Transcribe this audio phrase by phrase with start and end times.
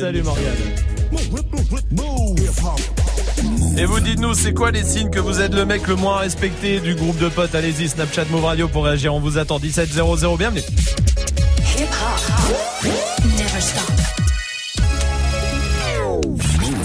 [0.00, 0.56] Salut Morgane.
[3.76, 6.80] Et vous dites-nous, c'est quoi les signes que vous êtes le mec le moins respecté
[6.80, 7.54] du groupe de potes?
[7.54, 9.14] Allez-y, Snapchat Move Radio pour réagir.
[9.14, 10.36] On vous attend 1700.
[10.36, 10.62] Bienvenue.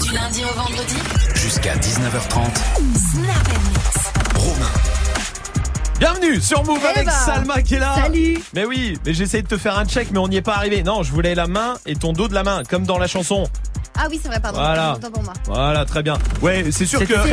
[0.02, 0.96] Du lundi au vendredi,
[1.34, 2.54] Jusqu'à 19h30.
[3.12, 3.75] Snap.
[5.98, 7.94] Bienvenue sur Move Eh avec bah, Salma qui est là.
[7.94, 8.38] salut.
[8.54, 10.82] Mais oui, mais j'essaye de te faire un check, mais on n'y est pas arrivé.
[10.82, 13.48] Non, je voulais la main et ton dos de la main, comme dans la chanson.
[13.98, 14.58] Ah oui, c'est vrai, pardon.
[14.58, 14.98] Voilà.
[15.12, 15.32] Pour moi.
[15.46, 16.18] Voilà, très bien.
[16.42, 17.26] Ouais, c'est sûr que ra-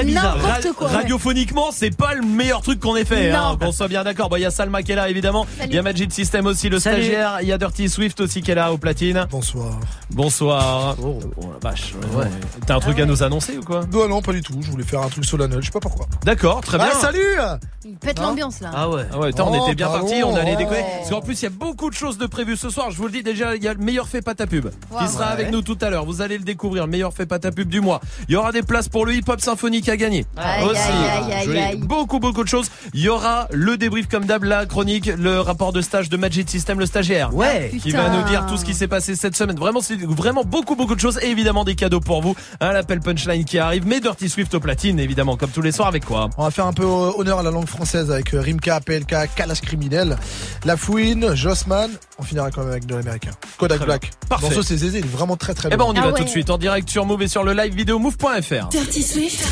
[0.76, 0.94] quoi, ouais.
[0.96, 3.32] radiophoniquement, c'est pas le meilleur truc qu'on ait fait.
[3.32, 3.40] Non.
[3.40, 4.30] Hein, qu'on soit bien d'accord.
[4.30, 5.46] Bon, il y a Salma qui est là, évidemment.
[5.66, 7.02] Il y a Magic System aussi, le Salut.
[7.04, 7.38] stagiaire.
[7.42, 9.28] Il y a Dirty Swift aussi qui est là au platine.
[9.30, 9.80] Bonsoir.
[10.12, 10.96] Bonsoir.
[11.04, 11.20] Oh.
[11.38, 11.94] Oh, la vache.
[12.16, 12.26] ouais.
[12.66, 13.04] T'as un truc Ah ouais.
[13.04, 13.82] à nous annoncer ou quoi?
[13.92, 14.54] Non, non, pas du tout.
[14.62, 15.60] Je voulais faire un truc solennel.
[15.62, 16.06] Je sais pas pourquoi.
[16.24, 16.88] D'accord, très bien.
[16.92, 17.36] Ah, salut
[17.84, 18.72] Il pète l'ambiance là.
[18.74, 19.06] Ah ouais.
[19.12, 20.58] Ah ouais, attends, on Oh, était bien partis, on allait Oh.
[20.60, 20.84] décoller.
[21.00, 22.92] Parce qu'en plus, il y a beaucoup de choses de prévues ce soir.
[22.92, 25.08] Je vous le dis déjà, il y a le meilleur fait pas ta pub qui
[25.08, 26.06] sera avec nous tout à l'heure.
[26.06, 28.00] Vous allez le découvrir, meilleur fait pas ta pub du mois.
[28.28, 30.26] Il y aura des places pour le hip-hop symphonique à gagner.
[30.38, 31.58] Aïe, Aussi, aïe, aïe, Joli.
[31.60, 31.78] aïe, aïe.
[31.78, 32.70] beaucoup beaucoup de choses.
[32.94, 36.50] Il y aura le débrief comme d'hab, la chronique, le rapport de stage de Magic
[36.50, 37.34] System, le stagiaire.
[37.36, 37.70] Ouais.
[37.72, 38.04] Qui Putain.
[38.04, 39.58] va nous dire tout ce qui s'est passé cette semaine.
[39.58, 41.20] Vraiment, c'est vraiment beaucoup, beaucoup de choses.
[41.22, 42.36] Et évidemment, des cadeaux pour vous.
[42.62, 43.86] Un appel punchline qui arrive.
[43.88, 46.68] Mais Dirty Swift au platine, évidemment, comme tous les soirs, avec quoi On va faire
[46.68, 50.18] un peu honneur à la langue française avec euh, Rimka, PLK, Kalash Criminel,
[50.66, 51.90] La Fouine, Jossman.
[52.20, 53.32] On finira quand même avec de l'américain.
[53.58, 54.12] Kodak Black.
[54.30, 54.50] Parfait.
[54.50, 55.86] Dans ce c'est Zézé, il est vraiment très très Eh ben, bon.
[55.92, 56.14] on y Ah va ouais.
[56.20, 58.70] tout de suite en direct sur Move et sur le live vidéo move.fr.
[58.70, 59.44] Dirty Swift,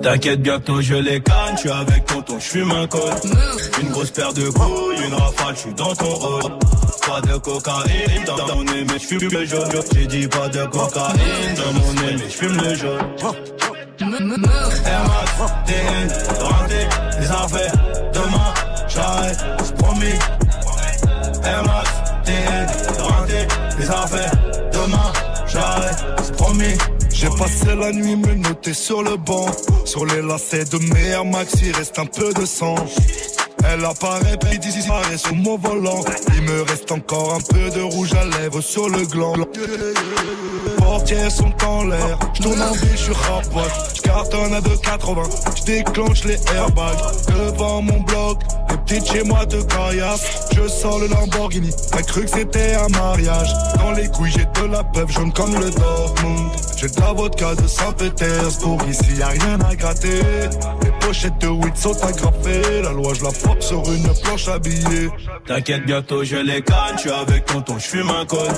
[0.03, 3.01] T'inquiète bientôt je les canne, je suis avec tonton, je fume un col.
[3.81, 6.59] Une grosse paire de couilles, une rafale, je dans ton rôle.
[7.07, 9.69] Pas de cocaïne dans mon nez mais je fume le jaune.
[9.95, 12.99] J'ai dit pas de cocaïne dans mon nez mais je fume le jaune.
[14.01, 16.09] Air Max, TN,
[16.41, 16.89] rentré,
[17.21, 17.73] les affaires
[18.13, 18.55] Demain,
[18.89, 20.19] j'arrête, c'est promis.
[21.45, 21.91] Air Max,
[22.25, 22.67] TN,
[23.01, 23.47] rentré,
[23.79, 24.33] les affaires
[24.73, 25.13] Demain,
[25.47, 26.77] j'arrête, c'est promis
[27.23, 29.47] J'ai passé la nuit me noter sur le banc.
[29.85, 32.75] Sur les lacets de mes Max, il reste un peu de sang.
[33.65, 36.03] Elle apparaît, puis disparaît sous mon volant.
[36.35, 39.35] Il me reste encore un peu de rouge à lèvres sur le gland.
[40.79, 43.71] Portières sont en l'air, je tourne en ville, je suis rapote.
[43.95, 46.99] Je cartonne à 2,80, je déclenche les airbags.
[47.29, 50.49] Devant mon bloc, les petites chez moi de caillasse.
[50.57, 53.53] Je sors le Lamborghini, t'as cru que c'était un mariage.
[53.77, 56.51] Dans les couilles, j'ai de la peuple jaune comme le Dortmund.
[56.83, 60.21] J'ai de la vodka de Saint-Pétersbourg, ici y a rien à gratter.
[60.83, 65.09] Les pochettes de weed sont agrafées, la loi je la frappe sur une planche habillée.
[65.47, 68.49] T'inquiète bientôt je les canne, je suis avec tonton, je fume un col.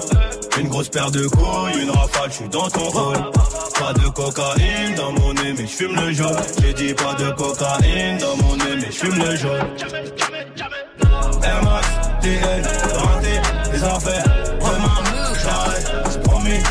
[0.59, 3.31] Une grosse paire de couilles, une rafale, je suis dans ton rôle.
[3.79, 6.37] Pas de cocaïne dans mon nez mais je fume le jaune.
[6.63, 9.69] J'ai dit pas de cocaïne dans mon nez mais je fume le jaune.
[11.63, 11.87] Max,
[12.23, 12.63] TN,
[12.97, 13.41] renté,
[13.73, 14.25] les affaires
[14.61, 16.63] Demain, j'arrête, promis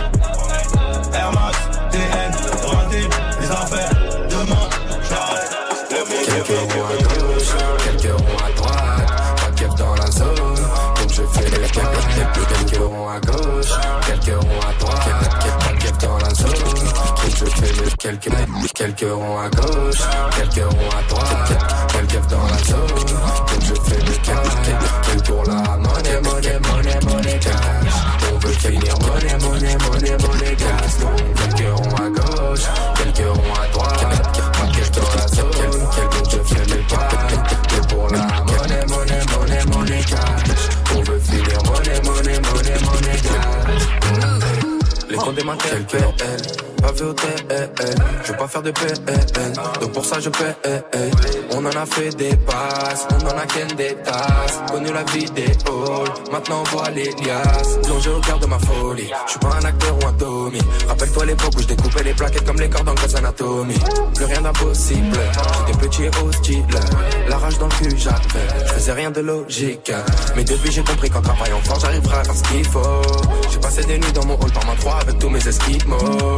[1.23, 1.57] Air Max,
[1.89, 2.31] TN,
[2.67, 3.07] renté,
[3.39, 3.91] les affaires.
[4.29, 4.67] Demain,
[5.07, 5.51] j'arrête,
[5.89, 7.51] c'est Quelques ronds à gauche,
[7.85, 9.07] quelques ronds à droite,
[9.37, 13.71] pas keuf dans la zone, donc je fais les quelques, quelques ronds à gauche,
[14.05, 14.99] quelques ronds à droite,
[15.59, 20.01] pas keuf dans la zone, donc je fais les quelques, quelques ronds à gauche,
[20.35, 21.51] quelques ronds à droite,
[21.93, 26.99] quelques dans la zone, donc je fais les quelques, quelques pour la monnaie, monnaie, monnaie,
[27.05, 27.39] monnaie,
[28.43, 32.65] veut finir monnaie, monnaie, monnaie, monnaie, gas, donc quelques ronds à gauche,
[32.95, 37.09] quelques ronds à droite, pas keuf dans la zone, quelques je fais mes pas,
[37.69, 43.19] que pour la monnaie, monnaie, monnaie, monnaie, cash, on veut finir monnaie, monnaie, monnaie, monnaie,
[43.21, 43.83] cash.
[45.09, 45.43] Les comptes des
[46.83, 47.69] pas vu au TL,
[48.23, 48.93] je veux pas faire de PL,
[49.79, 50.55] donc pour ça je paie.
[51.55, 55.29] On en a fait des passes, on en a qu'un des tasses, connu la vie
[55.31, 59.39] des halls, maintenant on voit les liasses, plongé au cœur de ma folie, je suis
[59.39, 62.69] pas un acteur ou un Tommy, rappelle-toi l'époque où je découpais les plaquettes comme les
[62.69, 63.75] cordes en Grey's Anatomy,
[64.15, 65.19] plus rien d'impossible,
[65.67, 66.65] j'étais petit et hostile,
[67.29, 69.91] la rage dans le cul j'avais, je faisais rien de logique,
[70.35, 73.01] mais depuis j'ai compris qu'en travaillant fort j'arriverai à faire ce qu'il faut,
[73.49, 76.37] j'ai passé des nuits dans mon hall par ma 3 avec tous mes esquimaux,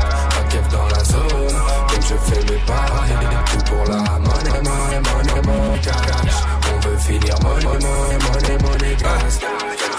[2.11, 3.11] je fais mes paris
[3.51, 6.35] Tout pour la money, money, money, money, cash.
[6.73, 9.70] On veut finir money, money, money, money, cash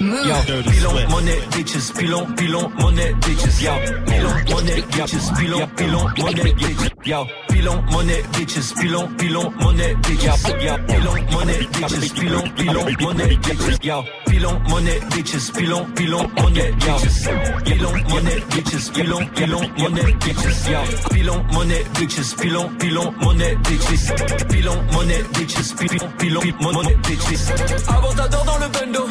[0.00, 3.74] Yo, pilon, money, bitches, pilon, pilon, money, bitches, yo,
[4.06, 10.62] pilon, money, bitches, pilon, pilon, money, bitches, yo, pilon, money, bitches, pilon, pilon, money, bitches,
[10.62, 16.72] yo, pilon, money, bitches, pilon, pilon, money, bitches, yo, pilon, money, bitches, pilon, pilon, money,
[16.72, 17.28] bitches,
[17.64, 20.80] pilon, money, bitches, pilon, pilon, money, bitches, yo,
[21.10, 24.12] pilon, money, bitches, pilon, pilon, money, bitches,
[24.48, 27.50] pilon, money, bitches, pilon, pilon, money, bitches.
[27.88, 29.08] Avant t'adore dans le bendo,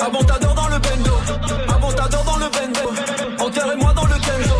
[0.00, 1.12] avant t'adore dans le bendo,
[1.68, 4.54] avant t'adore dans le bendo, enterrez-moi dans le kenzo.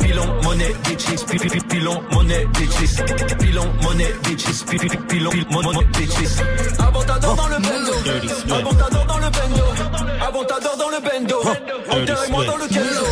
[0.00, 4.96] Pilon, money, bitches, pi- pi- pi- pilon, money, bitches, pilon, money, bitches, pi- pi- pi-
[5.08, 6.42] pilon, money, bitches.
[6.78, 9.06] Avant t'adore dans le bendo, avant t'adore
[10.38, 11.36] avant t'adore dans le bendo,
[11.90, 13.04] enterrez-moi dans le kenzo.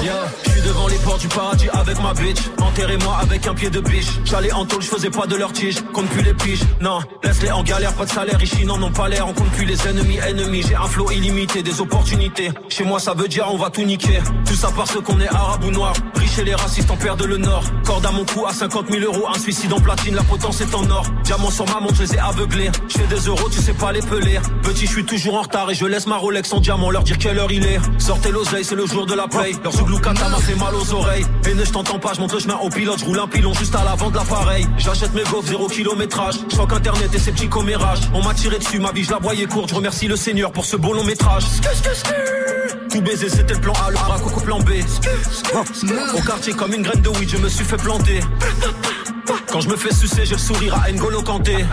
[0.44, 3.80] Je suis devant les portes du paradis avec ma bitch, enterrez-moi avec un pied de
[3.80, 4.06] biche.
[4.24, 7.50] J'allais en tôle, je faisais pas de leur tige, compte plus les piges, non, laisse-les
[7.50, 10.18] en galère, pas de salaire, ici n'en ont pas l'air, on compte plus les ennemis,
[10.18, 12.50] ennemis, j'ai un flow illimité, des opportunités.
[12.68, 15.64] Chez moi ça veut dire on va tout niquer, tout ça parce qu'on est arabe
[15.64, 17.64] ou noir, riche et les racistes en perdent le nord.
[17.84, 20.74] Corde à mon cou à 50 000 euros, un suicide en platine, la potence est
[20.74, 21.06] en or.
[21.24, 22.70] Diamant sur ma montre, je les ai aveuglés.
[22.88, 24.38] Je fais des euros, tu sais pas les peler.
[24.62, 27.15] Petit, je suis toujours en retard et je laisse ma Rolex en diamant, leur dire
[27.18, 27.78] quelle heure il est.
[27.98, 29.56] Sortez l'oseille, c'est le jour de la paye.
[29.62, 31.24] Leur zougloukata m'a fait mal aux oreilles.
[31.48, 33.52] Et ne je t'entends pas, je monte le chemin au pilote, je roule un pilon
[33.54, 34.66] juste à l'avant de l'appareil.
[34.78, 36.36] J'achète mes gaufres, zéro kilométrage.
[36.48, 38.00] Je crois qu'internet et ses petits commérages.
[38.14, 39.70] On m'a tiré dessus, ma vie, je la voyais courte.
[39.70, 41.44] Je remercie le Seigneur pour ce beau long métrage.
[42.90, 44.70] Tout baiser, c'était le plan A, le bras plan B.
[46.16, 48.20] Au quartier, comme une graine de weed, je me suis fait planter.
[49.48, 51.56] Quand je me fais sucer, j'ai le sourire à N'Golo Kanté.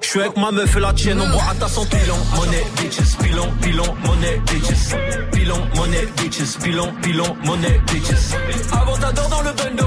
[0.00, 1.98] Je suis avec ma meuf et la tienne, on boit à ta santé.
[1.98, 4.96] Pilon, money, bitches, pilon, pilon, money, bitches.
[5.32, 8.34] Pilon, money, bitches, pilon, pilon, money, bitches.
[8.72, 9.84] Avant t'adore dans le bendo,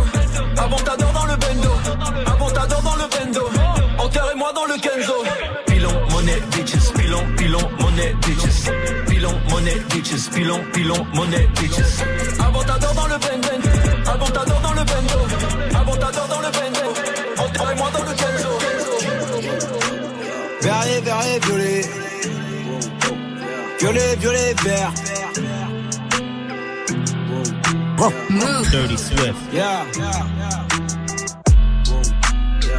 [0.58, 1.70] avant t'adore dans le bendo,
[2.26, 3.50] avant t'adore dans le bendo.
[3.98, 5.71] Enterrez-moi dans le Kenzo.
[7.12, 8.72] Pilon, pilon, money, bitches.
[9.06, 12.00] Pilon, money, bitches, pilon, pilon, money, bitches.
[12.40, 13.50] Avant t'adore dans le bendo,
[14.08, 15.20] avant t'adore dans le bendo,
[15.76, 16.94] avant t'adore dans le bendo.
[17.38, 18.50] Enterrez-moi dans le Kenzo.
[20.62, 21.82] Vert et violet.
[23.78, 24.94] Violet, violet, vert.
[28.72, 29.36] Dirty Swift.
[29.52, 29.86] Yeah.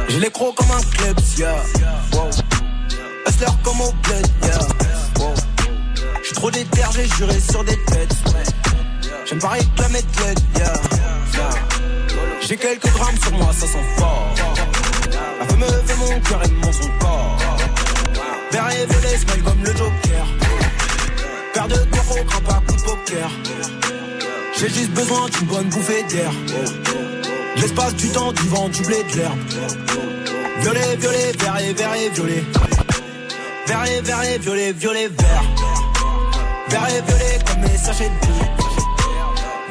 [0.09, 1.61] J'ai les crocs comme un club, yeah.
[2.13, 2.42] Wow.
[3.27, 4.59] Hustler comme au bled, yeah.
[6.23, 8.15] J'suis trop déter, j'ai juré sur des têtes.
[9.25, 10.73] J'aime pas réclamer de l'aide, yeah.
[12.41, 14.33] J'ai quelques grammes sur moi, ça sent fort.
[15.39, 17.37] La femme me fait mon cœur et mon son corps.
[18.51, 20.25] Vert et violet, smile comme le Joker.
[21.53, 23.29] Paire de corps crampe à coup de poker.
[24.57, 26.31] J'ai juste besoin d'une bonne bouffée d'air.
[27.55, 29.39] L'espace, du temps, du vent, du blé, de l'herbe.
[30.59, 32.43] Violet, violet, vert et vert et violet.
[33.65, 35.43] Vert et vert et violet, violet, vert.
[36.69, 38.49] Vert et violet comme les sachets de billes.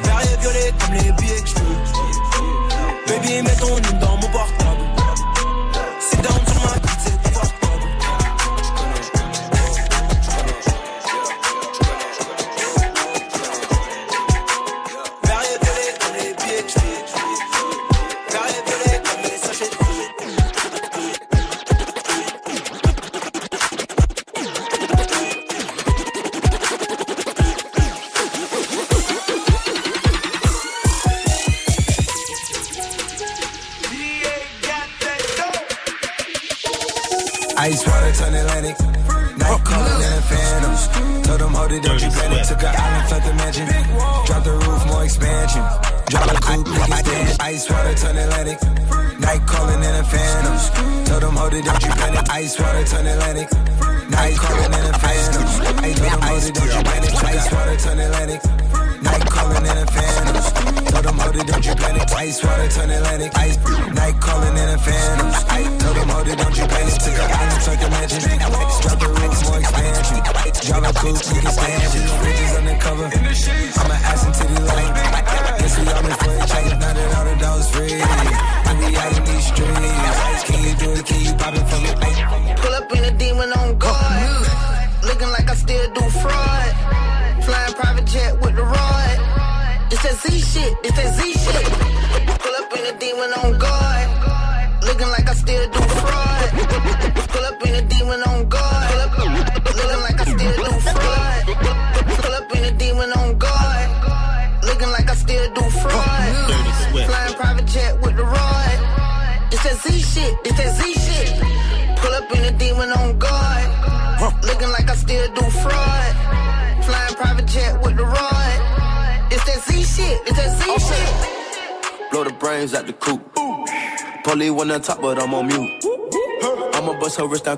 [0.03, 4.62] Vert et violet comme les billets que je Baby, mets ton nom dans mon portable.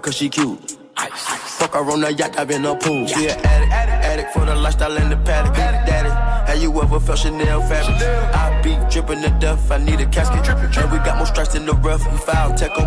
[0.05, 0.77] Cause she cute.
[1.57, 3.07] Fuck her on the yacht, I've been a pool.
[3.07, 5.55] She an addict, addict for the lifestyle and the paddock.
[5.55, 6.09] Daddy,
[6.47, 7.97] have you ever felt Chanel fabric?
[8.35, 10.43] I be dripping the death, I need a casket.
[10.43, 12.85] drippin' And we got more strikes in the rough, we foul tech 'em.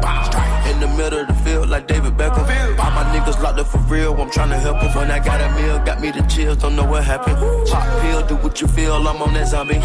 [0.71, 2.47] In the middle of the field, like David Beckham.
[2.79, 4.95] All my niggas locked up for real, I'm tryna help 'em.
[4.95, 7.37] When I got a meal, got me the chills, don't know what happened.
[7.69, 9.79] Pop pill, do what you feel, I'm on that zombie.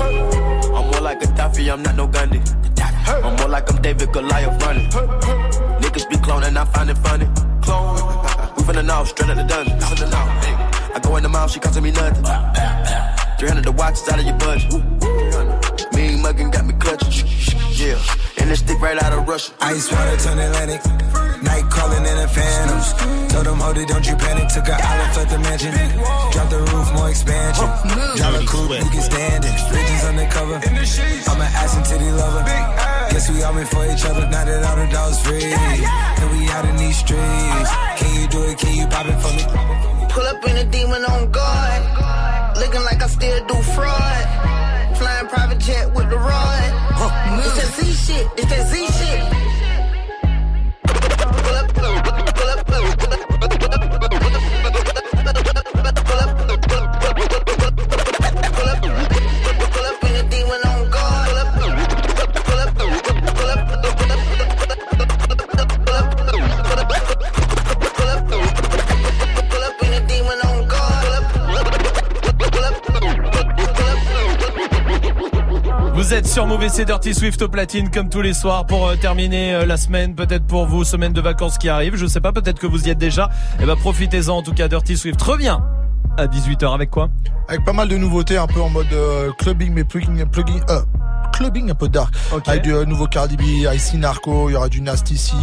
[0.77, 2.41] I'm more like a Gaddafi, I'm not no Gandhi.
[3.07, 4.89] I'm more like I'm David Goliath running.
[5.93, 7.27] Niggas be cloning, I find it funny.
[7.61, 8.01] Clone.
[8.57, 9.77] We finna know, straight out the dungeon.
[9.77, 12.25] I go in the mouth, she costing me nothing.
[13.37, 14.73] 300 the watch is out of your budget.
[15.93, 17.29] Mean muggin' got me clutching.
[17.77, 18.01] Yeah,
[18.39, 19.53] and this stick right out of Russia.
[19.61, 20.81] Ice water turn Atlantic.
[21.43, 22.89] Night calling in a phantoms.
[23.31, 24.49] Told them, hold it, don't you panic.
[24.49, 25.73] Took a island, left the mansion.
[26.33, 27.69] Drop the roof, more expansion.
[28.17, 29.53] Drive a coupe, you can stand it.
[29.69, 30.57] Bridges undercover.
[30.57, 32.82] I'm an ass and titty lover.
[33.13, 34.25] Guess we all been for each other.
[34.25, 35.53] Now that all the dogs free.
[35.53, 37.69] And we out in these streets.
[38.01, 38.57] Can you do it?
[38.57, 39.45] Can you pop it for me?
[40.09, 42.57] Pull up in a demon on guard.
[42.57, 44.97] Looking like I still do fraud.
[44.97, 46.73] Flying private jet with the rod.
[47.37, 48.25] It's that Z shit.
[48.35, 49.52] It's that Z shit.
[76.73, 80.15] C'est Dirty Swift au platine comme tous les soirs pour euh, terminer euh, la semaine,
[80.15, 81.95] peut-être pour vous, semaine de vacances qui arrive.
[81.95, 83.29] Je sais pas, peut-être que vous y êtes déjà.
[83.61, 84.67] Eh ben profitez-en en tout cas.
[84.67, 85.59] Dirty Swift revient
[86.17, 87.09] à 18h avec quoi?
[87.47, 90.81] Avec pas mal de nouveautés, un peu en mode euh, clubbing, mais plugin, plugin, euh,
[91.33, 92.13] clubbing un peu dark.
[92.47, 93.41] Avec du euh, nouveau Cardi B,
[93.73, 95.33] Icy Narco, il y aura du Nasty C,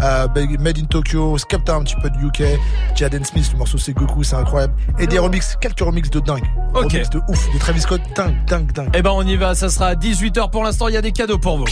[0.00, 0.28] euh,
[0.60, 2.58] Made in Tokyo, Skepta un petit peu de UK,
[2.94, 4.74] Jaden Smith, le morceau c'est Goku, c'est incroyable.
[4.98, 6.44] Et des remixes, quelques remixes de dingue.
[6.76, 6.92] Ok.
[6.92, 8.90] Remix de ouf, de Travis Scott, dingue, dingue, dingue.
[8.94, 11.12] Eh ben on y va, ça sera à 18h pour l'instant, il y a des
[11.12, 11.64] cadeaux pour vous.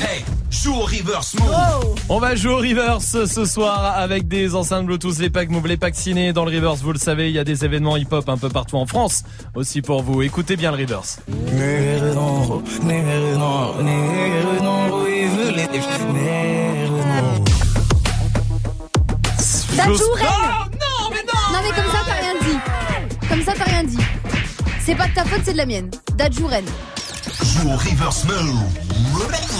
[0.00, 1.96] Hey, joue au reverse move.
[2.08, 5.76] On va jouer au reverse ce soir avec des enceintes Bluetooth, les packs move, les
[5.76, 6.32] packs ciné.
[6.32, 8.76] Dans le reverse, vous le savez, il y a des événements hip-hop un peu partout
[8.76, 9.24] en France
[9.56, 10.22] aussi pour vous.
[10.22, 11.18] Écoutez bien le reverse.
[19.76, 20.02] Dadju
[24.90, 25.88] C'est pas de ta faute, c'est de la mienne.
[26.16, 26.64] Dadju Ren.
[27.44, 28.58] Joue au reverse move.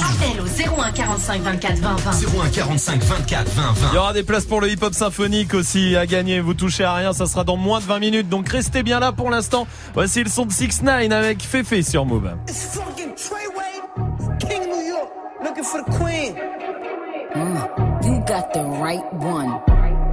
[0.02, 2.10] Appel au 01 45 24 20 20.
[2.46, 3.88] 01 45 24 20 20.
[3.92, 6.40] Il y aura des places pour le hip-hop symphonique aussi à gagner.
[6.40, 8.28] Vous touchez à rien, ça sera dans moins de 20 minutes.
[8.28, 9.68] Donc restez bien là pour l'instant.
[9.94, 12.32] Voici le son de 6 9 avec Fefe sur Move.
[12.48, 15.10] It's fucking Treyway, King New York,
[15.44, 16.34] looking for the queen.
[17.36, 19.79] Mm, you got the right one.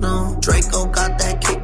[0.00, 0.36] No.
[0.40, 1.63] Draco got that kickback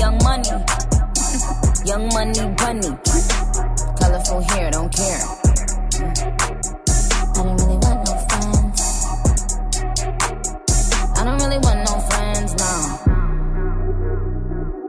[0.00, 0.48] Young money,
[1.84, 2.90] young money bunny.
[4.00, 5.24] Colorful hair, don't care.
[7.36, 8.80] I don't really want no friends.
[11.18, 12.72] I don't really want no friends, no.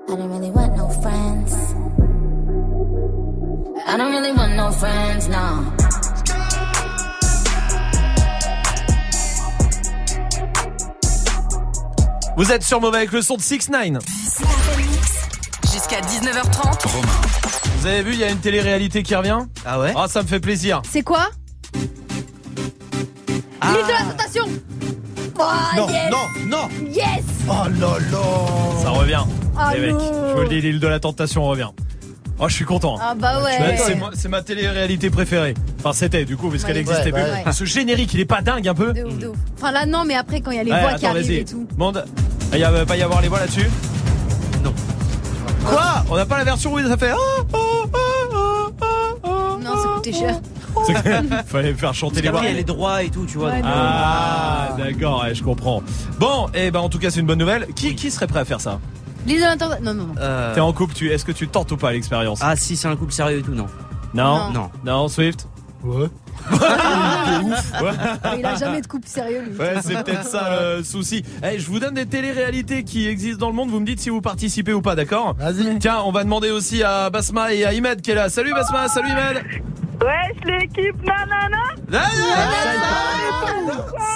[0.07, 1.53] I don't really want no friends.
[3.85, 5.65] I don't really want no friends, no.
[12.37, 14.01] Vous êtes sur Mauvais avec le son de 6 9
[15.71, 16.87] Jusqu'à 19h30.
[17.77, 20.27] Vous avez vu, il y a une télé-réalité qui revient Ah ouais Ah, ça me
[20.27, 20.81] fait plaisir.
[20.89, 21.29] C'est quoi
[23.61, 23.67] Ah.
[23.71, 24.43] L'île de la tentation
[25.39, 25.43] Oh,
[25.75, 29.23] Non, yes non, non Yes Oh là là Ça revient.
[29.73, 29.99] Les mecs, non.
[30.29, 31.69] je vous le dis, l'île de la tentation revient.
[32.39, 32.97] Oh, je suis content.
[32.99, 33.59] Ah bah ouais.
[33.59, 33.77] Ouais,
[34.15, 35.53] c'est ma télé-réalité préférée.
[35.79, 36.81] Enfin, c'était du coup, parce qu'elle Ouais.
[36.81, 37.45] existait Ouais, plus.
[37.45, 37.53] ouais.
[37.53, 39.37] Ce générique, il est pas dingue un peu De ouf, de ouf.
[39.57, 41.35] Enfin là non mais après quand il y a les Ouais, voix qui arrivent vas-y.
[41.37, 41.67] et tout.
[41.77, 42.03] Monde,
[42.53, 43.69] il va pas y avoir les voix là-dessus?
[44.63, 44.73] Non.
[45.65, 47.11] Quoi On n'a pas la version où ça fait.
[47.11, 47.17] Ah,
[47.53, 47.57] ah,
[49.23, 50.39] ah, Non ça coûtait cher.
[51.45, 52.41] Fallait faire chanter les voix.
[52.43, 53.49] il y a les droits et tout, tu vois.
[53.49, 53.67] Ouais, non.
[53.69, 55.83] Ah, d'accord, ouais, je comprends.
[56.19, 57.67] Bon, et ben en tout cas, c'est une bonne nouvelle.
[57.75, 58.79] Qui, qui serait prêt à faire ça
[59.57, 59.83] tentation.
[59.83, 60.15] Non non non.
[60.19, 62.87] Euh, T'es en couple, tu, est-ce que tu tentes ou pas l'expérience Ah, si c'est
[62.87, 63.67] un couple sérieux et tout, non.
[64.13, 64.69] Non Non.
[64.83, 65.47] Non, Swift
[65.83, 66.07] Ouais.
[68.37, 69.57] Il a jamais de couple sérieux lui.
[69.57, 71.23] Ouais, c'est peut-être ça le souci.
[71.43, 73.69] Eh, je vous donne des télé-réalités qui existent dans le monde.
[73.69, 75.79] Vous me dites si vous participez ou pas, d'accord Vas-y.
[75.79, 78.29] Tiens, on va demander aussi à Basma et à Imed qui est là.
[78.29, 79.43] Salut Basma, salut Imed.
[80.01, 81.57] Wesh l'équipe, nanana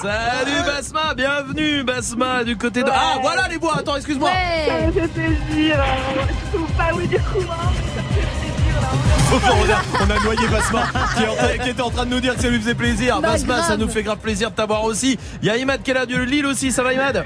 [0.01, 2.89] Salut Basma, bienvenue Basma du côté de.
[2.91, 3.77] Ah, voilà les voix.
[3.77, 4.29] Attends, excuse-moi.
[4.67, 5.83] Ça me fait plaisir,
[6.51, 7.71] je trouve pas vous dire comment,
[9.33, 10.83] on, a, noyé Basma
[11.63, 13.19] qui, était en train de nous dire que ça lui faisait plaisir.
[13.21, 15.17] Bah, Basma, ça nous fait grave plaisir de t'avoir aussi.
[15.41, 16.71] Il y a Imad qui est là de Lille aussi.
[16.71, 17.25] Ça va Imad?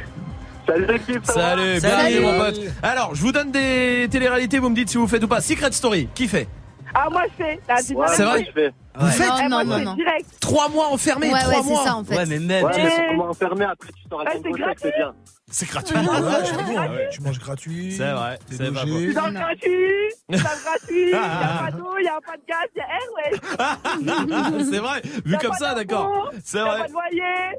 [0.68, 2.60] Salut l'équipe, Salut, bienvenue mon pote.
[2.84, 5.42] Alors, je vous donne des télé-réalités, vous me dites si vous faites ou pas.
[5.42, 6.48] Secret Story, qui fait?
[6.94, 8.72] Ah moi je fais, tu C'est vrai je fais.
[8.96, 10.26] Vous faites Non, moi non, non, direct.
[10.40, 11.84] Trois mois enfermés, Ouais trois ouais c'est mois.
[11.86, 12.18] ça en fait.
[12.18, 12.66] Ouais, mais même.
[12.66, 12.72] Ouais.
[12.76, 14.76] Mais- Comment enfermer après tu chèque, gratuit.
[14.82, 15.14] c'est bien.
[15.52, 15.96] C'est gratuit.
[15.98, 16.80] Ouais, Ouais, j'avoue, ouais.
[16.90, 17.10] ouais.
[17.12, 17.92] Tu manges gratuit.
[17.92, 18.86] C'est vrai, c'est vrai.
[18.86, 19.70] Tu dors gratuit,
[20.32, 24.64] tu dors gratuit, y'a pas d'eau, y'a pas de gaz, y'a air, ouais.
[24.72, 26.32] c'est vrai, vu comme ça, d'accord.
[26.44, 26.80] C'est vrai.
[26.82, 27.58] pas de loyer.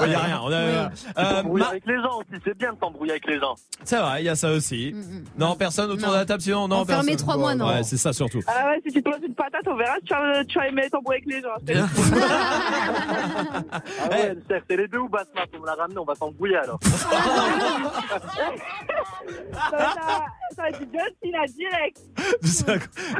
[0.00, 0.40] Ouais, y a rien.
[0.42, 3.38] On a, euh, T'embrouilles Ma- avec les gens aussi, c'est bien de t'embrouiller avec les
[3.40, 3.54] gens.
[3.84, 4.92] C'est vrai, il y a ça aussi.
[4.94, 5.24] Mm, mm.
[5.38, 6.12] Non, personne autour Non.
[6.14, 6.84] de la table, sinon non.
[6.86, 7.16] Personne.
[7.16, 7.66] trois mois non.
[7.68, 8.40] Ouais, c'est ça surtout.
[8.46, 10.68] Ah ouais, si tu te poses une patate, on verra si tu vas, tu vas
[10.68, 11.56] aimer t'embrouiller avec les gens.
[14.02, 16.56] Ah ouais, chef, c'est les deux ou Basma Faut me la ramener, on va s'embrouiller
[16.58, 16.78] alors.
[20.56, 21.98] Ça être du Justin à direct.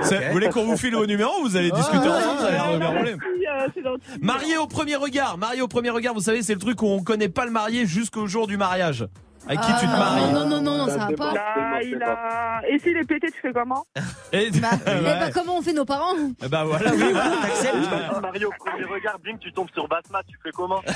[0.03, 2.51] C'est- Vous voulez qu'on vous file au numéro ou vous allez discuter ensemble Ça a
[2.51, 3.17] l'air de bien rouler.
[3.41, 3.97] Merci, euh.
[4.21, 5.37] Marié au premier regard.
[5.39, 7.87] Marié au premier regard, vous savez, c'est le truc où on connaît pas le marié
[7.87, 9.07] jusqu'au jour du mariage.
[9.47, 11.33] Avec qui tu te Ah, maries Non non non non ça va pas.
[11.33, 12.61] Là, il a...
[12.69, 13.85] Et s'il est pété, tu fais comment
[14.33, 15.03] Et Bah, eh Ouais.
[15.03, 17.75] bah, comment on fait nos parents Eh bah voilà, oui, voilà, t'acceptes.
[17.77, 20.81] Imagine Mario au premier regard, bing, tu tombes sur Basma, tu fais comment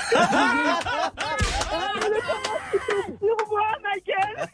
[2.71, 4.47] Sur moi, ma gueule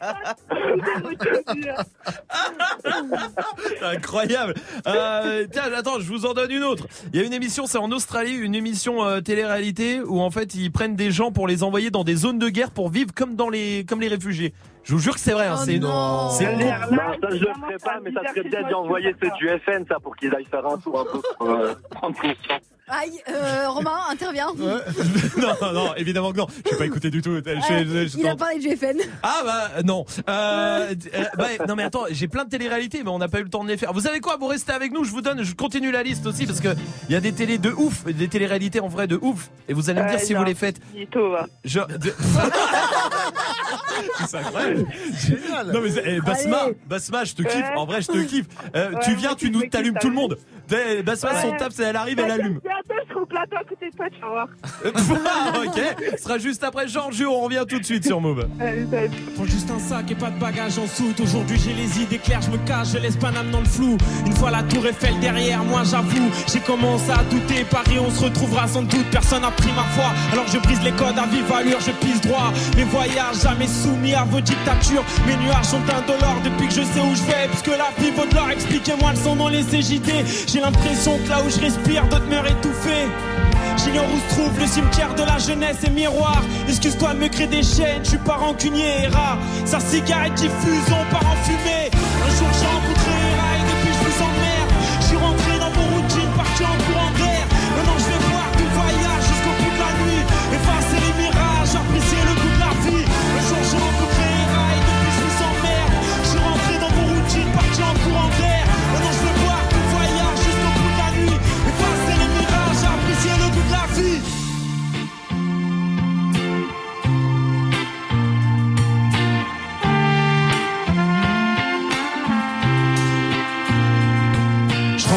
[3.78, 4.54] C'est incroyable.
[4.86, 6.86] Euh, tiens, attends, je vous en donne une autre.
[7.12, 10.54] Il y a une émission, c'est en Australie, une émission euh, télé-réalité où en fait
[10.54, 13.34] ils prennent des gens pour les envoyer dans des zones de guerre pour vivre comme
[13.36, 14.52] dans les comme les réfugiés.
[14.84, 15.46] Je vous jure que c'est vrai.
[15.46, 16.30] hein, Oh c'est non.
[16.30, 16.66] c'est Non,
[17.20, 19.96] ça je le ferai pas, mais ça serait bien d'y envoyer ceux du FN, ça,
[20.02, 22.62] pour qu'ils aillent faire un tour un peu pour euh, prendre conscience.
[22.90, 24.52] Aïe, euh, Romain, intervient.
[24.58, 26.46] non, non, non, évidemment que non.
[26.64, 27.32] Je vais pas écouté du tout.
[27.34, 28.98] Je- je- je- je Il a parlé du FN.
[29.22, 30.04] Ah bah non.
[30.28, 33.44] Euh, euh, bah, non mais attends, j'ai plein de téléréalités, mais on n'a pas eu
[33.44, 33.92] le temps de les faire.
[33.92, 34.36] Vous savez quoi?
[34.38, 35.04] Vous restez avec nous.
[35.04, 36.68] Je vous donne, je continue la liste aussi parce que
[37.08, 39.50] il y a des télés de ouf, des téléréalités en vrai de ouf.
[39.68, 40.40] Et vous allez me dire si non.
[40.40, 40.76] vous les faites.
[40.94, 41.46] Mytho, va.
[41.64, 41.80] Je...
[41.80, 42.14] de-
[44.28, 44.86] c'est incroyable.
[45.72, 46.66] Non mais eh, Basma.
[46.86, 47.54] Basma, je te kiffe.
[47.56, 47.74] Ouais.
[47.76, 48.46] En vrai, je te kiffe.
[48.74, 50.38] Euh, Ouais, tu viens, tu nous me t'allumes tout le monde.
[50.68, 51.56] Dès- son Ouais.
[51.56, 52.60] table, c'est elle arrive, elle allume.
[52.62, 54.48] Bientôt, je au plateau à côté de toi, tu vas voir.
[55.64, 55.80] ok,
[56.16, 57.30] ce sera juste après Giorgio.
[57.30, 58.46] On revient tout de suite sur Move.
[59.34, 61.18] Prends juste un sac et pas de bagages en soute.
[61.20, 63.96] Aujourd'hui j'ai les idées claires, je me cache, je laisse Paname dans le flou.
[64.26, 67.64] Une fois la tour Eiffel derrière moi, j'avoue, j'ai commencé à douter.
[67.64, 70.12] Paris, on se retrouvera sans doute, personne n'a pris ma foi.
[70.32, 72.52] Alors je brise les codes à vive allure, je pisse droit.
[72.76, 75.04] Mes voyages jamais soumis à vos dictatures.
[75.26, 77.48] Mes nuages sont indolores depuis que je sais où je vais.
[77.48, 80.10] Puisque la vie vaut de l'or, expliquez-moi le son dans les CJD.
[80.58, 83.06] J'ai l'impression que là où je respire, d'autres meurent étouffés.
[83.76, 86.42] J'ignore où se trouve le cimetière de la jeunesse et miroir.
[86.66, 89.38] Excuse-toi me créer des chaînes, je suis pas rancunier et.
[89.64, 91.92] Sa cigarette diffuse, on part en fumée.
[91.94, 92.66] Un jour j'ai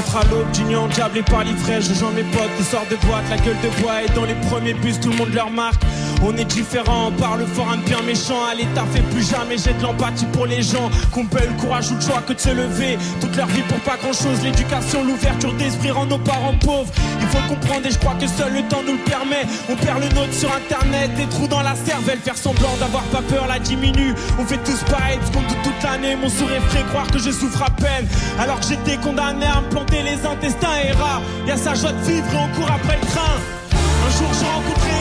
[0.01, 2.89] Je rentre à l'aube d'union, diable et par l'ivresse, je joins mes potes, qui sortent
[2.89, 5.51] de boîte, la gueule de bois et dans les premiers bus, tout le monde leur
[5.51, 5.81] marque.
[6.23, 9.73] On est différents, on parle fort, un bien méchant, à l'état fait plus jamais, j'ai
[9.73, 12.49] de l'empathie pour les gens, qu'on paie le courage ou le choix que de se
[12.49, 16.91] lever, toute leur vie pour pas grand chose, l'éducation, l'ouverture d'esprit rend nos parents pauvres.
[17.19, 19.45] Il faut comprendre et je crois que seul le temps nous le permet.
[19.69, 23.21] On perd le nôtre sur internet, des trous dans la cervelle, faire semblant d'avoir pas
[23.29, 24.15] peur la diminue.
[24.39, 25.70] On fait tous pareil, parce qu'on doute
[26.21, 28.07] mon sourire ferait croire que je souffre à peine.
[28.39, 31.21] Alors que j'étais condamné à me planter les intestins et rats.
[31.47, 33.37] Y'a sa joie de vivre et on court après le train.
[34.05, 35.00] Un jour j'ai rencontré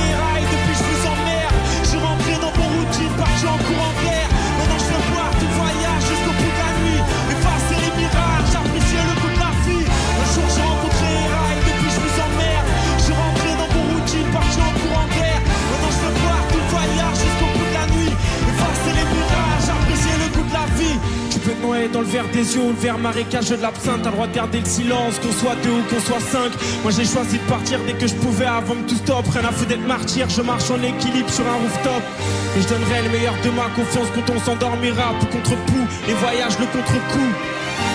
[21.93, 24.03] Dans le verre des yeux ou le verre marécageux de l'absinthe.
[24.03, 26.53] T'as le droit de garder le silence, qu'on soit deux ou qu'on soit cinq.
[26.83, 29.29] Moi j'ai choisi de partir dès que je pouvais avant que tout stoppe.
[29.29, 32.03] Rien à foutre d'être martyr, je marche en équilibre sur un rooftop.
[32.57, 35.13] Et je donnerai le meilleur de ma confiance quand on s'endormira.
[35.21, 37.31] Pour contre pou et voyage le contre-coup.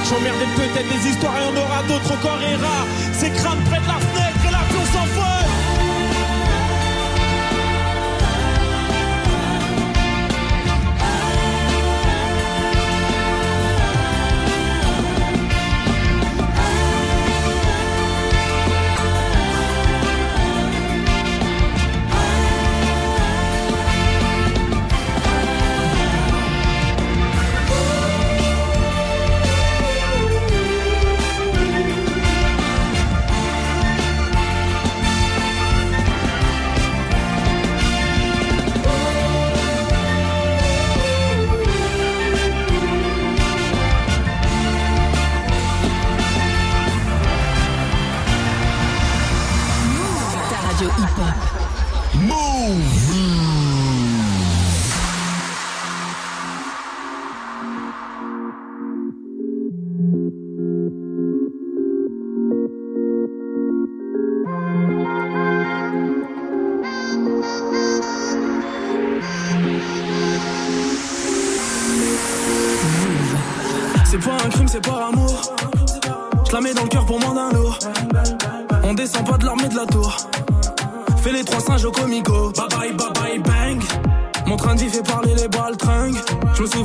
[0.10, 2.88] J'emmerdais peut-être des histoires et on aura d'autres encore et rares.
[3.13, 5.35] C'est crâne près de la fenêtre et l'avion s'envole.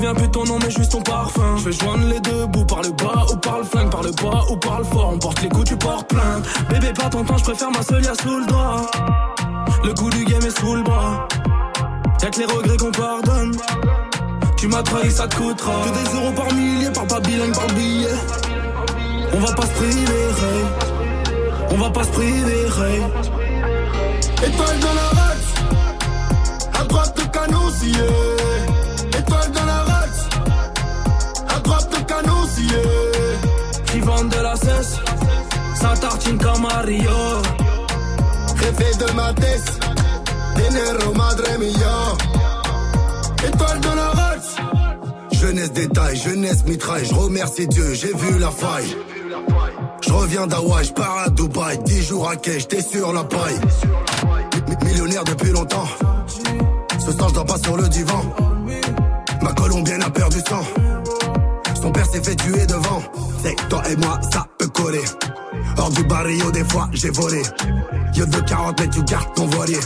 [0.00, 1.56] Souviens plus ton nom, mais juste ton parfum.
[1.58, 4.10] Je vais joindre les deux bouts par le bas ou par le flingue, par le
[4.12, 5.10] bas ou par le fort.
[5.12, 6.46] On porte les coups, tu portes plainte.
[6.70, 8.90] Bébé, pas ton temps, je préfère ma seule sous le doigt.
[9.84, 11.28] Le coup du game est sous le bras.
[12.22, 13.54] Y'a que les regrets qu'on pardonne.
[14.56, 15.72] Tu m'as trahi, ça te coûtera.
[15.84, 18.08] Que des euros par millier, par pas bilingue, par billet.
[19.34, 20.28] On va pas se priver.
[21.72, 22.66] On va pas se priver.
[24.46, 25.52] Étoile dans la race,
[26.80, 27.90] à droite le canot scié.
[27.92, 28.29] Étoile
[35.74, 37.11] ça tartine comme Mario.
[38.61, 39.80] Jefe de ma tête,
[40.56, 43.48] dinero madre mia.
[43.48, 44.56] Étoile dans la race.
[45.33, 48.94] Jeunesse détail, jeunesse mitraille, je remercie Dieu, j'ai vu la faille.
[50.02, 53.59] Je reviens d'Hawaï, je pars à Dubaï, 10 jours à quai, j'étais sur la paille.
[54.68, 55.88] Mi- Millionnaire depuis longtemps,
[56.98, 58.22] ce soir je dors pas sur le divan.
[59.40, 60.62] Ma colombienne a perdu sang,
[61.80, 63.02] son père s'est fait tuer devant.
[63.42, 65.05] C'est toi et moi, ça peut coller.
[65.79, 67.42] Hors du barrio, des fois j'ai volé.
[68.14, 69.81] Yo de 40 mais tu gardes ton voilier.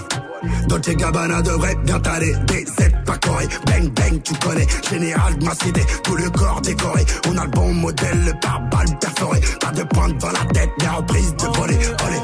[0.68, 2.34] Dolce Gabbana devrait bien t'aller.
[2.46, 4.66] B7 pas coré, bang bang tu connais.
[4.90, 7.04] Général de ma cité, tout le corps décoré.
[7.28, 9.40] On a le bon modèle, le pare-balles perforé.
[9.60, 11.78] Pas de pointe dans la tête, des reprises de voler.
[12.06, 12.20] Olé.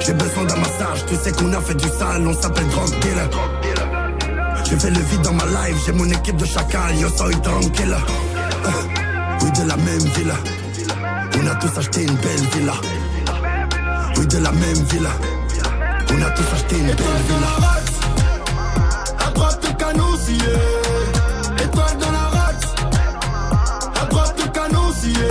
[0.00, 3.30] J'ai besoin d'un massage, tu sais qu'on a fait du sale, on s'appelle drug dealer.
[4.64, 7.96] J'ai fait le vide dans ma life, j'ai mon équipe de chacal, yo soy tranquille.
[9.42, 10.34] Oui, de la même villa.
[11.36, 12.74] On a tous acheté une belle villa.
[14.16, 15.10] Oui, de la même villa.
[16.10, 17.52] On a tous acheté une belle villa.
[19.26, 20.36] À droite le canousier.
[21.64, 22.74] Étoile dans la race.
[24.00, 25.28] À droite le canousier.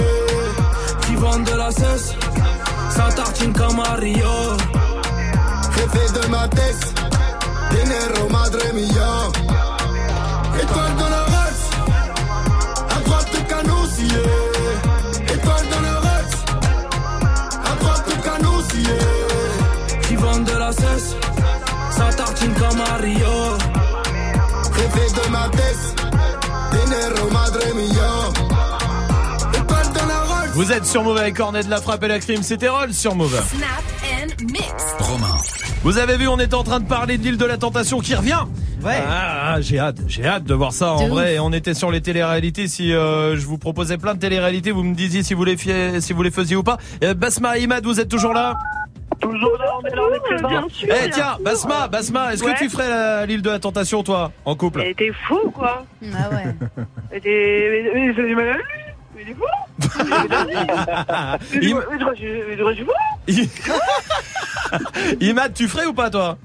[1.05, 2.15] Qui vendent de la cesse,
[2.89, 4.57] ça tartine comme Mario.
[5.75, 6.93] Jefe de ma tête.
[7.71, 9.11] Dinero madre mia.
[10.61, 11.20] Étoile dans la
[22.61, 23.57] tartine comme Mario.
[24.75, 25.95] Jefe de ma tête.
[26.71, 29.59] Dinero madre mia.
[29.59, 30.49] Étoile dans la race.
[30.53, 33.15] Vous êtes sur Move avec Cornet de la frappe et la crime, c'était Roll sur
[33.15, 33.35] Move.
[33.49, 34.73] Snap and mix.
[34.99, 35.27] Romain.
[35.83, 38.13] Vous avez vu, on était en train de parler de l'île de la tentation qui
[38.13, 38.43] revient.
[38.83, 38.97] Ouais.
[39.07, 41.37] Ah, ah, j'ai hâte, j'ai hâte de voir ça en vrai.
[41.39, 42.67] On était sur les téléréalités.
[42.67, 46.01] Si euh, je vous proposais plein de téléréalités, vous me disiez si vous les, fiez-
[46.01, 46.77] si vous les faisiez ou pas.
[47.03, 48.55] Euh, Basma et Imad, vous êtes toujours là?
[49.19, 50.47] Toujours là, on est là, on est présents.
[50.47, 50.87] Bien sûr.
[51.05, 52.53] Eh tiens, Basma, Basma, est-ce Ouais.
[52.53, 54.79] que tu ferais la- l'île de la tentation toi, en couple?
[54.79, 55.85] Mais t'es fou, quoi.
[56.13, 56.55] Ah ouais.
[57.11, 57.69] Mais t'es.
[57.93, 58.57] Mais mais- mais- mais-
[59.15, 59.45] mais t'es fou.
[61.53, 62.91] Mais tu vois- mais tu vois, je- mais tu vois, je suis fou.
[65.19, 66.37] Imad, tu ferais ou pas toi?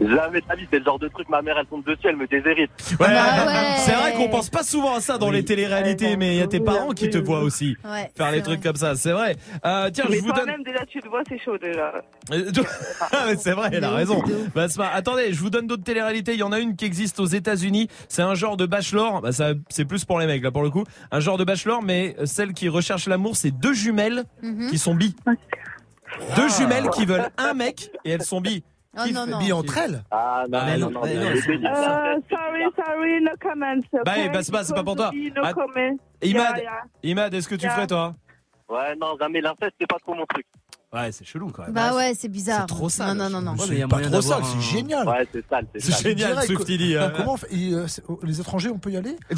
[0.00, 2.16] Jamais de ta vie, c'est le genre de truc, ma mère elle tombe dessus, elle
[2.16, 2.70] me déshérite.
[2.98, 3.06] Ouais, Bah
[3.46, 3.76] ouais.
[3.76, 6.46] c'est vrai qu'on pense pas souvent à ça dans les téléréalités, mais il y a
[6.46, 8.68] tes parents qui te voient aussi Ouais, faire les trucs vrai.
[8.68, 9.36] comme ça, c'est vrai.
[9.66, 10.36] Euh, tiens, Mais je vous donne.
[10.44, 11.92] toi-même, déjà, tu te vois, c'est chaud, déjà.
[12.32, 12.50] Euh,
[13.12, 14.22] Ah, c'est vrai, elle a raison.
[14.54, 16.32] Basma, attendez, je vous donne d'autres téléréalités.
[16.32, 17.88] Il y en a une qui existe aux États-Unis.
[18.08, 19.20] C'est un genre de bachelor.
[19.20, 20.84] Bah, ça, c'est plus pour les mecs là pour le coup.
[21.10, 24.70] Un genre de bachelor, mais celle qui recherche l'amour, c'est deux jumelles Mhm.
[24.70, 25.14] qui sont bi.
[26.36, 28.62] Deux jumelles qui veulent un mec et elles sont bi.
[28.98, 29.38] Oh non, non.
[29.38, 31.22] Billes entre elles Ah non, Ah, non, non, non, ouais, non.
[31.30, 33.86] Euh, sorry, sorry, no comments.
[33.92, 34.24] Bah, okay?
[34.24, 35.12] eh, Basma, c'est pas pour toi.
[35.14, 35.52] No Ah.
[36.22, 36.82] Imad, Yeah, yeah.
[37.04, 37.74] Imad, est-ce que tu Yeah.
[37.74, 38.14] ferais toi?
[38.68, 40.44] Ouais, non, jamais l'inceste, c'est pas trop mon truc.
[40.92, 41.72] Ouais, c'est chelou quand même.
[41.72, 42.62] Bah ouais, c'est bizarre.
[42.62, 43.16] C'est trop sale.
[43.16, 43.62] Non, non, non, non.
[43.62, 45.06] Ouais, C'est pas trop sale, c'est génial.
[45.08, 46.02] Ouais, c'est sale, c'est C'est sale.
[46.18, 47.10] génial, euh, euh.
[47.16, 49.16] Comment on fait Et, euh, c'est- Les étrangers, on peut y aller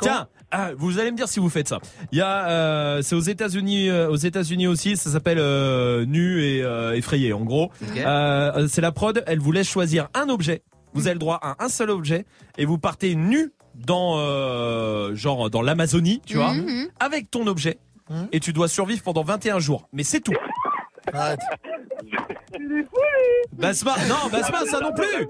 [0.00, 1.78] Tiens, ah, vous allez me dire si vous faites ça.
[2.12, 4.96] Il y a, euh, c'est aux États-Unis, euh, aux États-Unis aussi.
[4.96, 7.32] Ça s'appelle euh, nu et euh, effrayé.
[7.32, 7.70] En gros.
[7.96, 9.22] Euh, c'est la prod.
[9.26, 10.62] Elle vous laisse choisir un objet.
[10.94, 12.26] Vous avez le droit à un seul objet
[12.58, 16.88] et vous partez nu dans euh, genre dans l'Amazonie, tu vois, Mhm.
[17.00, 17.78] avec ton objet.
[18.32, 19.88] Et tu dois survivre pendant 21 jours.
[19.92, 20.32] Mais c'est tout.
[21.12, 21.40] Arrête.
[22.04, 23.58] Il est fou, lui.
[23.58, 25.26] Basma, non, Basma, ça non plus.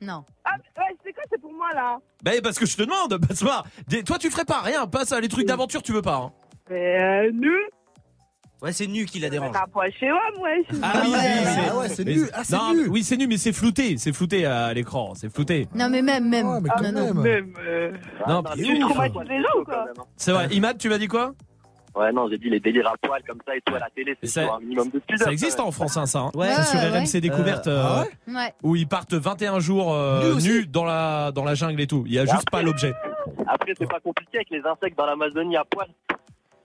[0.00, 0.24] Non.
[0.44, 3.64] Ah, ouais, c'est quoi, c'est pour moi, là Bah parce que je te demande, Basma.
[3.88, 4.86] Des- Toi, tu ferais pas rien.
[4.86, 6.16] Pas ça, les trucs d'aventure, tu veux pas.
[6.16, 6.32] hein.
[6.70, 7.52] Mais, euh, nu.
[8.60, 9.52] Ouais, c'est nu qui la dérange.
[9.52, 10.48] T'as pas chez moi, moi.
[10.82, 12.22] Ah oui, c'est- Ah ouais, c'est mais- nu.
[12.32, 12.88] Ah, c'est non, nu.
[12.88, 13.96] Oui, c'est nu, mais c'est flouté.
[13.98, 15.14] C'est flouté à l'écran.
[15.14, 15.68] C'est flouté.
[15.74, 16.60] Non, mais même, même.
[16.80, 17.14] Mais non, non.
[17.14, 17.22] même.
[17.22, 17.92] Même, euh,
[18.26, 20.48] Non, ou quoi C'est vrai.
[20.50, 21.34] Imad, tu m'as dit quoi?
[21.98, 24.16] Ouais, non, j'ai dit les délires à poil comme ça et tout à la télé,
[24.22, 25.26] c'est un minimum de pudeur.
[25.26, 26.20] Ça existe en France, hein, ça.
[26.20, 26.30] hein.
[26.34, 26.48] Ouais.
[26.64, 28.54] Sur Ouais, RMC Découverte Euh, euh, ah ouais?
[28.62, 32.04] Où ils partent 21 jours euh, Nus dans la dans la jungle et tout.
[32.06, 32.92] Il y a juste pas l'objet.
[33.46, 35.88] Après, c'est pas compliqué avec les insectes dans l'Amazonie à poil.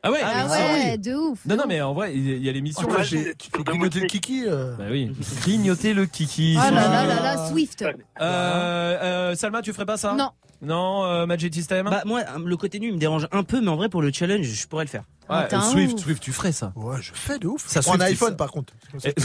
[0.06, 0.20] Ah ouais?
[0.22, 1.46] Ah ça, ouais, de ouf.
[1.46, 2.86] Non non mais en vrai il y a l'émission.
[2.92, 4.76] Oh, Tu fais grignoter le kiki euh.
[4.78, 5.10] Bah oui.
[5.42, 6.58] Grignoter le kiki.
[6.60, 7.82] Oh là là là là, Swift.
[7.84, 7.88] Euh,
[8.22, 10.14] euh, Salma, tu ferais pas ça?
[10.14, 10.30] Non.
[10.62, 11.88] Non, euh, Magic System?
[11.90, 14.12] Bah moi, le côté nu il me dérange un peu, mais en vrai pour le
[14.14, 15.04] challenge, je pourrais le faire.
[15.30, 16.00] Ouais, Swift.
[16.00, 16.72] Swift, tu ferais ça.
[16.76, 17.64] Ouais, je fais de ouf.
[17.68, 18.74] Ça Je prends un iPhone ça- par contre.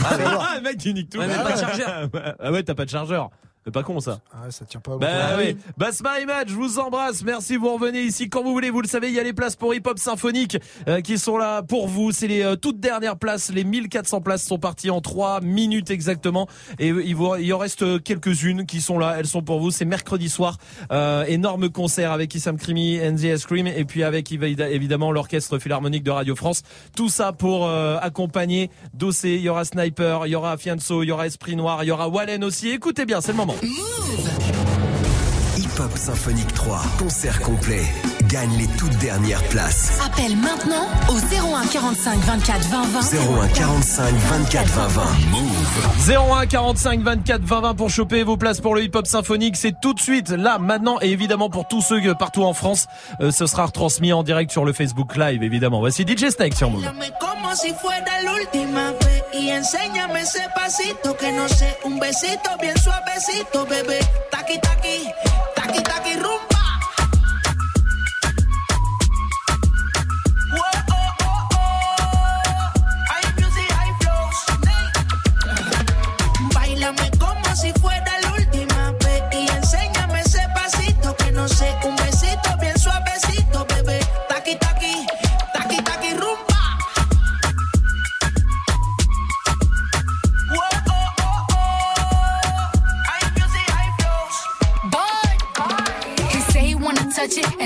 [0.03, 0.17] Ah,
[0.55, 1.19] Ah, mec, tu niques tout.
[1.19, 2.09] Ouais, mais pas de chargeur.
[2.39, 3.29] Ah ouais, t'as pas de chargeur.
[3.65, 4.21] C'est pas con ça.
[4.33, 4.97] Ah, ça tient pas.
[4.97, 5.57] Bah oui.
[5.77, 7.23] Basma Imad, je vous embrasse.
[7.23, 8.69] Merci, vous revenez ici quand vous voulez.
[8.69, 11.37] Vous le savez, il y a les places pour Hip Hop Symphonique euh, qui sont
[11.37, 12.13] là pour vous.
[12.13, 13.51] C'est les euh, toutes dernières places.
[13.51, 16.47] Les 1400 places sont parties en 3 minutes exactement.
[16.79, 19.15] Et il, vous, il en reste quelques-unes qui sont là.
[19.19, 19.71] Elles sont pour vous.
[19.71, 20.57] C'est mercredi soir.
[20.93, 26.11] Euh, énorme concert avec Issam Krimi, NZ Scream et puis avec évidemment l'orchestre philharmonique de
[26.11, 26.63] Radio France.
[26.95, 29.31] Tout ça pour accompagner Dossé.
[29.31, 31.91] Il y aura Sniper, il y aura Fianso, il y aura Esprit Noir, il y
[31.91, 32.69] aura Wallen aussi.
[32.69, 33.55] Écoutez bien, c'est le moment.
[33.61, 33.69] Hip
[35.79, 37.83] Hop Symphonique 3, concert complet.
[38.29, 39.99] Gagne les toutes dernières places.
[40.05, 42.99] Appelle maintenant au 01 45 24 20 20.
[43.43, 45.03] 01 45 24 20 20.
[45.31, 46.31] Move.
[46.31, 49.57] 01 45 24 20 20 pour choper vos places pour le Hip Hop Symphonique.
[49.57, 52.87] C'est tout de suite, là, maintenant, et évidemment pour tous ceux partout en France,
[53.19, 55.79] euh, ce sera retransmis en direct sur le Facebook Live, évidemment.
[55.79, 56.85] Voici DJ Snake sur Move.
[59.33, 63.99] y enséñame ese pasito que no sé, un besito bien suavecito, bebé.
[64.31, 65.07] Taqui, taqui,
[65.55, 66.58] taqui, taqui, rumba.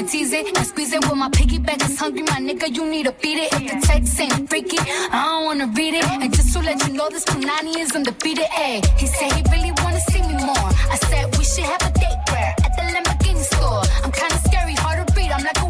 [0.04, 1.08] And tease it and squeeze it.
[1.08, 3.08] When my piggyback hungry, my nigga, you need.
[3.08, 6.06] If the text ain't freaky, I don't wanna read it.
[6.06, 8.48] And just to let you know, this Punani is undefeated.
[8.98, 10.70] He said he really wanna see me more.
[10.94, 13.84] I said we should have a date where at the Lamborghini store.
[14.04, 15.32] I'm kinda scary, hard to read.
[15.32, 15.63] I'm like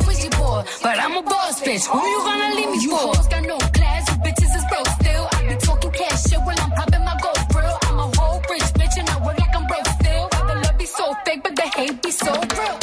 [0.81, 1.85] but I'm a boss bitch.
[1.87, 3.13] Who you gonna leave me for?
[3.15, 5.27] You got no class, you bitches is broke still.
[5.31, 7.77] I be talking cash shit while I'm popping my gold grill.
[7.83, 10.29] I'm a whole rich bitch and I work like I'm broke still.
[10.29, 12.82] The love be so fake, but the hate be so real.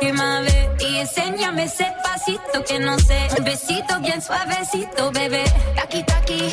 [0.00, 3.28] vez y enséñame ese pasito que no sé.
[3.36, 5.44] Un besito bien suavecito, bebé.
[5.74, 6.52] Taki taki,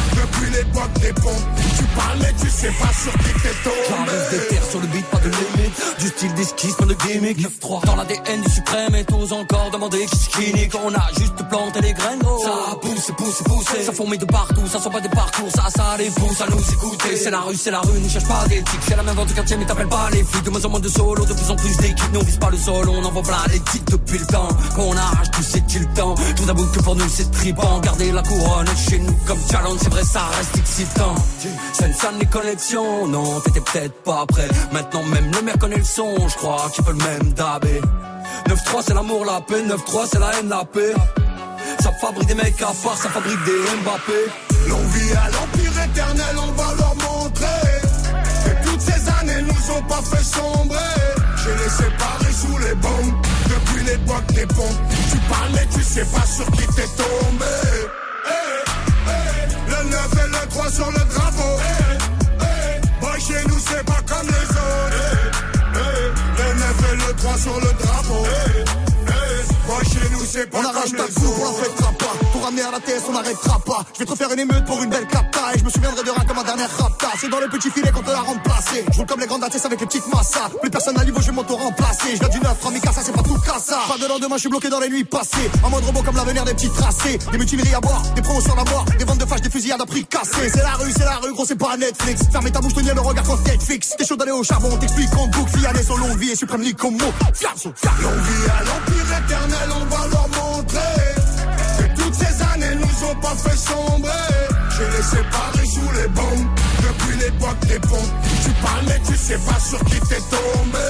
[0.21, 1.47] depuis l'époque des pompes.
[1.77, 3.75] Tu parles mais tu sais pas sur qui t'es tombé.
[3.89, 5.99] J'arrive des terres sur le beat, pas de limite.
[5.99, 7.39] Du style d'esquisse, pas de gimmick.
[7.39, 10.67] 9-3 dans l'ADN du suprême et tous encore demander qui skinny.
[10.69, 12.21] Quand on a juste planté les graines.
[12.43, 13.85] Ça pousse, pousse, pousse.
[13.85, 15.49] Ça fourmille de partout, ça sent pas des parcours.
[15.53, 17.15] Ça, ça les pousse à nous écouter.
[17.17, 18.81] C'est la rue, c'est la rue, ne cherche pas d'éthique.
[18.87, 20.43] C'est la même vente du quartier, mais t'appelles pas les flics.
[20.43, 22.13] De moins en moins de solo, de plus en plus d'équipes.
[22.13, 24.49] Nous on vise pas le sol, on envoie plein les titres depuis le temps.
[24.75, 26.15] Quand on arrache tout, c'est-il temps.
[26.37, 27.79] Je vous avoue que pour nous c'est tripant.
[27.79, 31.15] Garder la couronne chez nous comme challenge, c'est vrai, ça reste excitant.
[31.73, 34.47] C'est ça les connexions, non, t'étais peut-être pas prêt.
[34.71, 37.81] Maintenant, même le maire connaît le son, je crois qu'il peut le même dabé.
[38.47, 39.63] 9-3, c'est l'amour, la paix.
[39.63, 40.93] 9-3, c'est la haine, la paix.
[41.79, 44.19] Ça fabrique des mecs à part, ça fabrique des Mbappé.
[44.67, 47.71] L'envie à l'empire éternel, on va leur montrer
[48.43, 50.77] que toutes ces années nous ont pas fait sombrer.
[51.37, 53.15] J'ai les séparés sous les bombes
[53.47, 54.81] depuis l'époque des pompes.
[55.11, 58.00] Tu parles mais tu sais pas sur qui t'es tombé.
[59.89, 61.57] 3 sur le drapeau.
[63.01, 64.97] Boy, chez nous, c'est pas comme les autres.
[66.37, 68.25] Le 9 et le 3 sur le drapeau.
[69.67, 71.63] Boy, chez nous, c'est pas On comme arrache ta les coupe, on autres.
[71.63, 72.13] fêtera pas.
[72.41, 73.85] Pour ramener à la TS, on n'arrêtera pas.
[73.93, 75.53] Je vais te faire une émeute pour une belle capta.
[75.53, 77.09] Et je me souviendrai de rien comme ma dernière rapta.
[77.19, 78.83] C'est dans le petit filet qu'on te l'a remplacé.
[78.91, 80.49] Je roule comme les grandes ATS avec les petites massas.
[80.59, 82.15] Plus personne à niveau, je vais m'auto-remplacer.
[82.15, 83.77] Je viens du neuf, Ramikasa, c'est pas tout cassa.
[83.87, 85.51] Pas de lendemain, je suis bloqué dans les nuits passées.
[85.63, 87.19] En mode robot comme l'avenir des petits tracés.
[87.31, 88.85] Des mutineries à boire, des sur la mort.
[88.97, 90.49] Des ventes de fâches, des fusillades à prix cassés.
[90.51, 92.23] C'est la rue, c'est la rue, gros, c'est pas Netflix.
[92.31, 93.93] Fermez ta bouche, tenir le regard quand Netflix.
[93.95, 95.51] T'es chaud d'aller au charbon, t'explique en boucle.
[95.91, 96.99] Au longue vie et suprême ligue comme mot.
[97.01, 100.40] Longue à l'empire éternel, on va leur
[103.01, 104.11] années nous ont pas fait sombrer.
[104.77, 106.47] J'ai laissé Paris sous les bombes
[106.81, 108.13] depuis l'époque des pompes.
[108.43, 110.87] Tu parlais, tu sais pas sur qui t'es tombé.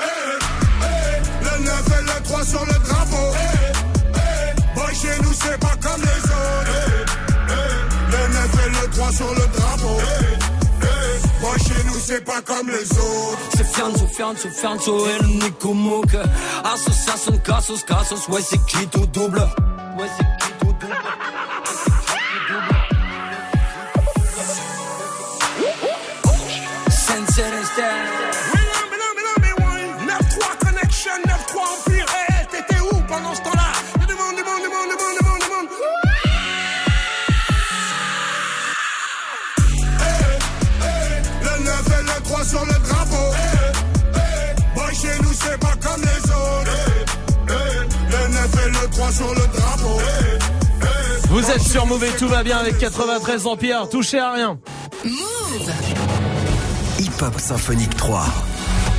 [0.00, 0.38] Eh,
[0.82, 3.34] eh, le 9 et le 3 sur le drapeau.
[3.34, 3.72] Eh,
[4.14, 7.12] eh, boy, chez nous, c'est pas comme les autres.
[8.10, 10.00] Le 9 et le 3 sur le drapeau.
[11.40, 13.38] Boy, chez nous, c'est pas comme les autres.
[13.56, 16.14] C'est Fianzo, Fianzo, Fianzo et le Nico Mouk
[16.64, 19.40] Association de casos, casos, ouais c'est qui tout double?
[19.98, 22.76] Ouais c'est qui tout double
[26.90, 28.42] Sensei Style
[30.06, 32.06] 9-3 Connection, 9-3 Empire,
[32.50, 33.72] t'étais où pendant ce temps-là
[34.06, 35.68] Du monde, du monde, du monde, du monde, du monde, du monde
[48.10, 49.61] Le 9 et le 3 sur le
[51.32, 54.58] Vous êtes sur Move tout va bien avec 93 Empire, touchez à rien.
[56.98, 58.26] Hip Hop Symphonique 3.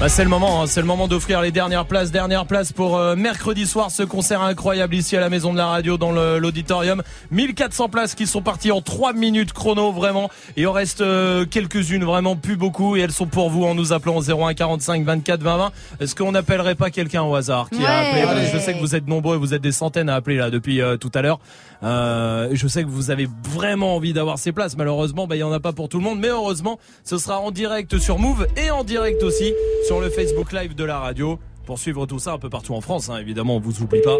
[0.03, 2.97] Bah, c'est le moment, hein, c'est le moment d'offrir les dernières places, dernières places pour
[2.97, 7.01] euh, mercredi soir ce concert incroyable ici à la Maison de la Radio dans l'auditorium.
[7.31, 10.29] 1400 places qui sont parties en 3 minutes chrono vraiment.
[10.57, 13.93] Il en reste euh, quelques-unes, vraiment plus beaucoup et elles sont pour vous en nous
[13.93, 15.71] appelant au 01 45 24 20 20.
[16.01, 19.07] Est-ce qu'on n'appellerait pas quelqu'un au hasard qui a appelé Je sais que vous êtes
[19.07, 21.39] nombreux, vous êtes des centaines à appeler là depuis euh, tout à l'heure.
[21.83, 24.75] Euh, je sais que vous avez vraiment envie d'avoir ces places.
[24.75, 27.39] Malheureusement, bah, il y en a pas pour tout le monde, mais heureusement, ce sera
[27.39, 29.53] en direct sur Move et en direct aussi
[29.87, 32.81] sur le Facebook Live de la radio pour suivre tout ça un peu partout en
[32.81, 33.09] France.
[33.09, 34.17] Hein, évidemment, on vous oublie pas.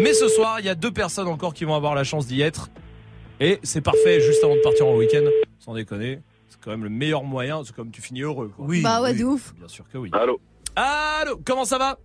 [0.00, 2.40] Mais ce soir, il y a deux personnes encore qui vont avoir la chance d'y
[2.42, 2.70] être.
[3.40, 5.24] Et c'est parfait juste avant de partir en week-end.
[5.58, 6.20] Sans déconner.
[6.48, 7.62] C'est quand même le meilleur moyen.
[7.64, 8.52] C'est comme tu finis heureux.
[8.56, 8.66] Quoi.
[8.82, 9.54] Bah ouais, de ouf.
[9.58, 10.10] Bien sûr que oui.
[10.12, 10.40] Allô
[10.76, 11.98] Allô, comment ça va?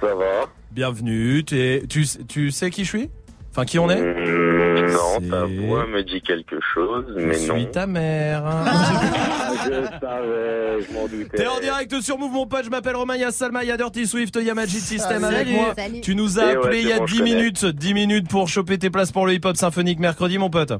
[0.00, 1.44] Ça va Bienvenue.
[1.44, 3.10] T'es- tu, tu sais qui je suis?
[3.50, 4.00] Enfin, qui on est?
[4.00, 7.56] Mmh, Non, ta voix me dit quelque chose, mais Je non.
[7.58, 8.44] suis ta mère.
[9.64, 9.70] je
[10.00, 11.36] savais, je m'en doutais.
[11.36, 12.64] T'es en direct sur Move, mon pote.
[12.64, 13.14] Je m'appelle Romain.
[13.16, 15.34] Il y a Salma, il y a Dirty Swift, il y a Magic System Salut.
[15.36, 15.74] avec moi.
[15.76, 16.00] Salut.
[16.00, 17.34] Tu nous as ouais, appelé il y a bon, 10 je connais.
[17.34, 17.64] minutes.
[17.66, 20.72] 10 minutes pour choper tes places pour le hip-hop symphonique mercredi, mon pote.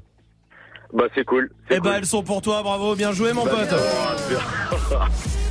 [0.93, 1.51] Bah, c'est cool.
[1.71, 2.63] Eh ben, elles sont pour toi.
[2.63, 2.95] Bravo.
[2.95, 3.75] Bien joué, mon pote.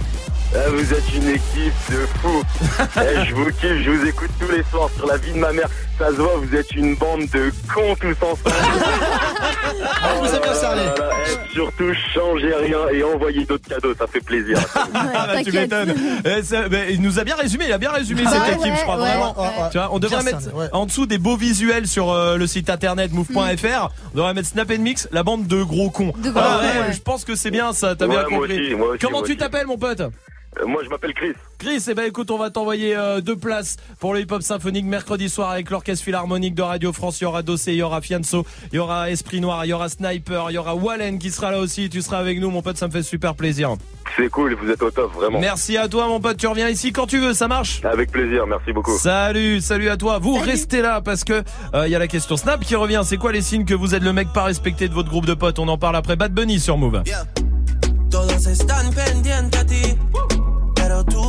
[0.56, 2.44] Ah, vous êtes une équipe de fous.
[3.02, 5.52] Eh, je vous kiffe, je vous écoute tous les soirs sur la vie de ma
[5.52, 5.68] mère.
[6.00, 8.56] Ça se voit, vous êtes une bande de cons tous ensemble.
[9.40, 10.82] Ah, vous avez bien cerné.
[11.54, 14.58] Surtout, changez rien et envoyez d'autres cadeaux, ça fait plaisir.
[14.94, 15.94] Ah bah, tu m'étonnes.
[16.44, 18.74] Ça- bah, il nous a bien résumé, il a bien résumé Ah cette ouais, équipe,
[18.78, 19.40] je crois ouais, vraiment.
[19.40, 19.70] ouais.
[19.72, 22.70] Tu vois, on devrait mettre cerné, en dessous des beaux visuels sur euh, le site
[22.70, 23.90] internet move.fr.
[24.14, 26.14] On devrait mettre Snap Mix, la bande de gros cons.
[26.18, 26.94] De gros Ah cons, ouais, ouais.
[26.94, 28.62] Je pense que c'est bien ça, t'as Ouais, bien moi compris.
[28.66, 30.02] aussi, moi aussi, Comment moi tu t'appelles mon pote?
[30.02, 30.10] Euh,
[30.66, 31.34] moi, je m'appelle Chris.
[31.58, 35.30] Chris, eh ben écoute, on va t'envoyer euh, deux places pour le hip-hop symphonique mercredi
[35.30, 37.20] soir avec l'orchestre philharmonique de Radio France.
[37.20, 39.74] Il y aura Dossé, il y aura Fianso, il y aura Esprit Noir, il y
[39.74, 41.90] aura Sniper, il y aura Wallen qui sera là aussi.
[41.90, 43.76] Tu seras avec nous, mon pote, ça me fait super plaisir.
[44.16, 45.40] C'est cool, vous êtes au top, vraiment.
[45.40, 46.38] Merci à toi, mon pote.
[46.38, 47.84] Tu reviens ici quand tu veux, ça marche?
[47.84, 48.98] Avec plaisir, merci beaucoup.
[48.98, 50.20] Salut, salut à toi.
[50.20, 51.44] Vous restez là parce que
[51.74, 53.02] euh, il y a la question Snap qui revient.
[53.04, 55.34] C'est quoi les signes que vous êtes le mec pas respecté de votre groupe de
[55.34, 55.60] potes?
[55.60, 57.04] On en parle après Bad Bunny sur Move.
[58.10, 60.27] Todos están pendientes a ti, pero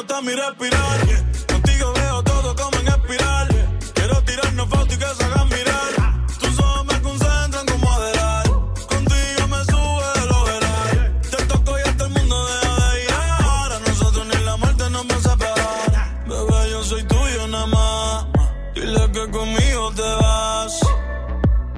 [0.00, 0.98] mi respirar.
[1.46, 3.48] Contigo veo todo como en espiral.
[3.94, 6.26] Quiero tirarnos fotos y que se hagan mirar.
[6.40, 8.50] Tus ojos me concentran como Adelaide.
[8.88, 11.20] Contigo me sube el ojeral.
[11.22, 11.36] Yeah.
[11.36, 13.10] Te toco y hasta el mundo deja de ir.
[13.44, 16.26] Ahora nosotros ni la muerte nos va a separar.
[16.26, 18.26] Bebé, yo soy tuyo nada más.
[18.74, 20.80] Dile que conmigo te vas.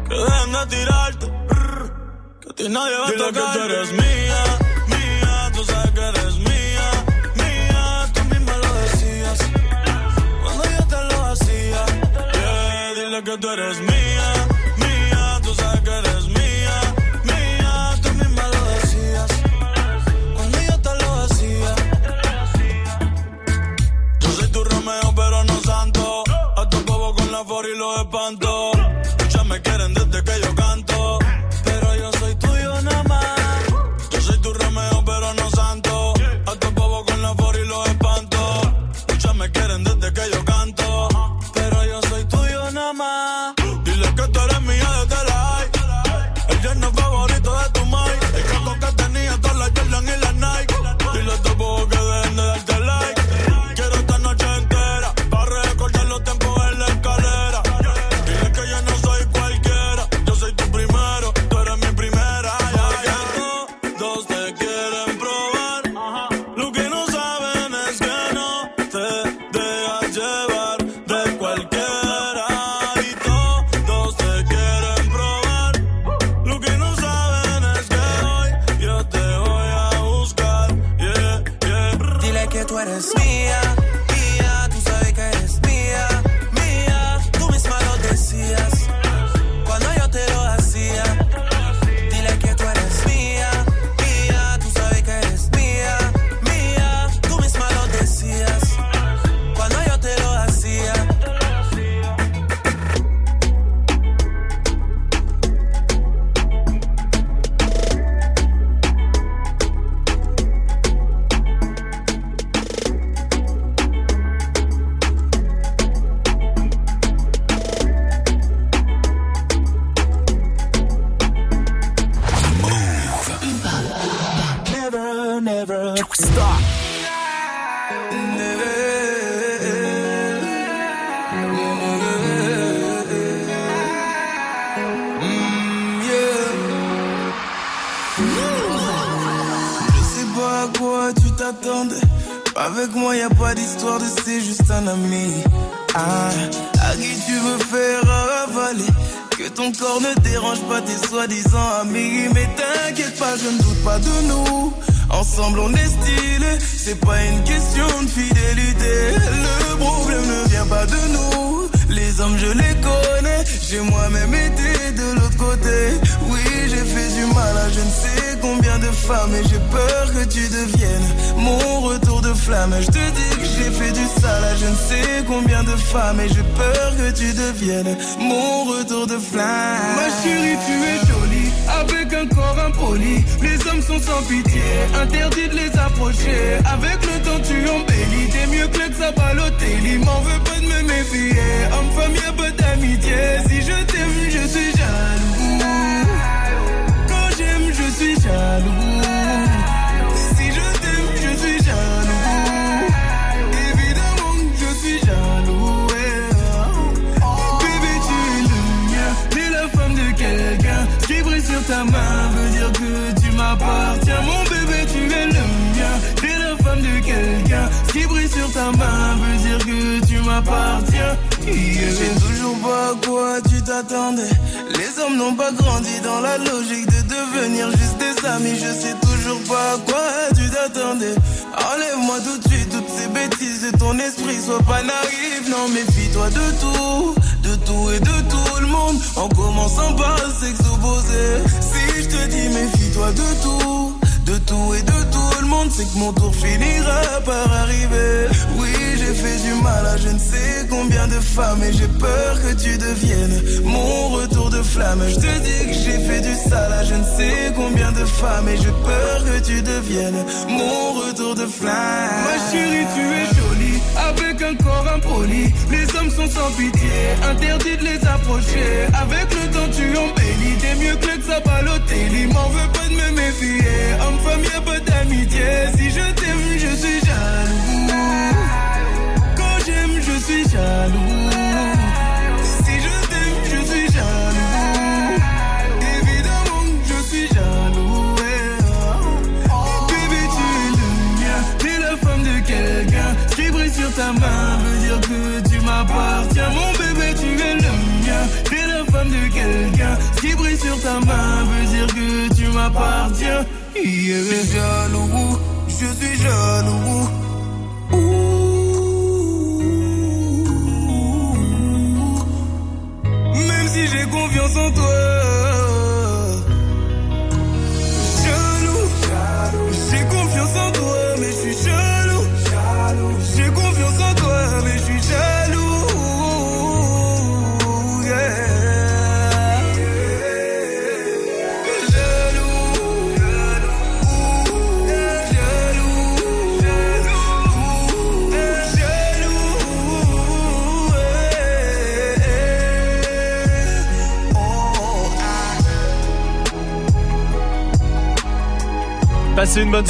[0.09, 1.27] Que dejen de tirarte.
[2.41, 3.53] Que a ti nadie va a tocar.
[3.53, 4.22] que eres mío.
[13.55, 13.92] Dile que tú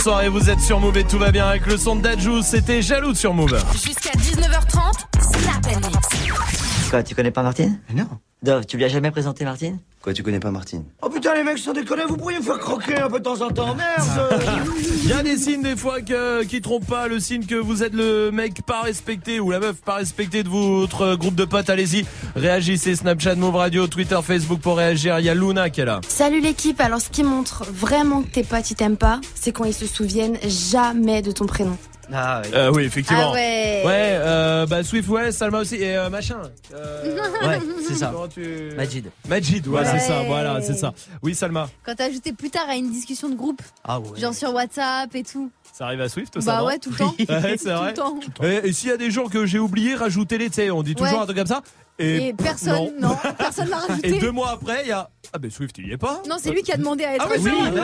[0.02, 2.82] soirée, vous êtes sur Move et tout va bien avec le son de Dajou, c'était
[2.82, 3.56] jaloux sur Move.
[3.72, 6.90] Jusqu'à 19h30, Snap Mix.
[6.90, 7.78] Quoi, tu connais pas Martine?
[7.94, 8.08] Non.
[8.42, 9.78] Dove, tu lui as jamais présenté Martine?
[10.02, 10.82] Quoi, tu connais pas Martine?
[11.42, 13.74] Les mecs, sans déconner, vous pourriez me faire croquer un peu de temps en temps,
[13.74, 14.40] merde.
[15.02, 17.82] Il y a des signes des fois que, qui trompent pas, le signe que vous
[17.82, 21.70] êtes le mec pas respecté ou la meuf pas respectée de votre groupe de potes,
[21.70, 22.04] allez-y,
[22.36, 26.00] réagissez, Snapchat, Move Radio, Twitter, Facebook pour réagir, il y a Luna qui est là.
[26.06, 29.64] Salut l'équipe, alors ce qui montre vraiment que tes potes ils t'aiment pas, c'est quand
[29.64, 31.76] ils se souviennent jamais de ton prénom.
[32.12, 32.50] Ah oui.
[32.54, 33.30] Euh, oui, effectivement.
[33.30, 33.82] Ah ouais.
[33.84, 36.38] Ouais, euh, bah Swift, ouais, Salma aussi, et euh, machin.
[36.74, 38.12] Euh, Ouais, c'est ça.
[38.32, 39.10] tu- Majid.
[39.28, 39.86] Majid, ouais, Ouais.
[39.86, 40.92] c'est ça, voilà, c'est ça.
[41.22, 44.20] Oui, Salma, Quand t'as ajouté plus tard à une discussion de groupe, Ah ouais.
[44.20, 45.50] genre sur WhatsApp et tout.
[45.72, 47.14] ça arrive à Swift, ça Bah ouais, tout le temps.
[47.18, 47.88] Ouais, c'est Tout vrai.
[47.88, 48.20] le temps.
[48.42, 50.94] Et, et s'il y a des jours que j'ai oublié, rajoutez-les, tu sais, on dit
[50.94, 51.22] toujours Ouais.
[51.22, 51.62] un truc comme ça.
[51.98, 54.16] Et, Et personne, non, personne l'a rajouté.
[54.16, 55.08] Et deux mois après, il y a.
[55.32, 57.26] Ah, ben Swift, il y est pas Non, c'est lui qui a demandé à être
[57.28, 57.80] Ah oui, ajouté.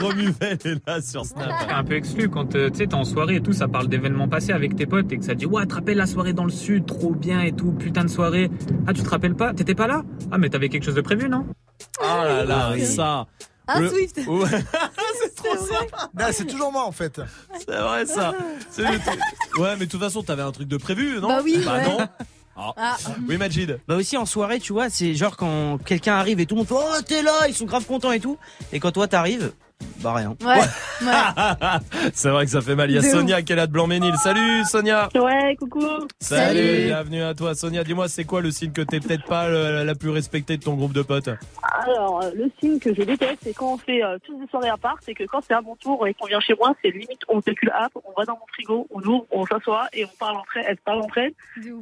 [0.00, 1.50] Romuvel est là sur Snap.
[1.70, 4.28] Un peu exclu quand euh, tu sais, t'es en soirée et tout, ça parle d'événements
[4.28, 6.50] passés avec tes potes et que ça dit Ouais, te rappelles la soirée dans le
[6.50, 8.50] sud, trop bien et tout, putain de soirée.
[8.86, 9.52] Ah, tu te rappelles pas?
[9.54, 10.02] T'étais pas là?
[10.30, 11.46] Ah, mais t'avais quelque chose de prévu, non?
[12.00, 13.26] Oh là là, ça.
[13.66, 14.20] Ah, Le- Swift.
[15.42, 15.56] Trop
[16.18, 16.32] ça.
[16.32, 17.20] C'est toujours moi en fait.
[17.58, 18.34] C'est vrai ça.
[18.70, 19.20] C'est le truc.
[19.58, 21.28] Ouais, mais de toute façon, t'avais un truc de prévu, non?
[21.28, 21.84] Bah oui, Bah ouais.
[21.88, 21.98] non.
[22.56, 22.72] Ah.
[22.76, 22.96] Ah.
[23.28, 23.78] Oui, Majid.
[23.86, 26.68] Bah aussi en soirée, tu vois, c'est genre quand quelqu'un arrive et tout le monde
[26.68, 28.36] fait Oh, t'es là, ils sont grave contents et tout.
[28.72, 29.52] Et quand toi t'arrives,
[30.00, 30.36] bah rien.
[30.44, 30.60] Ouais.
[32.14, 32.90] c'est vrai que ça fait mal.
[32.90, 34.14] Il y a De Sonia qui est là de Blanc-Ménil.
[34.16, 35.08] Salut Sonia.
[35.14, 35.84] Ouais, coucou.
[36.20, 36.86] Salut.
[36.86, 37.82] Bienvenue à toi Sonia.
[37.84, 40.74] Dis-moi, c'est quoi le signe que t'es peut-être pas le- la plus respectée de ton
[40.74, 41.30] groupe de potes
[41.84, 44.68] Alors, euh, le signe que je déteste, c'est quand on fait euh, tous des soirées
[44.68, 46.90] à part, c'est que quand c'est à mon tour et qu'on vient chez moi, c'est
[46.90, 50.10] limite, on calcule app, on va dans mon frigo, on ouvre, on s'assoit et on
[50.18, 51.32] parle entre elles, elles parlent entre elles.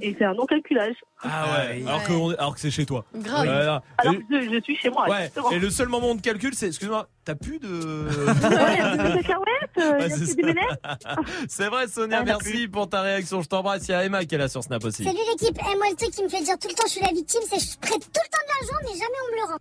[0.01, 0.97] Et c'est un non-calculage.
[1.23, 1.83] Ah ouais.
[1.87, 3.05] Alors que, on- alors que c'est chez toi.
[3.15, 3.47] Grave.
[3.47, 3.83] Voilà.
[3.99, 5.25] Alors Et- que je, je suis chez moi, Ouais.
[5.25, 5.51] justement.
[5.51, 7.67] Et le seul moment te calcule, c'est, excuse-moi, t'as plus de.
[7.69, 10.27] Ouais, des cacahuètes, euh, il y Ouais, a c'est
[11.49, 11.69] ça.
[11.71, 13.41] vrai, Sonia, Ah, t'as merci pour ta réaction.
[13.43, 13.89] Je t'embrasse.
[13.89, 15.05] Il y a Emma qui est là sur Snap aussi.
[15.05, 17.01] Salut l'équipe, et moi le truc qui me fait dire tout le temps je suis
[17.03, 19.37] la victime, c'est que je prête tout le temps de l'argent mais jamais on me
[19.41, 19.59] le rend.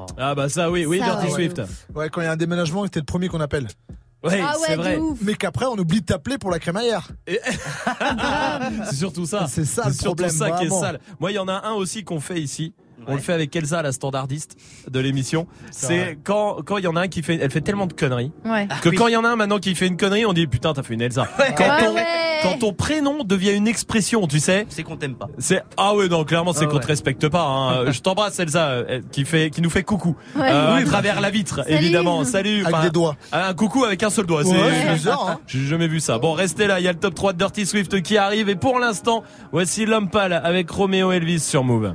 [0.00, 0.06] Non.
[0.18, 1.32] Ah bah ça, oui, oui, Ça, Dirty ouais.
[1.32, 1.62] Swift.
[1.94, 3.68] Ouais, quand il y a un déménagement, t'es le premier qu'on appelle.
[4.24, 4.96] Ouais, Ah ouais, c'est vrai.
[4.96, 5.18] ouf.
[5.22, 7.08] Mais qu'après, on oublie de t'appeler pour la crémaillère.
[8.90, 9.46] C'est surtout ça.
[9.48, 11.00] C'est ça le surtout problème, ça qui est sale.
[11.20, 12.72] Moi, il y en a un aussi qu'on fait ici.
[13.06, 14.56] On le fait avec Elsa, la standardiste
[14.90, 15.46] de l'émission.
[15.70, 18.32] C'est quand quand il y en a un qui fait, elle fait tellement de conneries
[18.44, 18.68] Ouais.
[18.82, 20.72] que quand il y en a un maintenant qui fait une connerie, on dit putain
[20.72, 21.26] t'as fait une Elsa.
[21.56, 22.04] Quand, Ouais, ton, ouais.
[22.42, 24.66] quand ton prénom devient une expression, tu sais.
[24.68, 25.28] C'est qu'on t'aime pas.
[25.38, 26.82] C'est ah ouais non clairement c'est Ah qu'on ouais.
[26.82, 27.44] te respecte pas.
[27.44, 27.90] Hein.
[27.90, 30.42] Je t'embrasse Elsa euh, qui fait qui nous fait coucou Ouais.
[30.50, 30.90] Euh, Oui, à bah.
[30.90, 31.74] travers la vitre Salut.
[31.76, 32.24] évidemment.
[32.24, 32.64] Salut.
[32.64, 33.16] Avec des doigts.
[33.32, 34.42] Un coucou avec un seul doigt.
[34.42, 35.40] Ouais, c'est c'est bizarre, hein.
[35.46, 36.18] J'ai jamais vu ça.
[36.18, 36.80] Bon restez là.
[36.80, 39.86] Il y a le top 3 de Dirty Swift qui arrive et pour l'instant voici
[39.86, 41.94] l'homme pâle avec Roméo Elvis sur Move.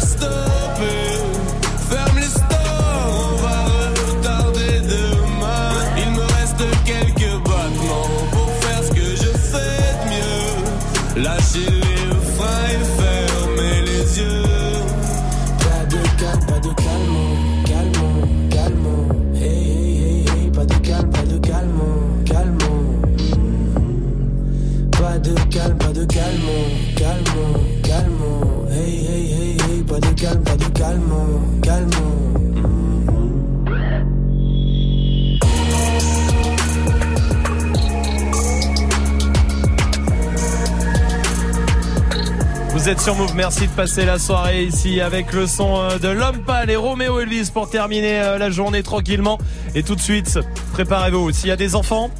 [42.91, 46.43] êtes sur Move, merci de passer la soirée ici avec le son euh, de l'homme
[46.43, 49.37] pâle et Roméo Elvis pour terminer euh, la journée tranquillement.
[49.75, 50.39] Et tout de suite,
[50.73, 51.31] préparez-vous.
[51.31, 52.11] S'il y a des enfants,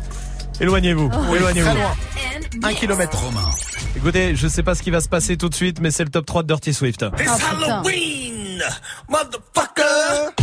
[0.61, 1.11] éloignez-vous.
[1.11, 1.67] Oh, éloignez-vous.
[1.67, 1.91] très loin.
[2.63, 3.17] Un kilomètre.
[3.97, 6.09] Écoutez, je sais pas ce qui va se passer tout de suite, mais c'est le
[6.09, 7.05] top 3 de Dirty Swift.
[7.19, 8.61] It's Halloween,
[9.09, 10.40] motherfucker.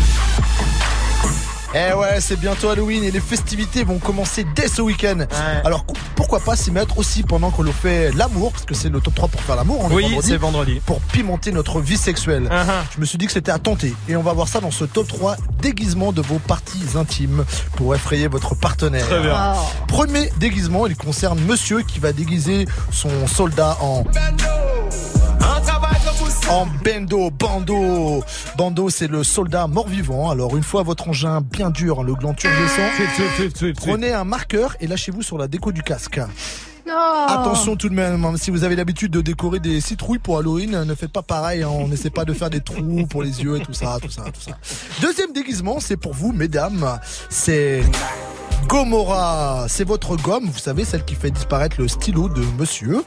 [1.78, 5.18] Eh ouais, c'est bientôt Halloween et les festivités vont commencer dès ce week-end.
[5.64, 8.88] Alors qu- pourquoi pas s'y mettre aussi pendant que l'on fait l'amour, parce que c'est
[8.88, 9.88] le top 3 pour faire l'amour.
[9.92, 10.80] Oui, c'est vendredi.
[10.84, 12.48] Pour pimenter notre vie sexuelle.
[12.50, 12.66] Uh-huh.
[12.94, 13.94] Je me suis dit que c'était à tenter.
[14.08, 17.44] Et on va voir ça dans ce top 3 déguisement de vos parties intimes
[17.76, 19.06] pour effrayer votre partenaire.
[19.06, 19.54] Très bien.
[19.86, 24.04] Premier déguisement, il concerne monsieur qui va déguiser son soldat en
[26.48, 28.22] en bendo, bando.
[28.56, 30.30] Bando, c'est le soldat mort-vivant.
[30.30, 35.22] Alors, une fois votre engin bien dur, le gland turbulent, prenez un marqueur et lâchez-vous
[35.22, 36.20] sur la déco du casque.
[36.86, 37.26] Oh.
[37.28, 40.84] Attention tout de même, hein, si vous avez l'habitude de décorer des citrouilles pour Halloween,
[40.84, 43.58] ne faites pas pareil, hein, on n'essaie pas de faire des trous pour les yeux
[43.58, 44.56] et tout ça, tout ça, tout ça.
[45.02, 47.82] Deuxième déguisement, c'est pour vous, mesdames, c'est
[48.68, 49.66] Gomorra.
[49.68, 53.04] C'est votre gomme, vous savez, celle qui fait disparaître le stylo de monsieur,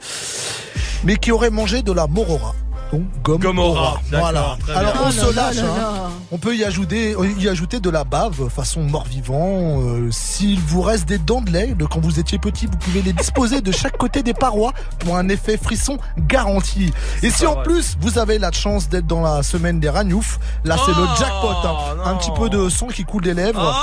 [1.03, 2.55] mais qui aurait mangé de la morora.
[2.91, 4.57] Donc, gomme Gomorra, Voilà.
[4.75, 5.01] Alors, bien.
[5.05, 6.09] on Oh se lâche, hein.
[6.31, 9.79] On peut y ajouter, y ajouter de la bave façon mort-vivant.
[9.81, 13.01] Euh, S'il vous reste des dents de lait de quand vous étiez petit, vous pouvez
[13.01, 16.91] les disposer de chaque côté des parois pour un effet frisson garanti.
[17.23, 20.75] Et si en plus vous avez la chance d'être dans la semaine des ragnoufs, là
[20.85, 21.49] c'est le jackpot.
[21.65, 21.97] hein.
[22.05, 23.73] Un petit peu de sang qui coule des lèvres.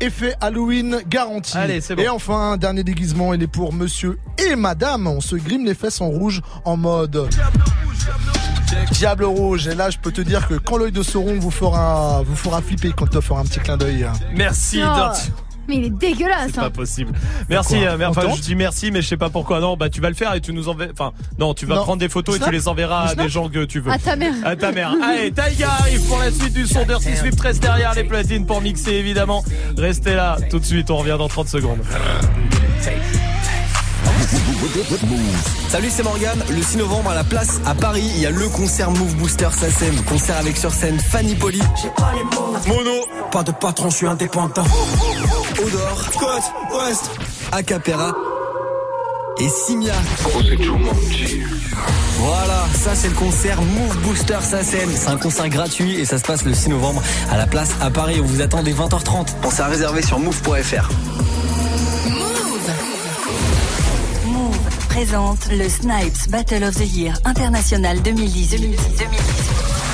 [0.00, 1.56] Effet Halloween garanti.
[1.56, 2.02] Allez, c'est bon.
[2.02, 5.06] Et enfin, un dernier déguisement, il est pour monsieur et madame.
[5.06, 7.28] On se grime les fesses en rouge en mode
[8.92, 9.66] Diable rouge.
[9.66, 12.60] Et là, je peux te dire que quand l'œil de Sauron vous fera, vous fera
[12.60, 14.06] flipper quand tu fera un petit clin d'œil.
[14.34, 14.78] Merci.
[14.78, 15.32] Dirty.
[15.68, 16.50] Mais il est dégueulasse.
[16.52, 16.62] C'est hein.
[16.62, 17.12] pas possible.
[17.48, 19.60] Merci, euh, mais enfin, je dis merci, mais je sais pas pourquoi.
[19.60, 20.92] Non, bah tu vas le faire et tu nous enverras.
[20.92, 21.82] Enfin, non, tu vas Non.
[21.82, 23.90] prendre des photos et tu les enverras à des gens que tu veux.
[23.90, 24.34] À ta mère.
[24.44, 24.94] À ta mère.
[25.02, 27.40] Allez, Taïga arrive pour la suite du son Dirty Swift.
[27.40, 29.44] Reste derrière les platines pour mixer évidemment.
[29.76, 30.90] Restez là tout de suite.
[30.90, 31.80] On revient dans 30 secondes.
[35.68, 36.42] Salut, c'est Morgane.
[36.50, 39.48] Le 6 novembre à la place à Paris, il y a le concert Move Booster
[39.50, 39.94] SACEM.
[40.04, 41.60] Concert avec sur scène Fanny Poli.
[42.66, 43.06] Mono.
[43.30, 44.64] Pas de patron, je suis indépendant.
[45.64, 46.10] Odor.
[46.18, 46.52] Côte.
[46.72, 47.10] Ouest.
[47.52, 48.12] Acapera.
[49.40, 49.94] Et Simia.
[52.18, 54.90] Voilà, ça c'est le concert Move Booster SACEM.
[54.94, 57.90] C'est un concert gratuit et ça se passe le 6 novembre à la place à
[57.90, 58.20] Paris.
[58.22, 59.34] On vous attend dès 20h30.
[59.42, 60.88] Pensez à réserver sur move.fr.
[64.94, 69.93] Présente le Snipes Battle of the Year International 2018.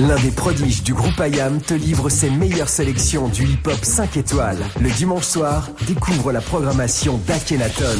[0.00, 4.58] L'un des prodiges du groupe IAM te livre ses meilleures sélections du hip-hop 5 étoiles.
[4.80, 7.98] Le dimanche soir, découvre la programmation d'Akhenaton.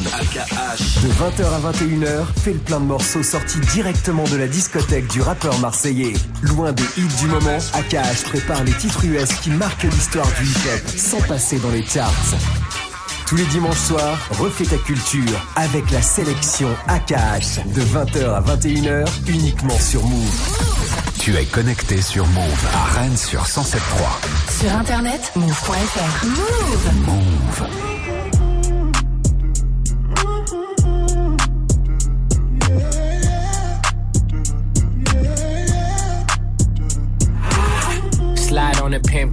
[1.02, 5.20] De 20h à 21h, fais le plein de morceaux sortis directement de la discothèque du
[5.20, 6.14] rappeur marseillais.
[6.42, 10.88] Loin des hits du moment, AKH prépare les titres US qui marquent l'histoire du hip-hop
[10.96, 12.12] sans passer dans les charts.
[13.26, 19.06] Tous les dimanches soirs, refais ta culture avec la sélection AKH de 20h à 21h
[19.28, 21.07] uniquement sur Move.
[21.18, 24.60] Tu es connecté sur Move à Rennes sur 107.3.
[24.60, 26.26] Sur internet, move.fr.
[26.26, 27.06] Move.
[27.06, 27.97] Move.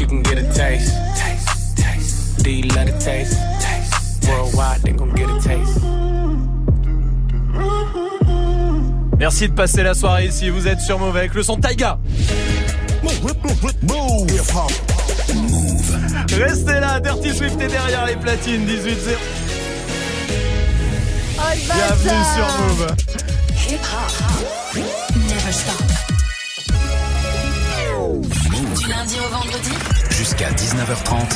[0.00, 0.94] She can get a taste.
[1.16, 2.44] Taste, taste.
[2.44, 3.36] Do you love the taste?
[3.60, 4.28] Taste.
[4.28, 5.80] Worldwide, they gon' get a taste.
[9.18, 10.48] Merci de passer la soirée ici.
[10.48, 11.98] Vous êtes sur Move avec le son Taiga.
[16.38, 19.16] Restez là, Dirty Swift est derrière les platines 18 0
[21.64, 22.86] Bienvenue sur Move.
[23.68, 24.84] Hip hop.
[25.28, 25.89] Never stop.
[29.00, 29.70] Lundi au vendredi.
[30.10, 31.30] Jusqu'à 19h30.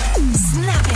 [0.52, 0.86] Snap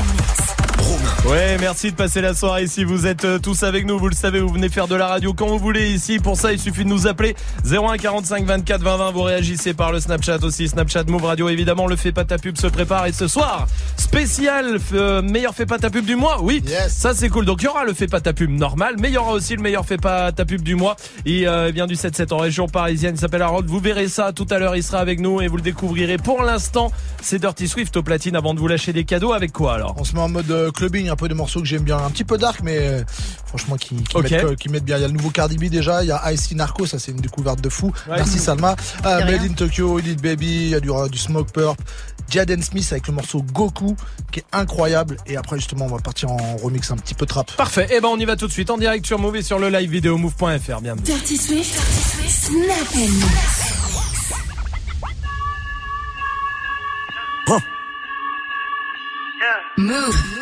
[1.29, 2.85] Ouais, merci de passer la soirée ici.
[2.85, 5.35] Vous êtes euh, tous avec nous, vous le savez, vous venez faire de la radio
[5.35, 6.19] quand vous voulez ici.
[6.19, 7.37] Pour ça, il suffit de nous appeler
[7.71, 9.11] 01 45 24 20 20.
[9.11, 11.49] Vous réagissez par le Snapchat aussi, Snapchat Move Radio.
[11.51, 13.67] Évidemment, le fait pas ta pub se prépare et ce soir,
[13.97, 16.41] spécial euh, meilleur fait pas ta pub du mois.
[16.43, 17.45] Oui, ça c'est cool.
[17.45, 19.55] Donc il y aura le fait pas ta pub normal, mais il y aura aussi
[19.55, 20.97] le meilleur fait pas ta pub du mois.
[21.27, 23.17] Il euh, vient du 7-7 en région parisienne.
[23.17, 23.69] Il s'appelle Harold.
[23.69, 24.77] Vous verrez ça tout à l'heure.
[24.77, 26.17] Il sera avec nous et vous le découvrirez.
[26.17, 29.35] Pour l'instant, c'est Dirty Swift au platine avant de vous lâcher des cadeaux.
[29.35, 29.95] Avec quoi alors?
[29.99, 31.99] On se met en mode clubbing un peu des morceaux que j'aime bien.
[31.99, 33.03] Un petit peu dark, mais euh,
[33.47, 34.97] franchement, qui, mettent, qui mettent bien.
[34.97, 37.11] Il y a le nouveau Cardi B déjà, il y a Icy Narco, ça c'est
[37.11, 37.93] une découverte de fou.
[38.09, 38.17] Ouais.
[38.17, 38.77] Merci Salma.
[39.05, 39.25] Euh.
[39.25, 41.77] Made in Tokyo, Elite Baby, il y a du, du Smoke Purp.
[42.31, 43.97] Jaden Smith avec le morceau Goku,
[44.31, 45.17] qui est incroyable.
[45.27, 47.51] Et après, justement, on va partir en remix un petit peu trap.
[47.57, 47.89] Parfait.
[47.91, 49.71] Et ben on y va tout de suite en direct sur Move et sur le
[49.71, 50.81] live vidéo move.fr.
[50.83, 51.05] Bienvenue.
[51.05, 51.81] Dirty Swift,
[52.29, 53.09] Snap and
[59.79, 60.38] Move.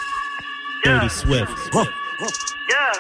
[0.86, 1.50] Dirty Swift.
[1.74, 2.92] Yeah.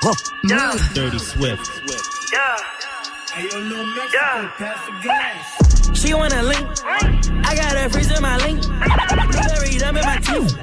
[0.00, 0.14] Mm.
[0.48, 0.78] Yeah.
[0.94, 1.82] Dirty Swift.
[2.32, 2.56] Yeah.
[4.14, 5.42] Yeah.
[5.92, 6.68] She wanna link.
[6.86, 8.62] I got her freeze in my link.
[8.62, 10.56] Blueberry dumb in my teeth.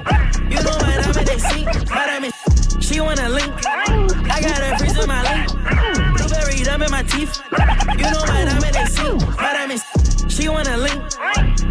[0.48, 1.90] You know my diamond they sink.
[1.90, 2.32] My diamond.
[2.82, 3.52] She wanna link.
[3.66, 5.52] I got her freeze in my link.
[6.16, 7.42] Blueberry dumb in my teeth.
[7.98, 9.20] You know my diamond they sink.
[9.36, 9.82] My diamond.
[10.32, 11.02] She wanna link.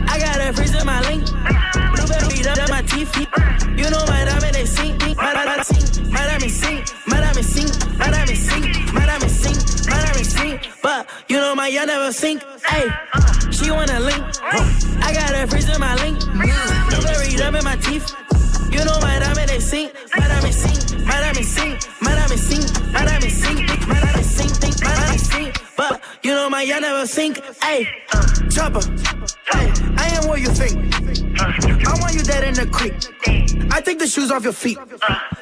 [0.07, 1.25] I got her freeze in my link.
[2.45, 3.15] In my teeth.
[3.75, 5.01] You know my diamond they sink.
[5.17, 6.11] My diamond sink.
[6.11, 6.85] My diamond sink.
[7.07, 7.97] My diamond sink.
[7.97, 8.93] My diamond sink.
[8.93, 9.89] My diamond sink.
[9.89, 10.61] My diamond sink.
[10.83, 12.43] But you know my y'all never sink.
[12.63, 12.87] Hey,
[13.51, 14.23] she wanna link.
[15.01, 16.19] I got her freeze in my link.
[16.89, 18.13] Blueberry dumb in my teeth.
[18.71, 19.91] You know my diamond they sink.
[20.15, 21.03] My diamond sink.
[21.03, 21.81] My diamond sink.
[21.99, 22.93] My diamond sink.
[22.93, 23.87] My diamond sink.
[23.87, 24.83] My diamond sink.
[24.83, 25.64] My diamond sink.
[25.77, 27.41] But you know my y'all never sink.
[27.61, 27.87] Hey,
[28.49, 28.79] chopper.
[29.51, 30.95] Hey, I am what you think.
[31.39, 32.93] I want you dead in the creek.
[33.71, 34.77] I take the shoes off your feet.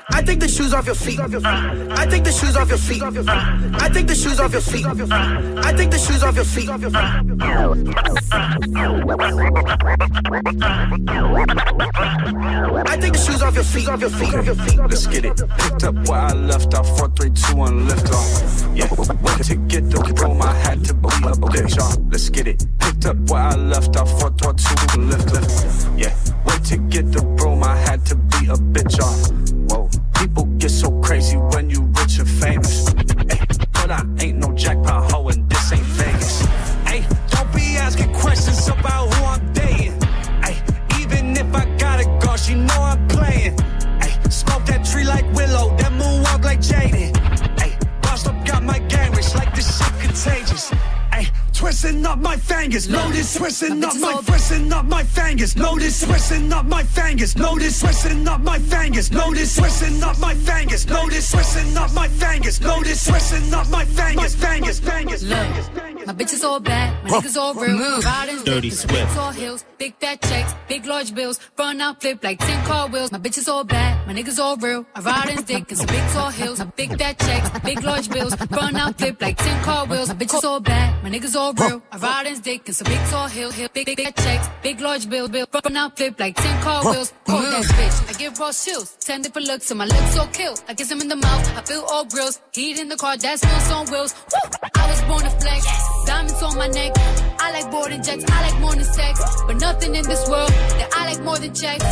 [0.09, 1.19] I take the shoes off your feet.
[1.19, 3.01] I take the shoes off your feet.
[3.03, 4.85] I take the shoes off your feet.
[4.85, 6.69] I take the shoes off your feet.
[6.69, 6.77] I
[12.97, 13.87] take the shoes off your feet.
[13.89, 14.35] Off your feet.
[14.35, 14.77] Off your feet.
[14.79, 15.41] Let's get it.
[15.57, 16.97] Picked up where I left off.
[16.97, 18.75] Four, three, two, one, lift off.
[18.75, 18.87] Yeah.
[18.87, 20.41] To get the chrome.
[20.41, 21.97] I had to be a bitch off.
[22.11, 22.65] Let's get it.
[22.79, 24.09] Picked up where I left off.
[24.19, 25.87] Four, four, two, one, lift, lift.
[25.97, 26.15] Yeah.
[26.45, 27.63] Went to get the broom.
[27.63, 29.19] I had to be a bitch off.
[29.69, 29.89] Whoa.
[30.19, 32.87] People get so crazy when you rich and famous.
[33.31, 33.39] Ay,
[33.73, 36.41] but I ain't no jackpot hoe and this ain't Vegas.
[36.87, 39.97] Hey, don't be asking questions about who I'm dating.
[40.47, 40.55] Ay,
[40.99, 43.55] even if I gotta go, she know I'm playing.
[44.01, 47.02] Ay, smoke that tree like Willow, then moonwalk like Jaden.
[50.53, 51.02] bitches.
[51.63, 56.51] Ay, twisting up my fingers, notice twisting up my twisting up my fingers, notice twisting
[56.51, 61.77] up my fingers, notice twisting up my fingers, notice twisting up my fingers, notice twisting
[61.77, 65.23] up my fingers, notice twisting up my fingers, fingers, fingers.
[66.05, 67.77] My bitch is all bad, my niggas all real.
[67.77, 68.03] Move.
[68.03, 69.13] Riding Dirty dick, Swift.
[69.13, 71.39] tall hills, big fat checks, big large bills.
[71.57, 73.11] Run out, flip like 10 car wheels.
[73.13, 74.85] My bitch is all bad, my niggas all real.
[74.95, 75.71] I ride in dick.
[75.71, 78.35] In some big tall hills, big fat checks, big large bills.
[78.51, 80.09] Run out, flip like 10 car wheels.
[80.09, 81.81] My bitch is all bad, my niggas all real.
[81.91, 84.79] I ride in dick in some big tall hills, hill, big, big fat checks, big
[84.81, 85.29] large bills.
[85.29, 85.47] bill.
[85.53, 87.13] Run out, flip like 10 car wheels.
[87.25, 88.97] Call that bitch, I give raw chills.
[88.99, 90.55] 10 different looks, and my lips so kill.
[90.67, 92.39] I kiss him in the mouth, I feel all grills.
[92.53, 94.13] Heat in the car, that smells on wheels.
[94.31, 94.69] Woo!
[94.75, 95.65] I was born to flex,
[96.05, 96.91] diamonds on my neck.
[97.39, 99.19] I like boarding jets, I like more than sex.
[99.47, 101.85] But nothing in this world that I like more than checks.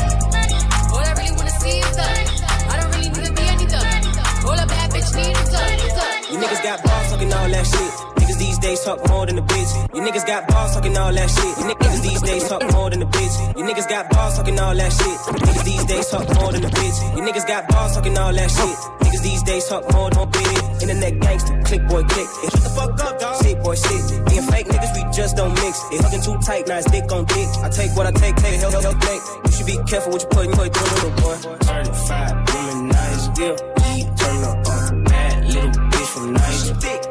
[0.92, 2.42] All I really wanna see is us.
[2.72, 4.46] I don't really need to be any thug.
[4.46, 6.32] All a bad bitch need is us.
[6.32, 8.21] You niggas got balls talking all that shit.
[8.32, 9.72] Niggas these days talk more than a bitch.
[9.94, 11.52] You niggas got balls talking all that shit.
[11.60, 13.58] You niggas these days talk more than a bitch.
[13.58, 15.18] You niggas got balls talking all that shit.
[15.36, 17.18] Niggas these days talk more than a bitch.
[17.18, 18.78] You niggas got balls talking all that shit.
[19.04, 20.82] Niggas these days talk more than a bitch.
[20.82, 22.28] Internet gangster, click boy, click.
[22.44, 23.36] And shut the fuck up, dog.
[23.36, 24.02] Sick boy, shit.
[24.30, 25.76] Being fake niggas, we just don't mix.
[25.92, 27.50] It hugging too tight, now it's dick on dick.
[27.60, 29.22] I take what I take, take hell, hell, take.
[29.44, 31.36] You should be careful what you put in your little boy.
[31.68, 33.56] Certified, womanizer, still.
[33.92, 36.70] Yeah, turn up, uh, bad little bitch from nice.
[36.70, 37.11] Yeah,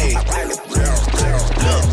[0.00, 1.84] Hey, look,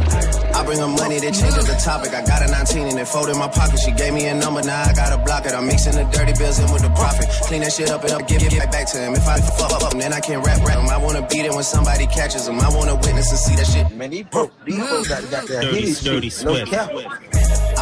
[0.56, 2.16] I bring her money that changes the topic.
[2.16, 3.80] I got a 19 and it fold in my pocket.
[3.80, 5.52] She gave me a number, now I gotta block it.
[5.52, 7.28] I'm mixing the dirty bills in with the profit.
[7.52, 9.14] Clean that shit up and up, give it back to him.
[9.14, 10.88] If I fuck up, then I can't rap rap him.
[10.88, 12.62] I wanna beat it when somebody catches him.
[12.62, 13.92] I wanna witness and see that shit.
[13.98, 16.90] Man, these broke, these folks got, got that Dirty, dirty shit, no cap.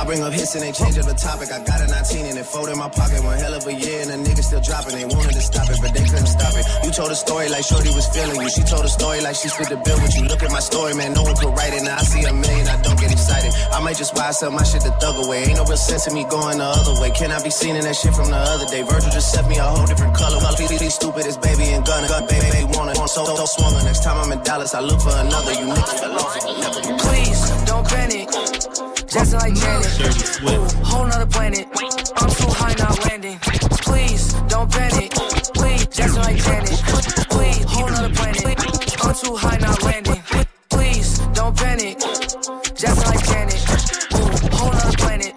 [0.05, 1.49] I bring up hits and they change up the topic.
[1.49, 3.25] I got a 19 and it fold in my pocket.
[3.25, 4.93] One hell of a year and the niggas still dropping.
[4.93, 6.61] They wanted to stop it, but they couldn't stop it.
[6.85, 8.45] You told a story like Shorty was feeling you.
[8.53, 10.29] She told a story like she split the bill with you.
[10.29, 11.17] Look at my story, man.
[11.17, 11.81] No one could write it.
[11.81, 13.49] Now I see a million, I don't get excited.
[13.73, 15.49] I might just buy some my shit the thug away.
[15.49, 17.09] Ain't no real sense in me going the other way.
[17.09, 18.85] Can I be seen in that shit from the other day?
[18.85, 20.37] Virgil just set me a whole different color.
[20.37, 22.05] Well, PDD stupid as baby and gun.
[22.05, 23.01] Gun, baby, they want it.
[23.09, 23.73] So, so swung.
[23.81, 25.53] Next time I'm in Dallas, I look for another.
[25.57, 26.37] You niggas fell off.
[27.01, 27.74] Please don't.
[29.15, 30.41] Just like Janet.
[30.43, 31.65] Ooh, whole nother planet.
[32.17, 33.39] I'm too high, not landing.
[33.39, 35.09] Please don't panic.
[35.53, 36.83] Please, just like Janet.
[37.29, 38.59] Please, whole nother planet.
[39.01, 40.21] I'm too high, not landing.
[40.69, 41.97] Please don't panic.
[42.75, 43.63] Just like Janet.
[44.15, 45.33] Ooh, whole nother planet.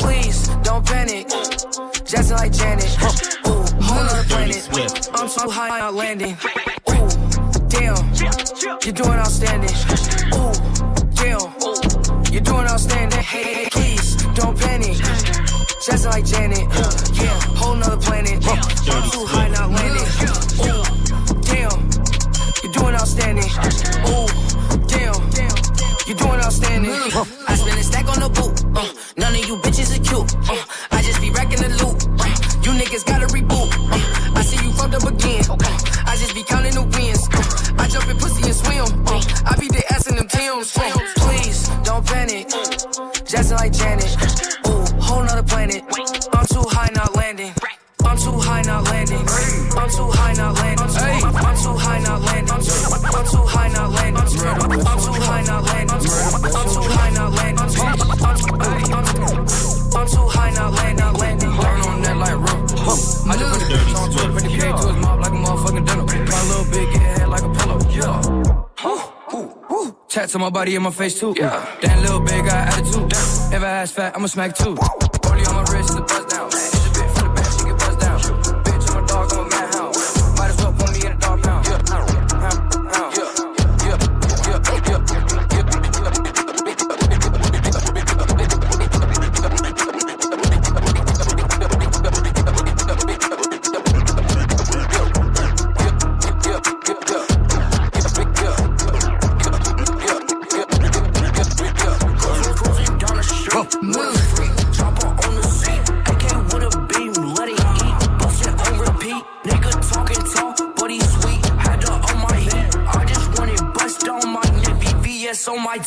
[0.00, 1.28] Please don't panic.
[2.06, 2.96] Just like Janet.
[3.46, 5.10] Ooh, whole nother planet.
[5.12, 6.34] I'm too high, not landing.
[6.88, 7.08] Ooh,
[7.68, 8.14] damn.
[8.82, 9.97] You're doing outstanding.
[12.78, 13.20] Outstanding.
[13.22, 14.96] Hey, please don't panic.
[15.84, 16.60] Just like Janet.
[17.18, 18.34] Yeah, whole nother planet.
[18.46, 20.06] I'm too high, not landing.
[20.62, 20.84] Ooh,
[21.42, 21.90] damn.
[22.62, 23.50] You're doing outstanding.
[24.06, 24.28] Ooh,
[24.86, 25.18] damn.
[26.06, 27.47] You're doing outstanding.
[49.88, 50.84] I'm too high, not landing.
[50.84, 52.52] I'm too high, not landing.
[52.52, 52.72] I'm too
[53.16, 54.20] I'm too high, not landing.
[54.20, 55.88] I'm too high, not landing.
[55.88, 56.12] I'm too
[56.92, 57.58] high, not landing.
[57.58, 57.80] I'm too
[59.96, 61.12] I'm too high, not landing.
[61.18, 61.50] Landing.
[61.56, 62.68] Burn on that like rope.
[63.28, 65.40] I just put the bitch on Twitter, put the K to his mouth like a
[65.40, 66.04] motherfucking dinner.
[66.04, 67.80] My little get head like a pillow.
[67.88, 68.20] Yeah.
[70.10, 71.32] Tats on my body and my face too.
[71.34, 71.64] Yeah.
[71.80, 73.10] Damn little big got attitude.
[73.10, 74.76] If I ass fat, I'ma smack too.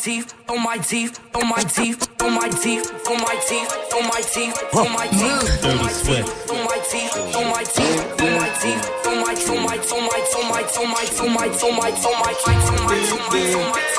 [0.02, 3.94] On my teeth, on my teeth, on my teeth, on my teeth, on my teeth,
[3.94, 8.20] on my teeth, on my teeth, on my teeth, on my teeth, on my teeth,
[8.20, 11.78] on my teeth, on my my on my on my on my on my on
[11.78, 12.88] my on
[13.28, 13.91] my on my I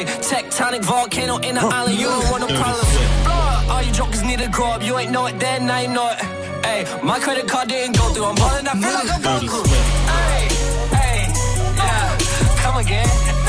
[0.00, 1.98] Hey, tectonic volcano in the island.
[1.98, 2.88] You don't want no problems.
[3.22, 4.82] Blow All you jokers need to grow up.
[4.82, 6.16] You ain't know it then, now you know it.
[6.64, 8.24] Hey, my credit card didn't go through.
[8.24, 9.66] I'm balling, I feel like I'm Goku.
[10.16, 10.48] Hey,
[10.96, 11.32] hey,
[11.76, 12.62] yeah.
[12.62, 13.39] Come again.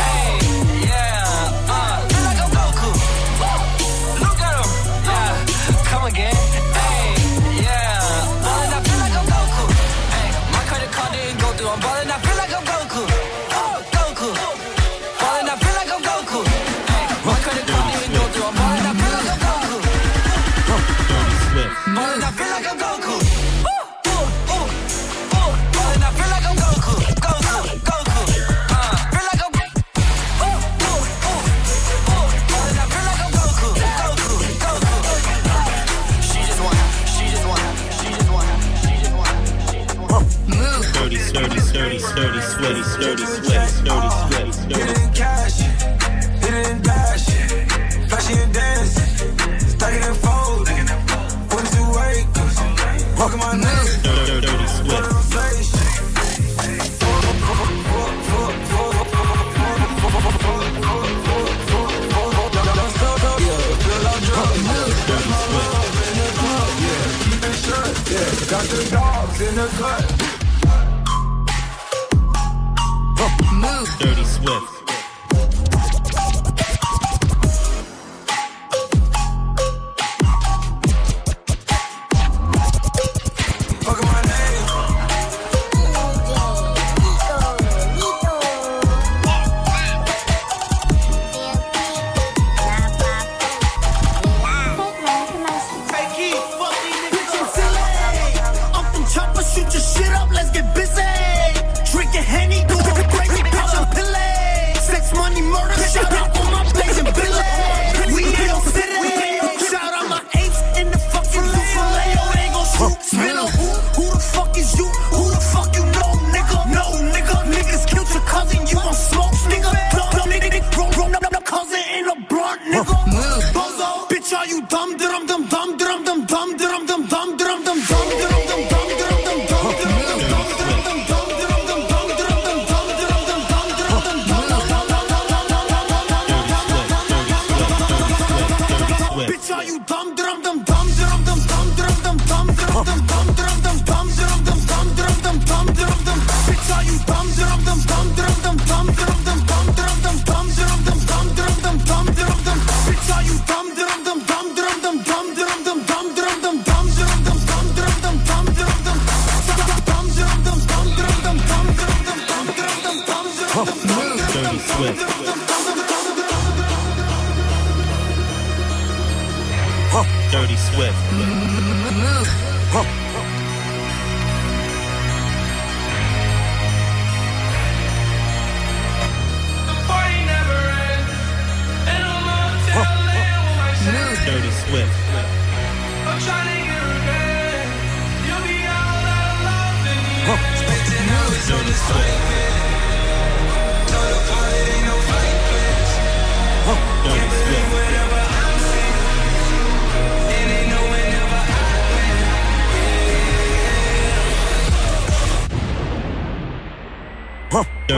[53.22, 55.03] Walking my name, Dirty, dirty sweat.
[68.49, 70.31] Got the dogs in the cut.
[73.99, 74.70] Dirty Swift.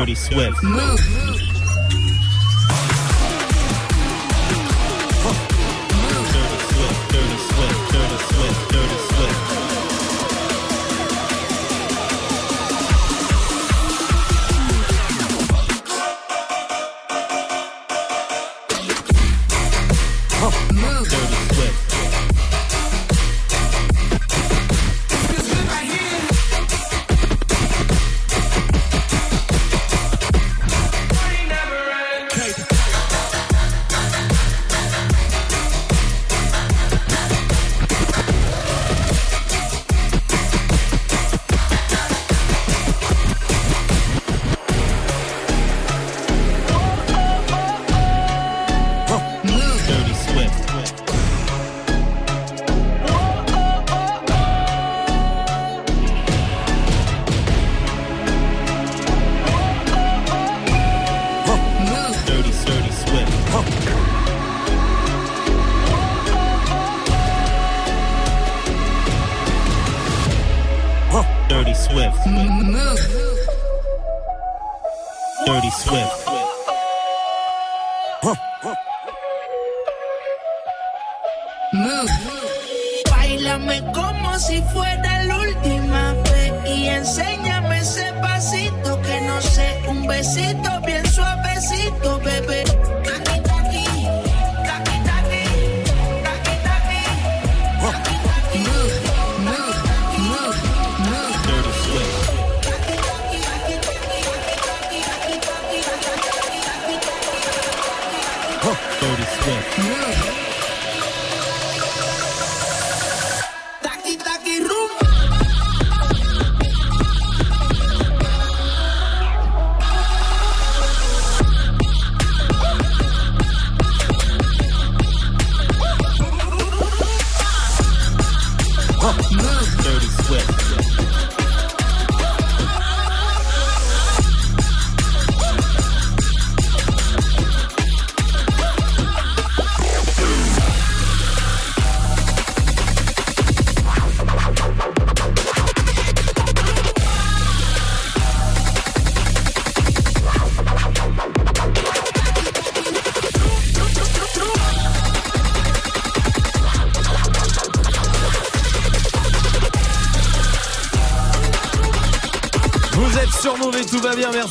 [0.04, 0.62] Dirty Swift.
[0.62, 1.13] Dirty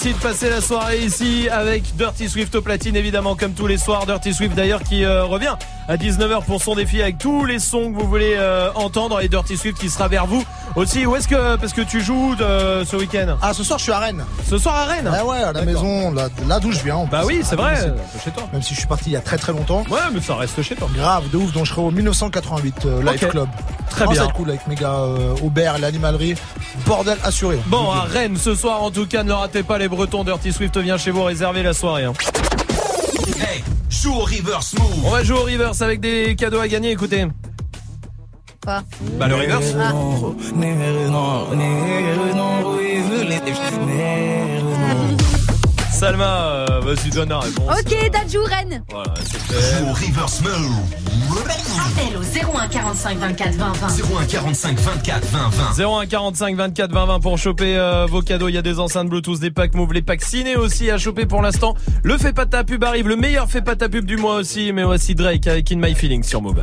[0.04, 3.78] Merci de passer la soirée ici avec Dirty Swift au platine, évidemment, comme tous les
[3.78, 4.04] soirs.
[4.04, 5.54] Dirty Swift d'ailleurs qui euh, revient
[5.86, 9.28] à 19h pour son défi avec tous les sons que vous voulez euh, entendre et
[9.28, 10.44] Dirty Swift qui sera vers vous
[10.77, 11.07] aussi.
[11.07, 13.36] Où est-ce que, parce que tu joues de, ce week-end?
[13.43, 14.24] Ah, ce soir, je suis à Rennes.
[14.49, 15.11] Ce soir à Rennes?
[15.12, 16.97] Ah ouais, à la maison, là, là d'où je viens.
[16.97, 17.36] en Bah plus.
[17.39, 18.44] oui, c'est Ah, vrai, c'est chez toi.
[18.53, 19.85] Même si je suis parti il y a très très longtemps.
[19.90, 20.89] Ouais, mais ça reste chez toi.
[20.94, 21.53] Grave, de ouf.
[21.53, 23.31] Donc je serai au 1988 euh, Live Ok.
[23.31, 23.49] Club.
[23.90, 24.20] Très Non, bien.
[24.20, 26.35] Ça va être cool avec mes gars euh, Aubert, l'animalerie.
[26.86, 27.59] Bordel assuré.
[27.66, 30.24] Bon, à Rennes ce soir, en tout cas, ne ratez pas les Bretons.
[30.24, 32.05] Dirty Swift vient chez vous réserver la soirée.
[32.05, 32.12] hein.
[33.39, 35.05] Hey, joue au reverse move.
[35.05, 36.90] On va jouer au reverse avec des cadeaux à gagner.
[36.93, 37.27] Écoutez.
[38.62, 38.82] Quoi
[39.18, 39.74] Bah le reverse.
[39.78, 39.93] Ah.
[45.90, 47.78] Salma, euh, vas-y donne la réponse.
[47.80, 48.82] Ok, Dadju Rennes.
[48.90, 49.84] Voilà, c'était.
[49.84, 50.72] Au reverse move.
[51.78, 53.86] Appel au 01 45 24 20 20.
[54.20, 55.84] 01 45 24 20 20.
[56.01, 58.48] 01 45 24 20 20 pour choper euh, vos cadeaux.
[58.48, 61.26] Il y a des enceintes Bluetooth, des packs Move, les packs ciné aussi à choper
[61.26, 61.74] pour l'instant.
[62.02, 64.72] Le fait pas ta pub arrive, le meilleur fait pas ta pub du mois aussi.
[64.72, 66.62] Mais voici Drake avec In My Feelings sur Move.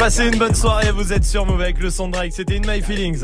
[0.00, 2.62] Passez une bonne soirée, vous êtes sur Move avec le son de Drake, c'était In
[2.66, 3.18] My Feelings.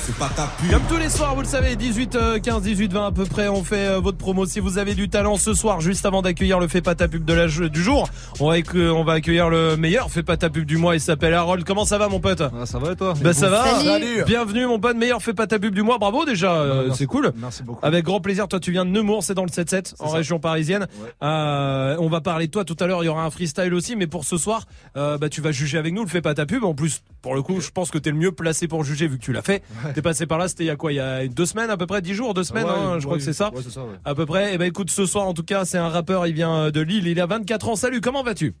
[0.00, 0.68] c'est pas ta pub.
[0.68, 3.46] Comme tous les soirs, vous le savez, 18, euh, 15, 18, 20 à peu près,
[3.46, 4.44] on fait euh, votre promo.
[4.44, 7.24] Si vous avez du talent ce soir, juste avant d'accueillir le Fais pas ta pub
[7.24, 8.08] de la, du jour,
[8.40, 11.00] on va, accu- on va accueillir le meilleur Fais pas ta pub du mois, il
[11.00, 11.64] s'appelle Harold.
[11.64, 12.42] Comment ça va mon pote?
[12.64, 13.14] Ça va et toi?
[13.22, 13.64] Bah ça va.
[13.80, 14.24] Salut.
[14.26, 15.98] Bienvenue mon pote, meilleur Fais pas ta pub du mois.
[15.98, 17.32] Bravo déjà, euh, c'est cool.
[17.36, 17.86] Merci beaucoup.
[17.86, 20.16] Avec grand plaisir, toi tu viens de Nemours, c'est dans le 7-7 en ça.
[20.16, 20.88] région parisienne.
[21.22, 23.94] Euh, on va parler de toi tout à l'heure, il y aura un freestyle aussi,
[23.94, 24.64] mais pour ce soir,
[24.96, 26.64] euh, bah, tu vas juger avec nous, le fais pas ta pub.
[26.64, 29.18] En plus, pour le coup, je pense que t'es le mieux placé pour juger vu
[29.18, 29.62] que tu l'as fait.
[29.94, 31.76] T'es passé par là, c'était il y a quoi Il y a deux semaines à
[31.76, 33.50] peu près, dix jours, deux semaines, Ouais, hein, je ouais, crois que c'est ça.
[33.54, 33.94] ouais, c'est ça, ouais.
[34.04, 34.54] À peu près.
[34.54, 37.06] Et ben écoute, ce soir en tout cas, c'est un rappeur, il vient de Lille,
[37.06, 37.76] il a 24 ans.
[37.76, 38.54] Salut, comment vas-tu?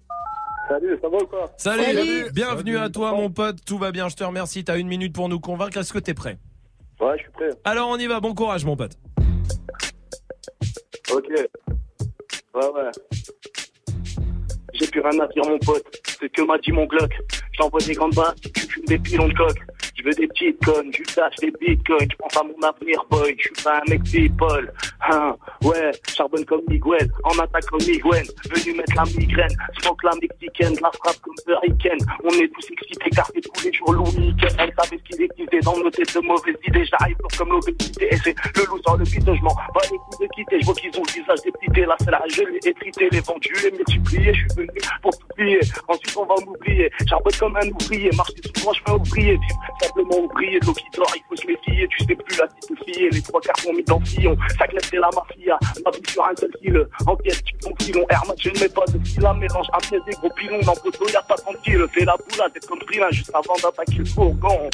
[0.68, 1.50] Salut, ça va ou quoi?
[1.56, 2.30] Salut, Salut.
[2.32, 5.30] bienvenue à toi mon pote, tout va bien, je te remercie, t'as une minute pour
[5.30, 6.38] nous convaincre, est-ce que t'es prêt?
[7.00, 7.48] Ouais, je suis prêt.
[7.64, 8.92] Alors on y va, bon courage mon pote.
[11.10, 11.24] Ok.
[11.30, 11.44] Ouais,
[12.54, 12.90] ouais.
[14.78, 15.84] J'ai plus rien à dire, mon pote.
[16.04, 17.12] C'est ce que m'a dit mon Glock.
[17.58, 19.58] J'envoie des grandes basses, tu fumes des pilons de coque.
[19.98, 22.08] Je veux des petites connes, je des bitcoins.
[22.08, 23.34] Je pense à mon avenir, boy.
[23.36, 24.72] Je suis pas un mec people.
[25.10, 25.34] Hein,
[25.64, 27.10] ouais, charbonne comme Miguel.
[27.24, 28.24] En attaque comme Miguel.
[28.48, 29.50] Venu mettre la migraine.
[29.80, 31.98] Smoke la mexicaine, la frappe comme Hurricane.
[32.22, 34.54] On est tous excités car c'est tous les jours le week-end.
[34.60, 36.84] Elle savait ce qu'il existait dans nos têtes de mauvaises idées.
[36.84, 38.14] J'arrive comme l'obésité.
[38.14, 40.60] Et c'est le loup sur le bide, je m'en bats les coups de quitter.
[40.60, 41.84] Je vois qu'ils ont le visage dépité.
[41.86, 44.32] Là, c'est la je l'ai étrité, les vendus, les multipliés.
[44.32, 44.67] Je suis venu
[45.02, 45.60] pour tout plier.
[45.88, 46.90] Ensuite, on va m'oublier.
[47.08, 48.10] Charbonne comme un ouvrier.
[48.16, 49.32] Marche souvent, je fais un ouvrier.
[49.32, 50.60] Vivre simplement ouvrier.
[50.60, 51.88] De l'eau qui dort, il faut se méfier.
[51.88, 53.08] Tu sais plus la petite fille.
[53.10, 54.36] Les trois quarts sont mis dans le sillon.
[54.58, 55.58] Ça claque, c'est la mafia.
[55.84, 56.86] Ma vie sur un seul fil.
[57.06, 58.04] En pièce, tu ton filon.
[58.10, 59.66] Hermat, je ne mets pas de fil à mélange.
[59.72, 60.60] Un pièce des gros pilons.
[60.60, 61.84] Dans le poteau, y'a pas tranquille.
[61.92, 64.70] Fais la boulade, être comme Brilin juste avant d'attaquer le fourgon.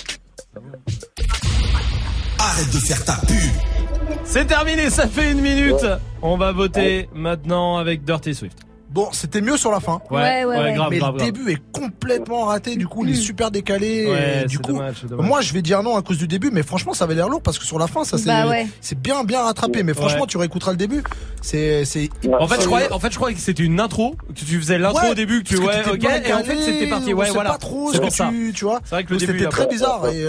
[2.39, 4.19] Arrête de faire ta pub.
[4.25, 5.87] C'est terminé, ça fait une minute.
[6.23, 8.59] On va voter maintenant avec Dirty Swift.
[8.95, 10.01] Bon, c'était mieux sur la fin.
[10.09, 10.73] Ouais, Ouais, ouais, ouais.
[10.75, 11.33] grave, mais grave, le grave.
[11.33, 12.77] début est complètement raté.
[12.77, 14.07] Du coup, il est super décalé.
[14.07, 15.27] Ouais, du coup, dommage, c'est dommage.
[15.27, 17.43] moi, je vais dire non à cause du début, mais franchement, ça avait l'air lourd
[17.43, 18.69] parce que sur la fin, ça c'est Bah ouais.
[18.81, 19.83] c'est bien bien rattrapé.
[19.83, 20.27] Mais franchement, Ouais.
[20.29, 21.03] tu réécouteras le début.
[21.43, 22.09] C'est c'est.
[22.39, 24.79] En fait, je croyais, en fait, je croyais que c'était une intro, que tu faisais
[24.79, 27.13] l'intro Ouais, au début, que tu ouais, ok, et en fait, c'était parti.
[27.13, 27.51] Ouais, voilà.
[27.51, 28.29] pas trop C'est ce pour que ça.
[28.31, 28.79] tu, tu vois.
[28.85, 30.25] C'est vrai que le Donc, début, C'était très bizarre et.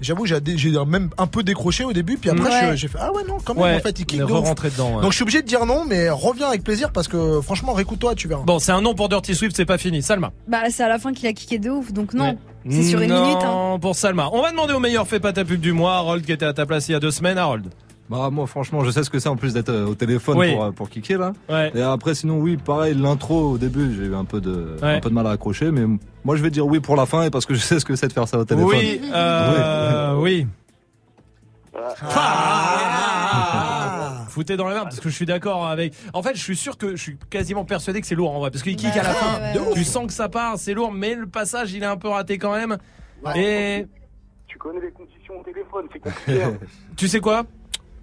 [0.00, 2.70] J'avoue, j'ai j'ai même un peu décroché au début, puis après Ouais.
[2.70, 4.70] je- j'ai fait ah ouais non quand même Ouais, en fait il kick de re-rentré
[4.70, 5.02] dedans, ouais.
[5.02, 8.14] Donc je suis obligé de dire non, mais reviens avec plaisir parce que franchement réécoute-toi,
[8.14, 8.42] tu verras.
[8.44, 10.00] Bon, c'est un nom pour Dirty Swift, c'est pas fini.
[10.02, 10.30] Salma.
[10.46, 12.30] Bah, c'est à la fin qu'il a kické de ouf, donc non.
[12.30, 12.38] Ouais.
[12.70, 13.42] C'est sur une Non, minute.
[13.42, 13.78] Hein.
[13.80, 14.28] pour Salma.
[14.32, 16.52] On va demander au meilleur fait pas ta pub du mois, Harold qui était à
[16.52, 17.66] ta place il y a deux semaines, Harold.
[18.10, 20.52] Bah moi franchement je sais ce que c'est en plus d'être euh, au téléphone Oui.
[20.54, 21.32] pour, euh, pour kicker là.
[21.50, 21.70] Ouais.
[21.74, 24.94] Et après sinon oui pareil l'intro au début j'ai eu un peu de Ouais.
[24.96, 25.84] un peu de mal à accrocher mais
[26.24, 27.96] moi je vais dire oui pour la fin et parce que je sais ce que
[27.96, 28.70] c'est de faire ça au téléphone.
[28.70, 30.46] Oui, euh, oui.
[32.90, 34.24] Ah.
[34.28, 35.92] Foutez dans la merde parce que je suis d'accord avec.
[36.12, 38.50] En fait, je suis sûr que je suis quasiment persuadé que c'est lourd en vrai
[38.50, 39.40] parce qu'il kick à la fin.
[39.40, 39.74] ouais.
[39.74, 42.38] Tu sens que ça part, c'est lourd, mais le passage il est un peu raté
[42.38, 42.76] quand même.
[43.36, 43.86] Et
[44.46, 46.42] Tu connais les conditions au téléphone, c'est compliqué.
[46.42, 46.54] hein.
[46.96, 47.44] tu sais quoi?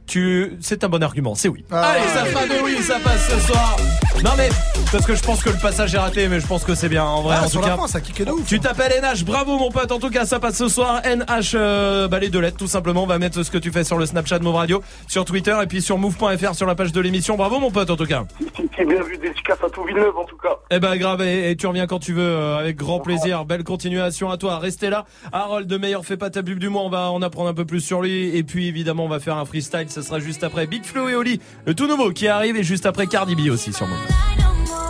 [0.07, 1.63] Tu, c'est un bon argument, c'est oui.
[1.71, 1.81] Ah.
[1.91, 3.75] Allez, ça fait de oui, ça passe ce soir.
[4.23, 4.49] Non mais
[4.91, 7.03] parce que je pense que le passage est raté, mais je pense que c'est bien
[7.03, 7.35] en vrai.
[7.39, 8.47] Ah, en sur tout la cas, ça de ouf.
[8.47, 9.91] tu t'appelles NH, bravo mon pote.
[9.91, 11.01] En tout cas, ça passe ce soir.
[11.03, 13.03] NH, euh, bah, les deux lettres, tout simplement.
[13.03, 15.67] On va mettre ce que tu fais sur le Snapchat Move Radio, sur Twitter et
[15.67, 17.35] puis sur move.fr sur la page de l'émission.
[17.35, 18.23] Bravo mon pote, en tout cas.
[18.77, 20.57] C'est bien vu, dédicace à tout Villeneuve en tout cas.
[20.71, 23.43] Eh ben grave, et, et tu reviens quand tu veux, euh, avec grand plaisir.
[23.45, 24.59] Belle continuation à toi.
[24.59, 25.05] Restez là.
[25.33, 26.83] Harold de meilleur fait pas ta pub du mois.
[26.83, 28.35] On va en apprendre un peu plus sur lui.
[28.35, 29.87] Et puis évidemment, on va faire un freestyle.
[29.95, 32.85] Ce sera juste après Big Flo et Oli, le tout nouveau qui arrive, et juste
[32.85, 34.84] après Cardi B aussi sur Move.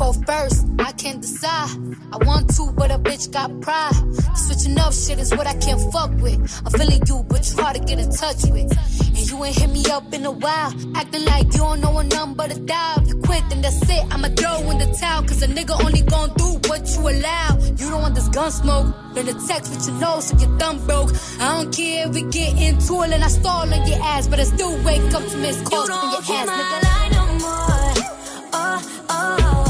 [0.00, 0.66] Go first?
[0.78, 1.70] I can't decide.
[2.12, 3.94] I want to, but a bitch got pride.
[4.34, 6.38] Switching up shit is what I can't fuck with.
[6.64, 8.70] I'm feeling you, but you hard to get in touch with.
[9.16, 10.72] And you ain't hit me up in a while.
[10.96, 13.02] Acting like you don't know a number but a dial.
[13.02, 14.04] If you quit, then that's it.
[14.10, 15.22] I'ma throw in the towel.
[15.24, 17.58] Cause a nigga only gon' do what you allow.
[17.80, 18.86] You don't want this gun smoke.
[19.14, 21.10] Then to text with your nose if your thumb broke.
[21.40, 24.26] I don't care if we get into it and I stall on your ass.
[24.28, 27.10] But I still wake up to miss calls you from your ass, nigga.
[27.16, 27.90] no more.
[28.52, 29.69] Oh, oh,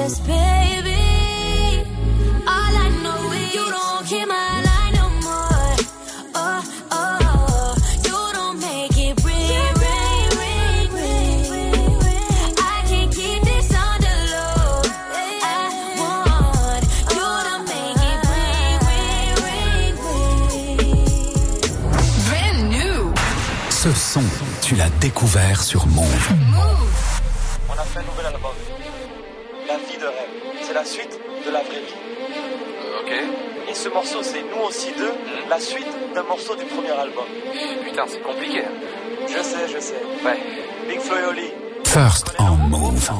[0.00, 1.02] Us, baby.
[2.46, 5.74] All I know is you don't hear my line no more.
[6.34, 6.60] Oh,
[6.90, 7.74] oh,
[8.06, 11.96] you don't make it ring, ring, ring, ring.
[12.58, 14.82] I can't keep this on the low.
[15.42, 15.62] I
[16.00, 16.84] want
[17.16, 19.94] you to make it ring, ring, ring,
[20.66, 20.94] ring.
[22.28, 23.12] Brand new.
[23.70, 24.24] Ce son,
[24.62, 26.49] tu l'as découvert sur Move.
[30.80, 32.00] La suite de la vraie vie.
[33.00, 33.12] Ok.
[33.70, 35.12] Et ce morceau, c'est nous aussi deux,
[35.50, 37.26] la suite d'un morceau du premier album.
[37.84, 38.62] Putain, c'est compliqué.
[39.28, 40.02] Je sais, je sais.
[40.24, 40.38] Ouais.
[40.88, 41.50] Big Flo et Oli.
[41.84, 43.10] First on Move.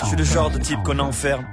[0.00, 1.44] Je suis le genre de type qu'on enferme,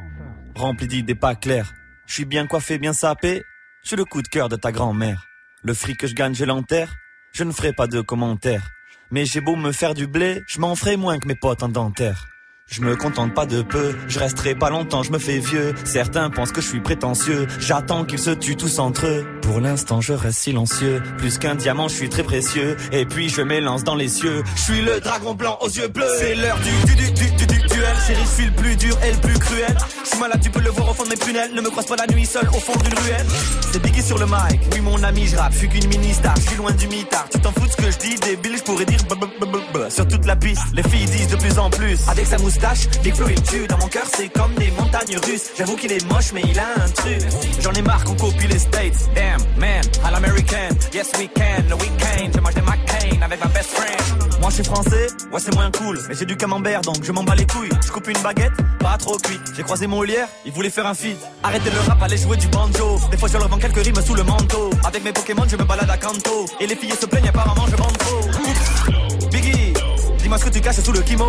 [0.55, 1.73] rempli d'idées pas claires.
[2.05, 3.41] Je suis bien coiffé, bien sapé.
[3.81, 5.25] Je suis le coup de cœur de ta grand-mère.
[5.63, 6.93] Le fric que je gagne, je l'enterre.
[7.33, 8.69] Je ne ferai pas de commentaires.
[9.09, 11.69] Mais j'ai beau me faire du blé, je m'en ferai moins que mes potes en
[11.69, 12.27] dentaire.
[12.71, 15.73] Je me contente pas de peu, je resterai pas longtemps, je me fais vieux.
[15.85, 19.25] Certains pensent que je suis prétentieux, j'attends qu'ils se tuent tous entre eux.
[19.41, 22.77] Pour l'instant, je reste silencieux, plus qu'un diamant, je suis très précieux.
[22.91, 26.05] Et puis je m'élance dans les cieux, je suis le dragon blanc aux yeux bleus.
[26.19, 29.13] C'est l'heure du, du, du, du, du duel, chérie, je suis le plus dur et
[29.13, 29.75] le plus cruel.
[30.03, 31.87] Je suis malade, tu peux le voir au fond de mes prunelles, ne me croise
[31.87, 33.25] pas la nuit seul au fond d'une ruelle.
[33.71, 36.49] C'est bigué sur le mic, oui mon ami, je rappe, je suis qu'une mini-star, je
[36.49, 37.25] suis loin du mitard.
[37.31, 38.99] Tu t'en fous de ce que je dis, débile, je pourrais dire
[39.89, 40.61] sur toute la piste.
[40.73, 42.58] Les filles disent de plus en plus, avec sa moustache
[43.03, 43.67] Big Flo il tue.
[43.67, 45.51] Dans mon cœur, c'est comme des montagnes russes.
[45.57, 47.21] J'avoue qu'il est moche, mais il a un truc.
[47.61, 49.09] J'en ai marre qu'on copie les States.
[49.15, 50.75] Damn, man, à l'american.
[50.93, 51.63] Yes, we can.
[51.69, 54.39] Le weekend, je mange des McCain avec ma best friend.
[54.41, 55.07] Moi, je suis français.
[55.31, 55.99] Ouais, c'est moins cool.
[56.09, 57.69] Mais j'ai du camembert, donc je m'en bats les couilles.
[57.85, 59.39] Je coupe une baguette, pas trop cuit.
[59.55, 61.17] J'ai croisé Molière, il voulait faire un feat.
[61.43, 62.99] Arrêtez le rap, allez jouer du banjo.
[63.09, 64.69] Des fois, je leur vends quelques rimes sous le manteau.
[64.85, 66.45] Avec mes Pokémon, je me balade à Kanto.
[66.59, 69.29] Et les filles se plaignent, apparemment, je vends trop.
[69.29, 69.73] Biggie,
[70.19, 71.27] dis-moi ce que tu caches sous le kimo.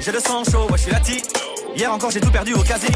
[0.00, 1.22] J'ai le sang chaud, ouais, je suis la tea.
[1.76, 2.88] Hier encore, j'ai tout perdu au quasi.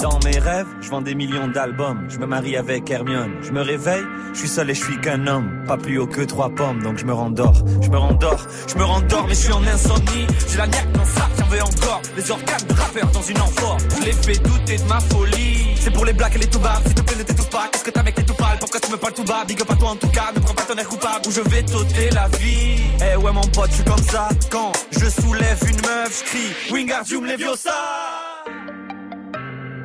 [0.00, 2.06] Dans mes rêves, je vends des millions d'albums.
[2.08, 3.32] Je me marie avec Hermione.
[3.42, 5.64] Je me réveille, je suis seul et je suis qu'un homme.
[5.66, 7.62] Pas plus haut que trois pommes, donc je me rendors.
[7.82, 10.26] Je me rendors, je me rendors, mais je suis en insomnie.
[10.48, 12.02] J'ai la niaque dans ça, j'en veux encore.
[12.16, 13.78] Les organes de rappeur dans une amphore.
[13.98, 15.74] Je les fais douter de ma folie.
[15.80, 16.82] C'est pour les blacks et les toubabs.
[16.86, 17.68] S'il te plaît, ne t'étouffe pas.
[17.72, 19.44] Qu'est-ce que t'as avec tes tout pâles Pourquoi tu me parles tout bas?
[19.46, 20.32] Big up à toi en tout cas.
[20.34, 22.80] Ne prends pas ton air coupable ou je vais t'ôter la vie.
[23.12, 24.28] Eh ouais, mon pote, je suis comme ça.
[24.50, 26.24] Quand je soulève une meuf,
[26.70, 27.74] Wingardium Leviosa.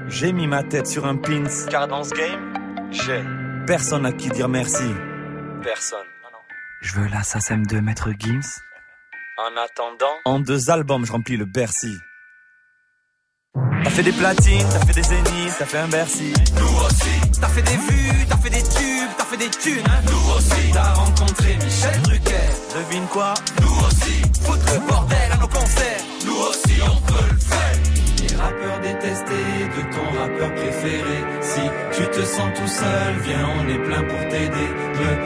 [0.07, 1.43] J'ai mis ma tête sur un pins.
[1.69, 2.53] Car dans ce game,
[2.91, 3.23] j'ai
[3.67, 4.91] personne à qui dire merci.
[5.63, 5.99] Personne.
[6.81, 8.39] Je veux la SACEM de Maître Gims.
[9.37, 11.95] En attendant, en deux albums, je remplis le Bercy.
[13.83, 16.33] T'as fait des platines, t'as fait des zéniths, t'as fait un Bercy.
[16.57, 17.39] Nous aussi.
[17.39, 19.83] T'as fait des vues, t'as fait des tubes, t'as fait des thunes.
[19.87, 20.71] Hein Nous aussi.
[20.73, 22.49] T'as rencontré Michel Drucker.
[22.75, 23.33] Devine quoi?
[23.61, 24.21] Nous aussi.
[24.43, 25.98] Foutre le bordel à nos concerts.
[28.21, 31.23] Les rappeurs détestés de ton rappeur préféré.
[31.41, 31.61] Si
[31.97, 34.69] tu te sens tout seul, viens, on est plein pour t'aider.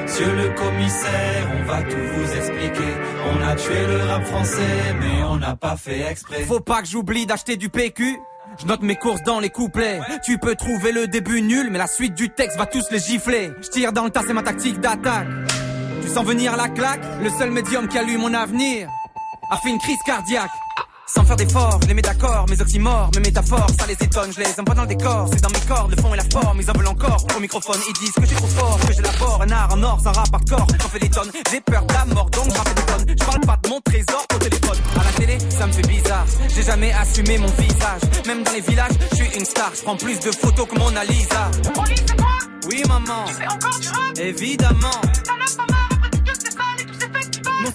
[0.04, 2.94] Monsieur le commissaire, on va tout vous expliquer.
[3.32, 6.44] On a tué le rap français, mais on n'a pas fait exprès.
[6.44, 8.20] Faut pas que j'oublie d'acheter du PQ.
[8.60, 10.00] Je note mes courses dans les couplets.
[10.24, 13.52] Tu peux trouver le début nul, mais la suite du texte va tous les gifler.
[13.62, 15.28] Je tire dans le tas, c'est ma tactique d'attaque.
[16.04, 18.90] Tu sens venir la claque Le seul médium qui a lu mon avenir
[19.50, 20.52] a fait une crise cardiaque.
[21.06, 24.40] Sans faire d'efforts, je les mets d'accord, mes oxymores, mes métaphores, ça les étonne, je
[24.40, 26.62] les aime pas dans le décor, c'est dans mes cordes, le fond et la forme,
[26.62, 27.26] ils en veulent encore.
[27.36, 30.14] Au microphone, ils disent que j'ai trop fort, que j'élabore un art en or, sans
[30.14, 32.82] rap hardcore, j'en fais des tonnes, j'ai peur de la mort, donc j'en fais des
[32.84, 33.06] tonnes.
[33.20, 36.26] Je parle pas de mon trésor au téléphone, à la télé, ça me fait bizarre,
[36.56, 39.98] j'ai jamais assumé mon visage, même dans les villages, je suis une star, je prends
[39.98, 41.52] plus de photos que Mona Lisa.
[42.70, 45.02] Oui maman, tu fais encore du rap Évidemment.
[45.28, 45.93] Non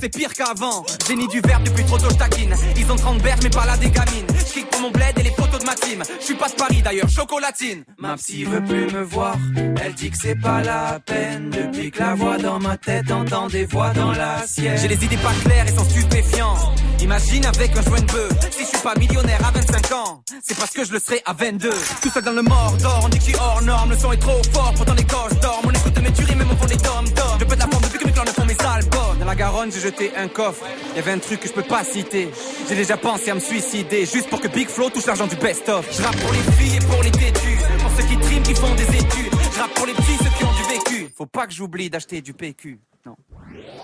[0.00, 0.84] c'est pire qu'avant.
[1.06, 3.90] Génie du verbe depuis trop tôt je Ils ont 30 berges mais pas la des
[3.90, 6.02] gamines Je pour mon bled et les poteaux de ma team.
[6.20, 7.84] Je suis pas de Paris d'ailleurs, chocolatine.
[7.98, 9.36] Ma psy veut plus me voir.
[9.82, 11.50] Elle dit que c'est pas la peine.
[11.50, 14.78] Depuis que la voix dans ma tête entend des voix dans la sienne.
[14.78, 16.56] J'ai les idées pas claires et sont stupéfiants
[17.00, 18.32] Imagine avec un joint de bœuf.
[18.50, 21.32] Si je suis pas millionnaire à 25 ans C'est parce que je le serai à
[21.32, 21.70] 22
[22.02, 23.90] Tout seul dans le Mordor, on dit suis hors norme.
[23.90, 25.66] Le son est trop fort, pourtant les gosses dorment.
[25.66, 27.98] On écoute mes tueries même au fond des tomes d'or Je pète la forme depuis
[27.98, 28.97] que mes clans ne font mes albums
[29.28, 30.64] la Garonne j'ai jeté un coffre.
[30.92, 32.30] Il y avait un truc que je peux pas citer.
[32.68, 35.86] J'ai déjà pensé à me suicider Juste pour que Big Flo touche l'argent du best-of.
[35.94, 37.58] Je rappe pour les filles et pour les têtus.
[37.78, 39.30] Pour ceux qui triment, qui font des études.
[39.54, 41.12] Je rappe pour les petits, ceux qui ont du vécu.
[41.14, 43.16] Faut pas que j'oublie d'acheter du PQ Non.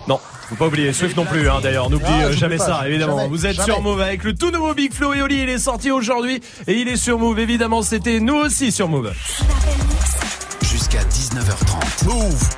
[0.07, 0.19] Non,
[0.49, 3.17] faut pas oublier, Swift non plus hein, d'ailleurs, n'oublie Ah, jamais pas, ça, évidemment.
[3.17, 3.65] jamais, Vous êtes jamais.
[3.73, 6.73] sur Move avec le tout nouveau Big Flo et Oli, il est sorti aujourd'hui et
[6.73, 9.13] il est sur Move, évidemment, c'était nous aussi sur Move.
[10.63, 12.05] Jusqu'à 19h30.
[12.05, 12.49] Move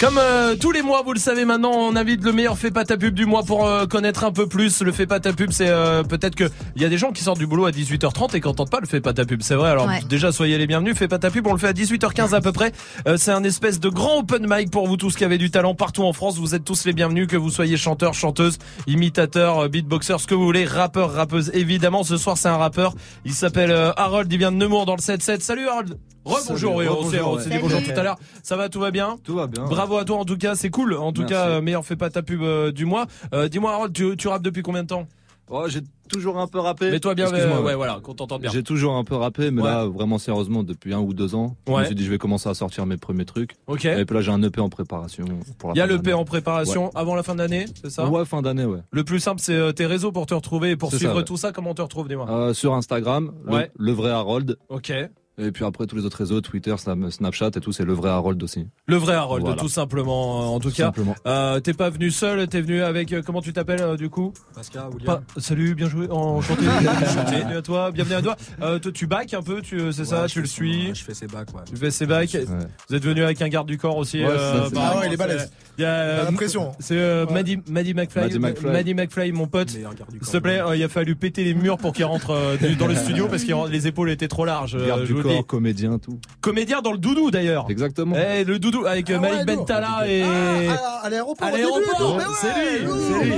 [0.00, 2.84] Comme euh, tous les mois, vous le savez maintenant, on invite le meilleur fait pas
[2.84, 4.82] ta pub du mois pour euh, connaître un peu plus.
[4.82, 7.22] Le fait pas ta pub, c'est euh, peut-être que il y a des gens qui
[7.22, 9.40] sortent du boulot à 18h30 et qui entendent pas le fait pas ta pub.
[9.42, 9.70] C'est vrai.
[9.70, 10.00] Alors Ouais.
[10.08, 10.96] déjà, soyez les bienvenus.
[10.96, 12.72] Fait pas ta pub, on le fait à 18h15 à peu près.
[13.06, 15.76] Euh, c'est un espèce de grand open mic pour vous tous qui avez du talent
[15.76, 16.38] partout en France.
[16.38, 18.58] Vous êtes tous les bienvenus, que vous soyez chanteur, chanteuse,
[18.88, 21.52] imitateur, euh, beatboxer, ce que vous voulez, rappeur, rappeuse.
[21.54, 22.94] Évidemment, ce soir c'est un rappeur.
[23.24, 24.30] Il s'appelle euh, Harold.
[24.32, 25.40] Il vient de Nemours dans le 7-7.
[25.40, 25.96] Salut Harold.
[26.24, 26.74] Rebonjour.
[26.76, 28.16] Oui, on s'est dit bonjour tout à l'heure.
[28.42, 29.16] Ça va, tout va bien.
[29.24, 29.64] Tout va bien.
[29.64, 30.94] Bravo à toi en tout cas, c'est cool.
[30.94, 31.34] En tout Merci.
[31.34, 33.06] cas, euh, meilleur fait pas ta pub euh, du mois.
[33.34, 35.06] Euh, Dis-moi Harold, tu, tu rappes depuis combien de temps
[35.50, 36.90] Oh, j'ai toujours un peu rappé.
[36.90, 37.74] Mets-toi bien, Excuse-moi, euh, ouais.
[37.74, 38.50] voilà, qu'on t'entende bien.
[38.50, 41.72] J'ai toujours un peu rappé, mais là, vraiment sérieusement, depuis un ou deux ans, je
[41.72, 41.80] Ouais.
[41.80, 43.54] me suis dit, je vais commencer à sortir mes premiers trucs.
[43.66, 43.84] Ok.
[43.84, 45.26] Et puis là, j'ai un EP en préparation.
[45.74, 46.22] Il y a fin le de P l'année.
[46.22, 48.80] en préparation avant la fin d'année, c'est ça Ouais, fin d'année, ouais.
[48.90, 51.36] Le plus simple, c'est euh, tes réseaux pour te retrouver et pour ça, suivre tout
[51.36, 51.52] ça.
[51.52, 54.56] Comment on te retrouve, dis-moi Euh, sur Instagram, le- le, vrai Harold.
[54.70, 54.94] Ok.
[55.36, 58.08] Et puis après, tous les autres réseaux, Twitter, Snap- Snapchat et tout, c'est le vrai
[58.10, 58.68] Harold aussi.
[58.86, 59.60] Le vrai Harold, Voilà.
[59.60, 60.84] tout simplement, euh, en tout, Tout cas.
[60.84, 61.16] simplement.
[61.26, 63.12] Euh, t'es pas venu seul, t'es venu avec.
[63.12, 64.32] euh, comment tu t'appelles euh, du coup?
[64.54, 66.62] Pascal, Pas- Salut, bien joué, enchanté.
[67.30, 68.36] bienvenue à toi, bienvenue à toi.
[68.62, 70.94] Euh, toi, tu back un peu, tu, c'est ça, tu le suis?
[70.94, 71.62] Je fais ses bacs, ouais.
[71.68, 72.36] Tu fais ses bacs.
[72.88, 74.18] Vous êtes venu avec un garde du corps aussi.
[74.22, 75.50] Ouais, euh, ça, c'est- par Ah ouais, il est balèze.
[75.78, 76.72] Il y a, euh, l'impression.
[76.78, 78.22] C'est euh, Maddie, Maddie McFly.
[78.22, 78.70] Maddie McFly.
[78.70, 79.70] Maddie McFly, mon pote.
[79.70, 79.82] S'il
[80.32, 82.94] te plaît, euh, il a fallu péter les murs pour qu'il rentre euh, dans le
[82.94, 84.76] studio parce que les épaules étaient trop larges.
[84.76, 85.28] euh, Garde je du le dis.
[85.36, 86.18] corps, comédien, tout.
[86.40, 87.66] Comédien dans le doudou d'ailleurs.
[87.68, 88.16] Exactement.
[88.16, 89.56] Eh, le doudou avec euh, Ah Malik ouais.
[89.56, 90.22] Bentala et.
[90.24, 91.46] Ah, à l'aéroport.
[91.46, 92.88] À l'aéroport, ouais, c'est lui,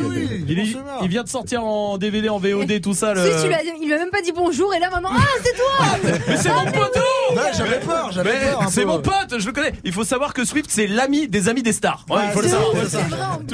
[0.09, 3.15] oui, Il, est- vient de sortir en DVD, en VOD, tout ça.
[3.15, 3.21] Le...
[3.23, 3.47] Si,
[3.81, 6.51] il lui a même pas dit bonjour et là maintenant, ah, c'est toi Mais c'est
[6.51, 7.01] mon poteau
[7.35, 8.67] Ouais, j'avais peur, j'avais peur.
[8.71, 9.73] C'est mon pote, je le connais.
[9.85, 12.05] Il faut savoir que Swift, c'est l'ami des amis des stars.
[12.09, 12.73] Ouais, il faut le savoir.
[12.73, 12.85] vrai,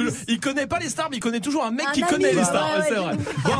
[0.03, 2.11] vrai, Il connaît pas les stars, mais il connaît toujours un mec Un qui ami,
[2.11, 2.69] connaît les stars.
[2.79, 3.17] ouais, c'est vrai.
[3.45, 3.51] Bon,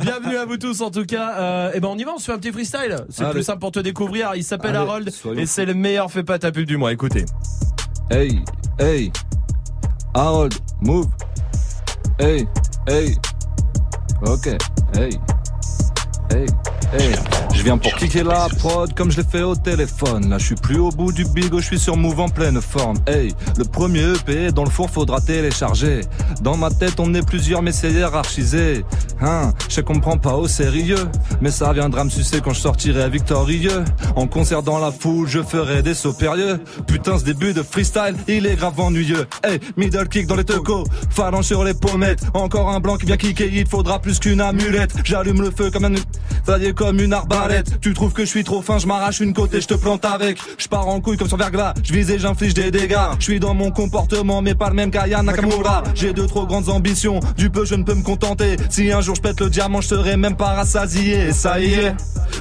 [0.00, 1.34] bienvenue à vous tous en tout cas.
[1.38, 2.96] Euh, et ben on y va, on se fait un petit freestyle.
[3.10, 3.32] C'est Allez.
[3.32, 4.32] plus simple pour te découvrir.
[4.34, 6.92] Il s'appelle Allez, Harold et c'est le meilleur fait pas ta pub du mois.
[6.92, 7.24] Écoutez.
[8.10, 8.40] Hey,
[8.78, 9.12] hey,
[10.14, 11.06] Harold, move.
[12.18, 12.46] Hey,
[12.88, 13.16] hey,
[14.26, 14.48] ok,
[14.94, 15.10] hey,
[16.30, 16.46] hey,
[16.92, 17.40] hey.
[17.60, 20.30] Je viens pour kicker la prod comme je l'ai fait au téléphone.
[20.30, 22.96] Là, je suis plus au bout du bigo, je suis sur Move en pleine forme.
[23.06, 26.00] Hey, le premier EP dans le four faudra télécharger.
[26.40, 28.82] Dans ma tête, on est plusieurs, mais c'est hiérarchisé.
[29.20, 31.06] Hein, je prend pas au sérieux,
[31.42, 33.84] mais ça viendra me sucer quand je sortirai victorieux.
[34.16, 36.60] En concert dans la foule, je ferai des sauts périlleux.
[36.86, 39.26] Putain, ce début de freestyle, il est grave ennuyeux.
[39.44, 42.22] Hey, middle kick dans les tecos, phalange sur les pommettes.
[42.32, 44.94] Encore un blanc qui vient kicker, il faudra plus qu'une amulette.
[45.04, 45.94] J'allume le feu comme un...
[46.46, 47.80] Ça y est comme une arbalète.
[47.80, 50.04] Tu trouves que je suis trop fin, je m'arrache une côte et je te plante
[50.04, 50.38] avec.
[50.58, 51.74] Je pars en couille comme sur verglas.
[51.82, 52.96] Je vise et j'inflige des dégâts.
[53.18, 55.82] Je suis dans mon comportement, mais pas le même qu'Aya Nakamura.
[55.94, 57.20] J'ai de trop grandes ambitions.
[57.36, 58.56] Du peu, je ne peux me contenter.
[58.68, 61.28] Si un jour je pète le diamant, je serai même pas rassasié.
[61.28, 61.94] Et ça y est.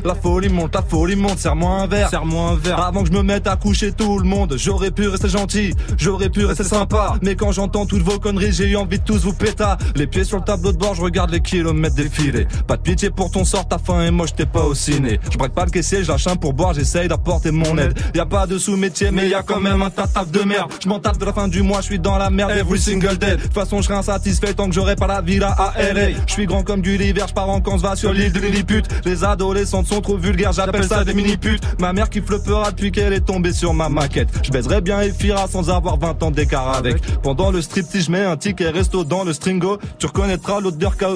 [0.05, 2.09] La folie monte, la folie monte, serre-moi un verre.
[2.09, 2.79] Serre-moi un verre.
[2.79, 6.29] Avant que je me mette à coucher tout le monde, j'aurais pu rester gentil, j'aurais
[6.29, 7.15] pu rester sympa.
[7.21, 9.77] Mais quand j'entends toutes vos conneries, j'ai eu envie de tous vous péta.
[9.95, 12.47] Les pieds sur le tableau de bord, je regarde les kilomètres défiler.
[12.67, 15.19] Pas de pitié pour ton sort, ta faim et moi je t'ai pas au ciné.
[15.31, 17.97] Je braque pas le caissier, je lâche un pour boire, j'essaye d'apporter mon aide.
[18.15, 20.71] Y a pas de sous-métier, mais y a quand même un tas de merde.
[20.83, 23.17] Je m'en tape de la fin du mois, je suis dans la merde every single
[23.17, 23.37] day.
[23.37, 26.09] De toute façon, je serai insatisfait tant que j'aurai pas la villa à LA.
[26.25, 28.83] Je suis grand comme Gulliver, je pars en camp, va sur l'île de Lilliput.
[29.05, 31.63] Les adolescentes sont trop vulgaires, j'appelle ça des mini-putes.
[31.79, 34.29] Ma mère qui flippera depuis qu'elle est tombée sur ma maquette.
[34.43, 37.01] Je baiserais bien Efira sans avoir 20 ans d'écart avec.
[37.21, 39.77] Pendant le striptease, je mets un ticket resto dans le stringo.
[39.97, 41.09] Tu reconnaîtras l'odeur qu'a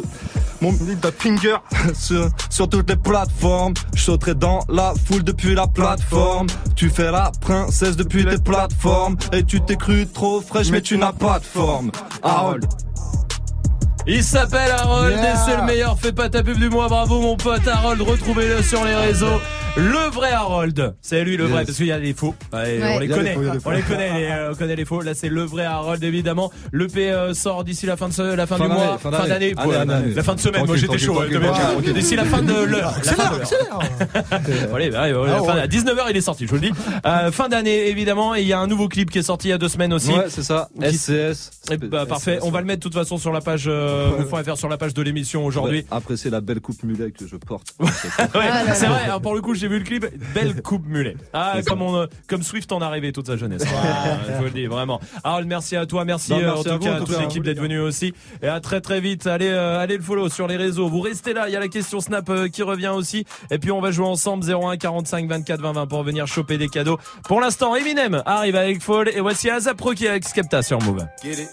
[0.63, 1.57] mon little finger
[1.93, 3.73] sur, sur toutes les plateformes.
[3.93, 6.47] Je sauterai dans la foule depuis la plateforme.
[6.75, 9.17] Tu fais la princesse depuis les plateformes.
[9.33, 11.91] Et tu t'es cru trop fraîche, mais tu n'as pas de forme.
[12.23, 12.65] Harold.
[14.07, 15.33] Il s'appelle Harold Yeah.
[15.33, 16.87] et c'est le meilleur fait pas ta pub du mois.
[16.87, 19.39] Bravo mon pote Harold, retrouvez-le sur les réseaux.
[19.75, 21.65] Le vrai Harold, c'est lui le vrai Yes.
[21.65, 22.35] parce qu'il y a des faux.
[22.53, 22.93] Ouais, Ouais.
[22.95, 23.71] On les connaît, faux, il y a des on faux.
[23.71, 25.01] les connaît, les, euh, on connaît les faux.
[25.01, 26.51] Là c'est le vrai Harold évidemment.
[26.71, 29.11] Le P euh, sort d'ici la fin de ce- la fin, Fin du mois, fin
[29.11, 29.55] fin d'année.
[30.15, 30.65] la fin de semaine.
[30.67, 31.13] Moi j'étais chaud.
[31.15, 31.93] tranquille.
[31.93, 32.93] D'ici la fin de l'heure.
[33.03, 33.81] la fin de l'heure.
[34.33, 35.61] Fin- ouais.
[35.61, 36.71] à 19h il est sorti, je vous le dis.
[37.07, 39.51] Euh, fin d'année évidemment et il y a un nouveau clip qui est sorti il
[39.51, 40.11] y a deux semaines aussi.
[40.11, 40.69] Ouais, c'est ça.
[40.81, 41.49] SCS.
[41.71, 44.55] Eh bah, parfait, on va le mettre de toute façon sur la page euh, move.fr,
[44.57, 45.85] sur la page de l'émission aujourd'hui.
[45.89, 47.67] Après, c'est la belle coupe mulet que je porte.
[48.35, 51.15] Ouais, Ah c'est vrai, alors, pour le coup j'ai vu le clip, belle coupe mulet.
[51.31, 53.63] Ah, comme, on, euh, comme Swift en a rêvé toute sa jeunesse.
[53.65, 54.99] Ah, je vous le dis, vraiment.
[55.23, 57.05] Harold, merci à toi, merci, Non, euh, merci en à tout vous, cas à tout
[57.05, 58.13] toute l'équipe d'être venue aussi.
[58.41, 60.89] Et à très très vite, allez, euh, allez le follow sur les réseaux.
[60.89, 63.23] Vous restez là, il y a la question Snap euh, qui revient aussi.
[63.51, 66.67] Et puis on va jouer ensemble 01 45 24 20 20 pour venir choper des
[66.67, 66.99] cadeaux.
[67.29, 71.05] Pour l'instant, Eminem arrive avec Fall et voici Azapro qui est avec Skepta sur Move.
[71.23, 71.49] Get it?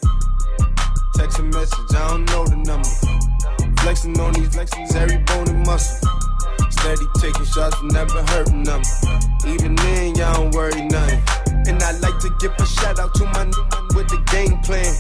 [1.15, 2.89] Text a message, I don't know the number.
[3.83, 6.30] Flexing on these flexing, every bone and muscle.
[6.81, 8.81] Steady taking shots, never hurting them.
[9.47, 11.23] Even then, y'all don't worry nothing.
[11.69, 14.97] And I like to give a shout out to my new with the game plan.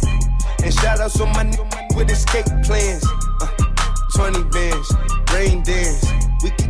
[0.62, 1.64] And shout out to my new
[1.96, 3.02] with escape plans.
[3.40, 3.48] Uh,
[4.14, 4.92] 20 bands,
[5.32, 6.04] rain dance.
[6.42, 6.69] We can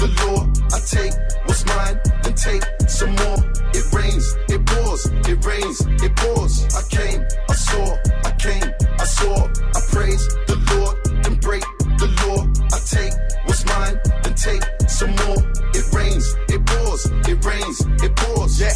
[0.00, 0.48] the law.
[0.72, 1.12] I take
[1.44, 3.38] what's mine and take some more.
[3.76, 6.54] It rains, it pours, it rains, it pours.
[6.74, 8.68] I came, I saw, I came,
[8.98, 9.44] I saw.
[9.76, 10.96] I praise the Lord
[11.26, 11.62] and break
[12.00, 12.48] the law.
[12.72, 13.12] I take
[13.44, 15.40] what's mine and take some more.
[15.76, 18.58] It rains, it pours, it rains, it pours.
[18.58, 18.72] Yeah,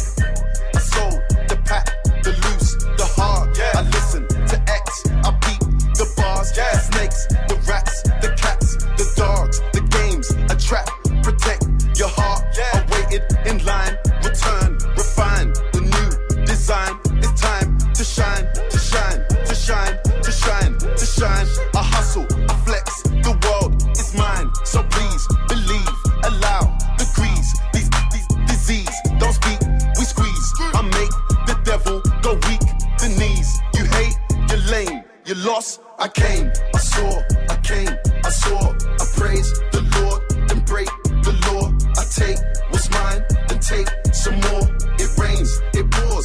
[0.75, 1.19] I sold
[1.49, 1.89] the pack,
[2.21, 3.49] the loose, the heart.
[3.57, 5.09] Yeah, I listen to acts.
[5.25, 5.61] I beat
[5.97, 6.69] the bars, yeah.
[6.71, 10.87] the snakes, the rats, the cats, the dogs, the games, a trap
[11.25, 11.65] protect
[11.97, 12.43] your heart.
[12.55, 12.85] Yeah.
[12.85, 16.93] Awaited in line, return, refine the new design.
[17.17, 19.19] It's time to shine, to shine,
[19.49, 21.47] to shine, to shine, to shine.
[21.73, 24.49] I hustle, I flex, the world is mine.
[24.65, 25.95] So please believe,
[26.29, 26.61] allow
[27.01, 28.95] the grease, these, these disease.
[29.17, 29.59] Don't speak,
[29.97, 30.47] we squeeze.
[30.77, 31.13] I make
[31.49, 32.65] the devil go weak,
[33.01, 33.49] the knees.
[33.73, 34.15] You hate,
[34.49, 35.81] you're lame, you lost.
[35.97, 37.89] I came, I saw, I came,
[38.23, 39.49] I saw, I praise.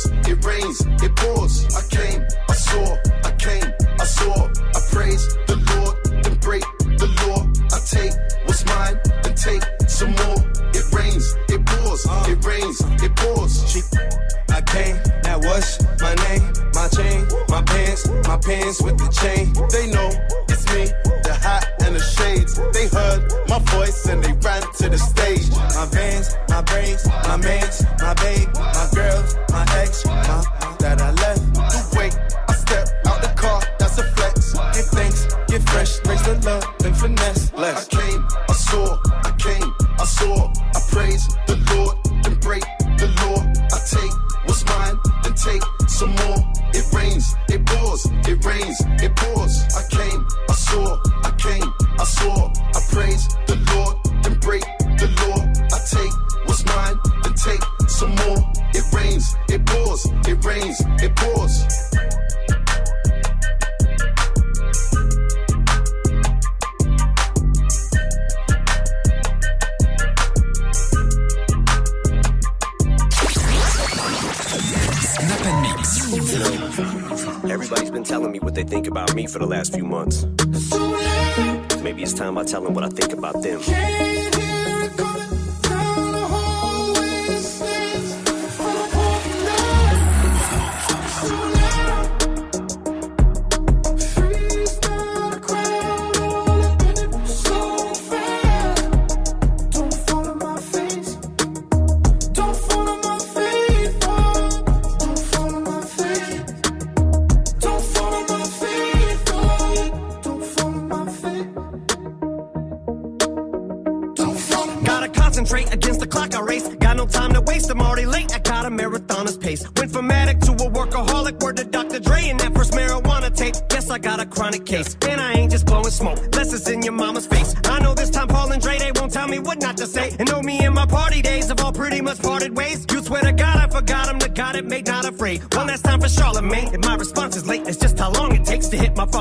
[0.01, 1.67] pours, it rains, it pours.
[1.75, 4.49] I came, I saw, I came, I saw.
[4.49, 7.47] I praise the Lord, and break the law.
[7.73, 8.13] I take
[8.47, 10.41] what's mine, and take some more.
[10.73, 13.85] It rains, it pours, it rains, it pours.
[14.51, 19.53] I came, now what's my name, my chain, my pants, my pants with the chain.
[19.71, 20.11] They know
[20.49, 21.10] it's me
[22.73, 25.51] they heard my voice and they ran to the stage.
[25.75, 30.43] My veins, my brains, my mates, my babe, my girls, my ex, my
[30.81, 31.55] that I left.
[31.55, 32.15] The wait,
[32.49, 34.53] I step out the car, that's a flex.
[34.75, 37.53] Give thanks, get fresh, raise the love and finesse.
[37.55, 37.89] Less.
[37.89, 41.97] I came, I saw, I came, I saw, I praise the Lord
[42.27, 42.65] and break
[42.99, 43.39] the law.
[43.75, 44.15] I take
[44.47, 46.41] what's mine and take some more.
[46.73, 49.55] It rains, it pours, it rains, it pours.
[49.77, 51.10] I came, I saw.
[59.21, 61.65] rains, it pours, it rains, it pours.
[77.51, 80.25] Everybody's been telling me what they think about me for the last few months.
[81.83, 84.30] Maybe it's time I tell them what I think about them.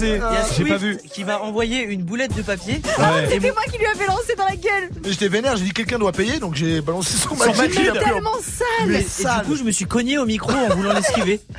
[0.00, 0.98] J'ai pas Swift vu.
[1.12, 2.80] qui m'a envoyé une boulette de papier.
[2.98, 3.28] Ouais.
[3.30, 4.90] C'était moi qui lui avais lancé dans la gueule.
[5.04, 8.88] J'étais vénère, j'ai dit quelqu'un doit payer, donc j'ai balancé son pris en- Tellement sale.
[8.88, 11.40] Mais Et du coup, je me suis cogné au micro en voulant l'esquiver.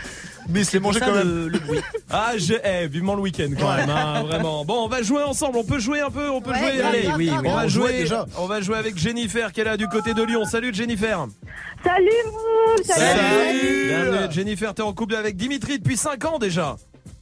[0.49, 1.27] Mais c'est mangé quand même.
[1.27, 1.81] le, le bruit.
[2.09, 4.64] Ah, je, eh, vivement le week-end quand même, hein, vraiment.
[4.64, 5.57] Bon, on va jouer ensemble.
[5.57, 6.81] On peut jouer un peu, on peut Ouais, jouer.
[6.81, 7.91] Allez, oui, on va On jouer.
[7.91, 8.26] déjà.
[8.38, 10.45] On va jouer avec Jennifer qui est là du côté de Lyon.
[10.45, 11.27] Salut Jennifer.
[11.84, 16.77] Salut vous Salut, Bienvenue Jennifer, t'es en couple avec Dimitri depuis 5 ans déjà.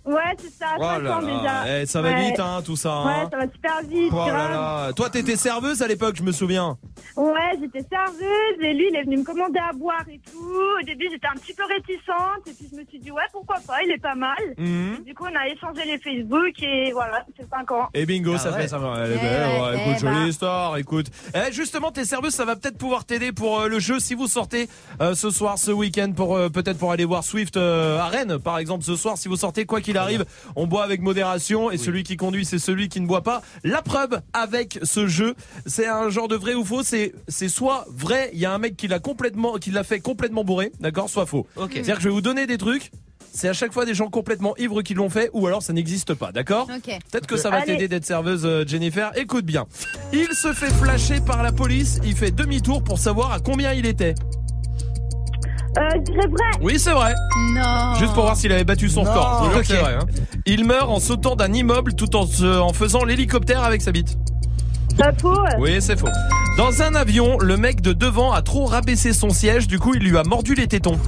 [0.06, 0.36] Ouais,
[0.78, 1.82] Oh 5 là ans là, déjà.
[1.82, 2.26] eh, ça va Ouais.
[2.28, 2.94] vite hein, tout ça.
[2.94, 3.06] hein.
[3.06, 4.12] Ouais, ça va super vite.
[4.14, 4.52] Oh là grave.
[4.52, 4.94] là.
[4.94, 6.78] Toi, t'étais serveuse à l'époque, je me souviens.
[7.16, 10.38] Ouais, j'étais serveuse et lui, il est venu me commander à boire et tout.
[10.82, 13.56] Au début, j'étais un petit peu réticente et puis je me suis dit, ouais, pourquoi
[13.66, 14.36] pas, il est pas mal.
[14.58, 15.04] Mhm.
[15.06, 17.88] Du coup, on a échangé les Facebook et voilà, c'est 5 ans.
[17.94, 18.62] Et bingo, Ah ça ouais.
[18.64, 18.80] fait ça.
[18.80, 20.28] Eh Eh ben, ouais, ouais, eh écoute, jolie bah.
[20.28, 21.06] histoire, écoute.
[21.34, 24.28] Eh, justement, tes serveuses, ça va peut-être pouvoir t'aider pour euh, le jeu si vous
[24.28, 24.68] sortez
[25.02, 28.40] euh, ce soir, ce week-end, pour euh, peut-être pour aller voir Swift euh, à Rennes,
[28.40, 29.18] par exemple, ce soir.
[29.18, 30.26] Si vous sortez, quoi qu'il arrive,
[30.58, 33.42] on boit avec modération et celui qui conduit, c'est celui qui ne boit pas.
[33.64, 35.36] La preuve avec ce jeu,
[35.66, 36.84] c'est un genre de vrai ou faux.
[36.84, 40.00] C'est c'est soit vrai, il y a un mec qui l'a complètement, qui l'a fait
[40.00, 41.48] complètement bourré, d'accord, soit faux.
[41.58, 41.72] Ok.
[41.74, 42.92] C'est-à-dire que je vais vous donner des trucs.
[43.34, 46.14] C'est à chaque fois des gens complètement ivres qui l'ont fait, ou alors ça n'existe
[46.14, 46.68] pas, d'accord.
[47.12, 49.12] Peut-être que ça va t'aider d'être serveuse, euh, Jennifer.
[49.18, 49.66] Écoute bien.
[50.14, 52.00] Il se fait flasher par la police.
[52.06, 54.16] Il fait demi-tour pour savoir à combien il était.
[55.78, 56.52] Euh, je dirais vrai.
[56.62, 57.14] Oui, c'est vrai.
[57.54, 57.96] Non.
[58.00, 59.96] Juste pour voir s'il avait battu son vrai.
[59.96, 60.06] hein.
[60.46, 64.18] Il meurt en sautant d'un immeuble tout en, se- en faisant l'hélicoptère avec sa bite.
[64.98, 65.36] Pas faux.
[65.60, 66.08] Oui, c'est faux.
[66.58, 69.68] Dans un avion, le mec de devant a trop rabaissé son siège.
[69.68, 71.00] Du coup, il lui a mordu les tétons.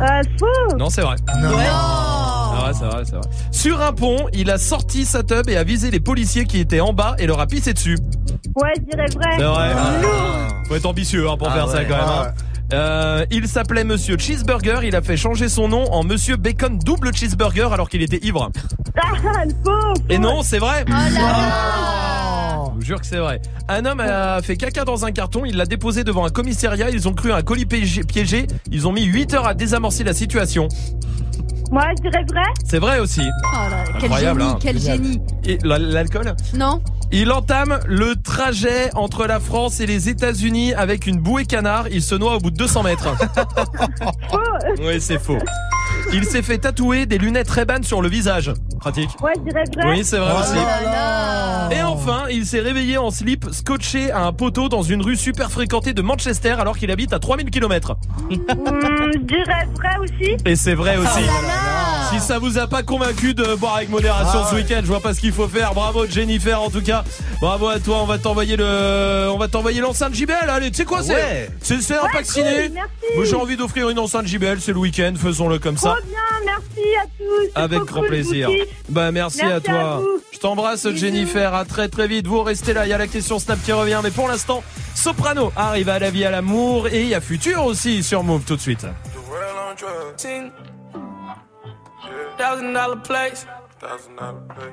[0.00, 0.76] Euh, faux.
[0.76, 1.16] Non, c'est vrai.
[1.40, 1.50] Non.
[1.58, 3.28] Ah ouais, c'est vrai, c'est vrai.
[3.52, 6.80] Sur un pont, il a sorti sa tub et a visé les policiers qui étaient
[6.80, 7.98] en bas et leur a pissé dessus.
[8.56, 9.36] Ouais, je dirais vrai.
[9.36, 9.74] C'est vrai.
[10.66, 12.04] Faut être ambitieux hein, pour Ah faire ça quand même.
[12.06, 12.32] Ah hein.
[12.70, 14.80] Euh, il s'appelait Monsieur Cheeseburger.
[14.84, 18.50] Il a fait changer son nom en Monsieur Bacon Double Cheeseburger alors qu'il était ivre.
[18.96, 19.12] Ah,
[19.64, 19.94] faux.
[20.10, 20.84] Et non, c'est vrai.
[20.86, 22.37] Oh là là.
[22.78, 23.42] Je vous jure que c'est vrai.
[23.68, 27.08] Un homme a fait caca dans un carton, il l'a déposé devant un commissariat, ils
[27.08, 28.46] ont cru un colis piégé, piégé.
[28.70, 30.68] ils ont mis 8 heures à désamorcer la situation.
[31.72, 32.42] Moi, je dirais vrai.
[32.64, 33.22] C'est vrai aussi.
[33.22, 34.58] Oh là là, quel Incroyable, génie, hein.
[34.60, 35.20] quel génie.
[35.44, 36.36] Et la- l'alcool?
[36.54, 36.80] Non
[37.10, 41.88] Il entame le trajet entre la France et les États-Unis avec une bouée canard.
[41.88, 43.08] Il se noie au bout de 200 mètres.
[44.30, 44.38] Faux.
[44.80, 45.38] Oui, c'est faux.
[46.12, 48.52] Il s'est fait tatouer des lunettes Ray-Ban sur le visage.
[48.80, 49.10] Pratique.
[49.22, 49.90] Ouais, je dirais vrai.
[49.90, 50.54] Oui, c'est vrai Oh aussi.
[50.54, 51.68] là là.
[51.72, 55.50] Et enfin, il s'est réveillé en slip, scotché à un poteau dans une rue super
[55.50, 57.96] fréquentée de Manchester alors qu'il habite à 3000 km.
[58.30, 60.36] Hum, je dirais vrai aussi.
[60.44, 61.08] Et c'est vrai aussi.
[61.18, 61.97] Oh là là.
[62.10, 65.00] Si ça vous a pas convaincu de boire avec modération Ah ce week-end, je vois
[65.00, 65.74] pas ce qu'il faut faire.
[65.74, 67.04] Bravo Jennifer en tout cas.
[67.40, 67.98] Bravo à toi.
[68.02, 70.48] On va t'envoyer le, on va t'envoyer l'enceinte JBL.
[70.48, 71.50] Allez, tu sais quoi, c'est, Ouais.
[71.60, 72.50] c'est, c'est un pack ciné.
[72.68, 72.90] cool, merci.
[73.16, 74.58] Moi, j'ai envie d'offrir une enceinte JBL.
[74.60, 75.12] C'est le week-end.
[75.20, 75.90] Faisons-le comme ça.
[75.96, 77.50] Trop bien, merci à tous.
[77.54, 78.48] Avec grand cool, plaisir.
[78.88, 79.78] Bah merci, Merci à toi.
[79.96, 80.00] à
[80.32, 82.26] je t'embrasse Jennifer, à très très vite.
[82.26, 84.62] Vous restez là, il y a la question Snap qui revient, mais pour l'instant,
[84.94, 88.42] Soprano arrive à la vie à l'amour et il y a Futur aussi sur Move
[88.46, 88.86] tout de suite.
[92.36, 93.46] Thousand dollar place.
[93.80, 94.72] Thousand dollar place.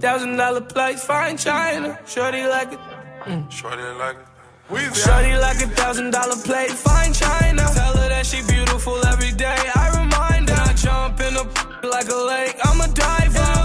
[0.00, 1.04] Thousand dollar place.
[1.04, 1.98] Fine China.
[2.06, 2.78] Shorty like it.
[3.24, 3.50] Mm.
[3.50, 4.96] Shorty like it.
[4.96, 6.70] Shorty like a thousand dollar plate.
[6.70, 7.62] Fine China.
[7.74, 9.62] Tell her that she beautiful every day.
[9.74, 10.62] I remind her.
[10.70, 11.44] I jump in a
[11.86, 12.56] like a lake.
[12.64, 13.61] I'm a diver.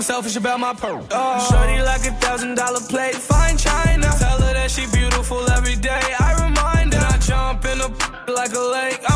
[0.00, 1.06] I'm selfish about my pearl.
[1.10, 1.48] Oh.
[1.50, 4.08] Shorty like a thousand dollar plate, fine china.
[4.18, 6.00] Tell her that she beautiful every day.
[6.18, 7.06] I remind her.
[7.06, 7.88] I jump in a
[8.32, 9.09] like a lake.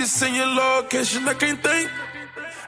[0.00, 1.90] Need to your location, I can't think.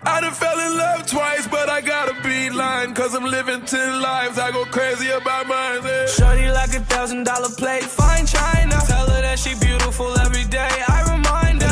[0.04, 2.92] I done fell in love twice, but I got a beeline.
[2.94, 5.80] Cause I'm living ten lives, I go crazy about mine.
[5.84, 6.06] Yeah.
[6.06, 8.76] Shorty like a thousand dollar plate, fine china.
[8.86, 10.74] Tell her that she beautiful every day.
[10.88, 11.62] I remind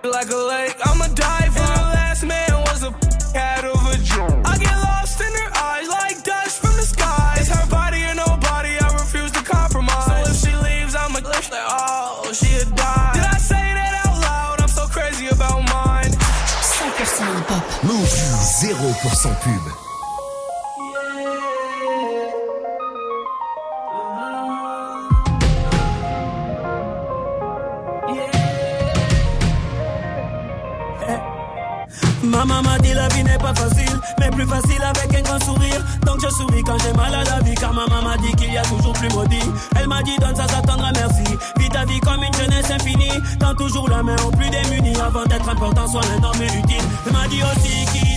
[0.04, 0.69] like a lake.
[0.69, 0.69] I'm a diver.
[18.60, 18.66] 0%
[19.42, 19.52] pub.
[32.22, 33.86] Maman m'a dit la vie n'est pas facile,
[34.18, 35.82] mais plus facile avec un grand sourire.
[36.04, 38.58] Donc je souris quand j'ai mal à la vie, car maman m'a dit qu'il y
[38.58, 39.40] a toujours plus maudit.
[39.74, 41.24] Elle m'a dit donne ça, ça t'attendra merci.
[41.56, 45.00] Vis ta vie comme une jeunesse infinie, tends toujours la main aux plus démunis.
[45.00, 46.82] Avant d'être important, sois un homme utile.
[47.06, 48.09] Elle m'a dit aussi tout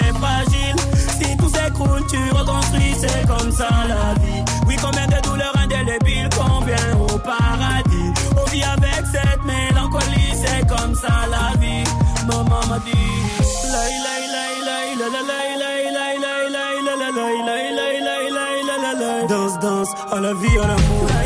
[0.00, 0.76] est fragile.
[1.18, 4.42] Si tout s'écroule, tu reconstruis, c'est comme ça la vie.
[4.66, 8.10] Oui, combien de douleurs indélébiles convient au paradis.
[8.36, 11.84] On vit avec cette mélancolie, c'est comme ça la vie.
[12.26, 13.16] Maman m'a dit.
[19.28, 21.25] Danse, danse, à la vie, à l'amour.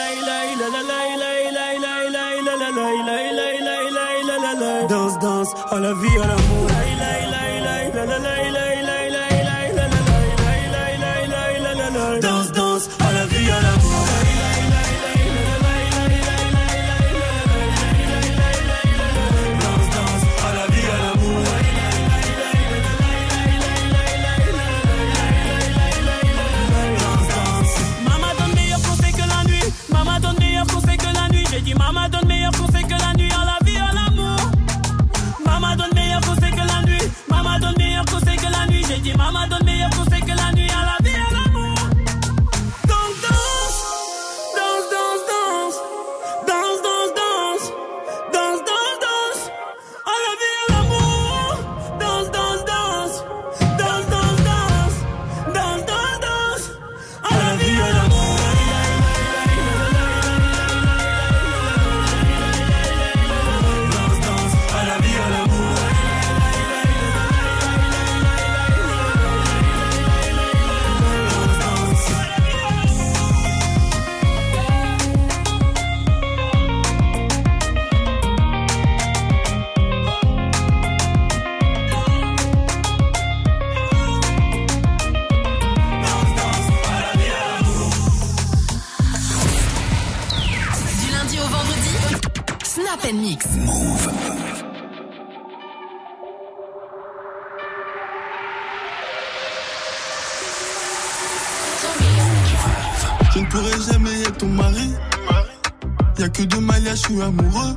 [5.81, 6.40] la vie, à La
[107.21, 107.75] Amoureux.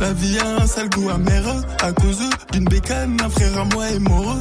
[0.00, 1.42] La vie a un sale goût amer
[1.82, 2.20] à cause
[2.52, 4.36] d'une bécane, un frère à moi est mort.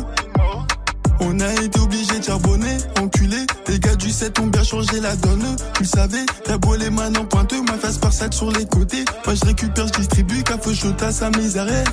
[1.22, 3.46] On a été obligé de charbonner, enculé.
[3.68, 5.56] Les gars du 7 ont bien changé la donne.
[5.74, 8.66] Tu le savais, t'as beau les mains en pointeux, ma face par sac sur les
[8.66, 9.04] côtés.
[9.26, 11.84] Moi je récupère, je distribue, café chotas à mes arrêts.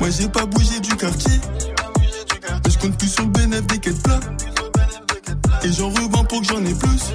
[0.00, 1.40] Moi j'ai pas bougé du quartier.
[2.68, 4.20] Je compte plus sur le bénéfice des quêtes plats.
[5.62, 7.14] Et j'en revends pour que j'en ai plus.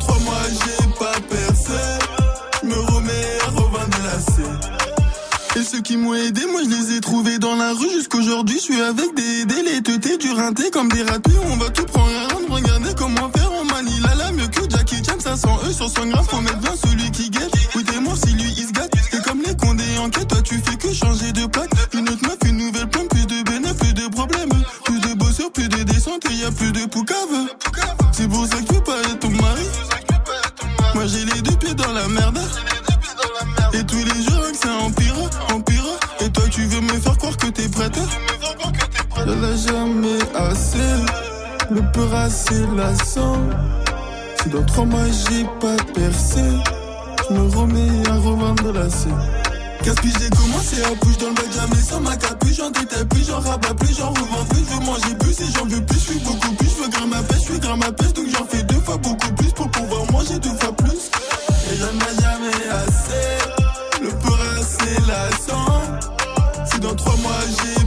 [0.00, 1.80] Trois mois j'ai pas percé,
[2.64, 5.60] me remets à revendre la.
[5.60, 8.56] Et ceux qui m'ont aidé, moi je les ai trouvés dans la rue jusqu'aujourd'hui.
[8.56, 11.32] Je suis avec des teutés, du rinté comme des ratés.
[11.50, 14.14] On va tout prendre round, regardez comment faire en Manila.
[14.14, 16.24] Là, mieux que Jackie Chan, 500 E sur 100 grammes.
[16.28, 17.52] Faut mettre bien celui qui guette.
[17.74, 18.92] Oui, t'es mort si lui il se gâte.
[19.10, 21.70] C'est comme les condés en quête, toi tu fais que changer de plaque.
[21.94, 24.50] Une autre meuf, une nouvelle plante, plus de bénéfices, plus de problèmes.
[24.84, 27.48] Plus de bosseurs, plus de descentes et y a plus de poucave.
[28.12, 29.66] C'est pour ça que tu pas être ton mari.
[30.94, 32.38] Moi j'ai les deux pieds dans la merde.
[33.72, 35.14] Et tous les jours que ça empire,
[35.52, 35.84] empire.
[36.20, 37.98] Et toi tu veux me faire croire que t'es prête.
[39.16, 40.78] Je l'ai jamais assez.
[41.70, 43.38] Le peur assez lassant.
[44.42, 46.42] Si dans trois mois j'ai pas percé,
[47.28, 49.14] je me remets à revendre la scène.
[49.82, 53.26] Casse-puis j'ai commencé à bouger dans le bac jamais sans ma capuche J'en détaille plus,
[53.26, 56.10] j'en rabats plus, j'en revends plus Je veux manger plus et j'en veux plus, je
[56.10, 58.44] suis beaucoup plus Je veux gramme à pêche, je suis gramme à pêche Donc j'en
[58.44, 61.10] fais deux fois beaucoup plus pour pouvoir manger deux fois plus.
[61.72, 65.82] Et j'en ai jamais assez Le peur assez lassant
[66.70, 67.79] Si dans trois mois j'ai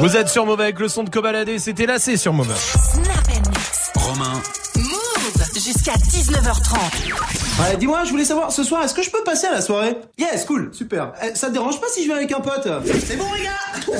[0.00, 2.54] Vous êtes sur Mauvais avec le son de Cobaladé, c'était lassé sur Mauvais.
[2.54, 3.92] Snap Mix.
[3.96, 4.40] Romain.
[4.76, 7.12] Move jusqu'à 19h30.
[7.60, 9.94] Ouais, dis-moi, je voulais savoir, ce soir, est-ce que je peux passer à la soirée?
[10.16, 11.12] Yes, cool, super.
[11.22, 12.66] Eh, ça te dérange pas si je viens avec un pote?
[13.04, 13.98] C'est bon, les gars?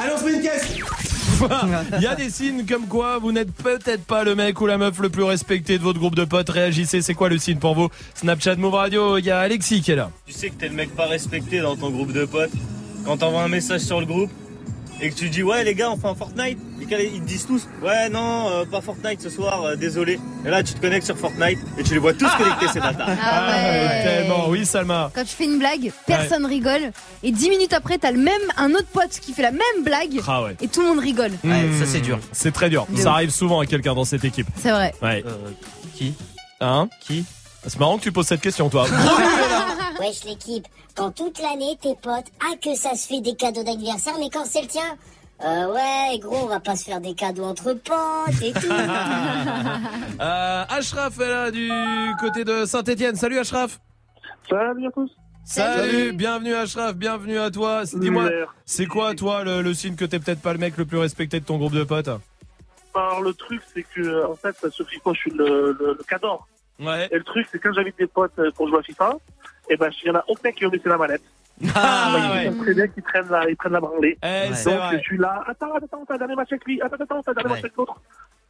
[0.00, 0.66] Allez, on se met une caisse
[1.96, 4.78] Il y a des signes comme quoi vous n'êtes peut-être pas le mec ou la
[4.78, 6.50] meuf le plus respecté de votre groupe de potes.
[6.50, 7.88] Réagissez, c'est quoi le signe pour vous?
[8.16, 10.10] Snapchat Move Radio, il y a Alexis qui est là.
[10.26, 12.50] Tu sais que t'es le mec pas respecté dans ton groupe de potes.
[13.04, 14.32] Quand t'envoies un message sur le groupe
[15.00, 17.66] et que tu dis ouais les gars on fait un Fortnite, ils te disent tous
[17.82, 20.18] ouais non euh, pas Fortnite ce soir, euh, désolé.
[20.44, 23.08] Et là tu te connectes sur Fortnite et tu les vois tous connectés ces bâtards.
[23.22, 24.02] Ah ouais.
[24.04, 25.10] Tellement, oui Salma.
[25.14, 26.92] Quand tu fais une blague, personne rigole.
[27.22, 30.20] Et 10 minutes après, t'as le même, un autre pote qui fait la même blague.
[30.26, 30.56] Ah ouais.
[30.60, 31.32] Et tout le monde rigole.
[31.42, 31.52] Hmm,
[32.32, 32.86] C'est très dur.
[32.88, 33.14] De Ça ouf.
[33.14, 34.46] arrive souvent à quelqu'un dans cette équipe.
[34.56, 34.94] C'est vrai.
[35.02, 35.24] Ouais.
[35.94, 36.14] qui?
[36.60, 36.88] Hein?
[37.00, 37.24] Qui?
[37.66, 38.86] C'est marrant que tu poses cette question toi.
[40.00, 44.14] Wesh l'équipe, quand toute l'année tes potes, ah que ça se fait des cadeaux d'anniversaire,
[44.18, 44.96] mais quand c'est le tien,
[45.44, 48.60] euh, ouais gros, on va pas se faire des cadeaux entre potes et tout.
[50.18, 51.70] Euh, Ashraf est là du
[52.18, 53.16] côté de Saint-Etienne.
[53.16, 53.80] Salut Ashraf.
[54.48, 55.10] Salut à tous?
[55.44, 56.12] Salut, Salut.
[56.12, 57.82] bienvenue Ashraf, bienvenue à toi.
[57.84, 58.30] Dis-moi,
[58.64, 61.38] c'est quoi toi le, le signe que t'es peut-être pas le mec le plus respecté
[61.40, 62.08] de ton groupe de potes?
[62.94, 66.48] Alors le truc c'est que en fait sur FIFA je suis le, le, le cador.
[66.80, 67.08] Ouais.
[67.10, 69.14] Et le truc c'est quand j'invite des potes euh, pour jouer à FIFA,
[69.70, 71.22] et ben il y en a aucun qui veut baisser la manette.
[71.74, 72.44] Ah, ils ouais.
[72.44, 74.18] savent très bien qu'ils prennent la, ils prennent la branlée.
[74.22, 74.98] Eh, Donc c'est vrai.
[74.98, 77.54] je suis là, attends, attends, t'as dernier match avec lui, attends, attends, t'as dernier Ouais.
[77.56, 77.94] match avec l'autre.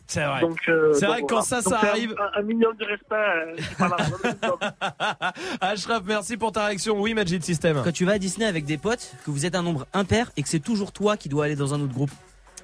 [0.09, 0.41] C'est vrai.
[0.69, 2.15] Euh, C'est vrai que quand ça, Donc, ça arrive.
[2.35, 3.97] Un, un minimum de respect, euh, je suis pas là.
[3.99, 4.59] un minimum.
[5.61, 7.01] Ashraf, merci pour ta réaction.
[7.01, 7.81] Oui, Magic System.
[7.83, 10.43] Quand tu vas à Disney avec des potes, que vous êtes un nombre impair et
[10.43, 12.11] que c'est toujours toi qui dois aller dans un autre groupe.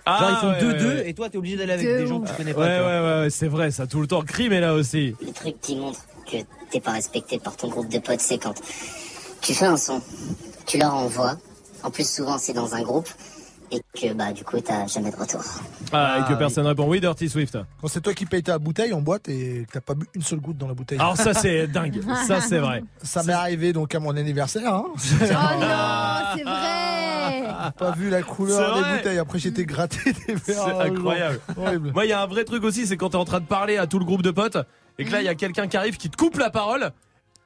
[0.04, 1.08] Ah, Genre ils font ouais, 2-2 ouais, ouais.
[1.10, 2.60] et toi t'es obligé d'aller avec De des gens que tu connais pas.
[2.60, 4.22] ouais, ouais, ouais, c'est vrai, ça tout le temps.
[4.22, 5.14] Crime est là aussi.
[5.24, 6.00] le truc qui montre
[6.30, 6.38] que
[6.70, 8.54] t'es pas respecté par ton groupe de potes, c'est quand
[9.40, 10.00] tu fais un son,
[10.66, 11.36] tu leur envoies,
[11.82, 13.08] en plus souvent c'est dans un groupe,
[13.70, 15.40] et que bah du coup t'as jamais de retour.
[15.92, 16.38] Ah, et Ah, que oui.
[16.38, 16.86] personne répond.
[16.88, 17.56] Oui, Dirty Swift.
[17.80, 20.22] Quand c'est toi qui payes ta bouteille en boîte et que t'as pas bu une
[20.22, 20.98] seule goutte dans la bouteille.
[20.98, 22.00] Alors ça, c'est dingue.
[22.26, 22.82] Ça, c'est vrai.
[23.02, 24.74] Ça m'est arrivé donc à mon anniversaire.
[24.74, 24.84] Hein.
[24.94, 27.11] Oh non, c'est vrai.
[27.78, 29.18] Pas vu la couleur C'est des bouteilles.
[29.18, 30.80] Après j'étais gratté des C'est verres.
[30.80, 31.40] incroyable.
[31.56, 31.92] Horrible.
[31.92, 33.76] Moi, il y a un vrai truc aussi, c'est quand t'es en train de parler
[33.78, 34.58] à tout le groupe de potes
[34.98, 36.90] et que là, il y a quelqu'un qui arrive qui te coupe la parole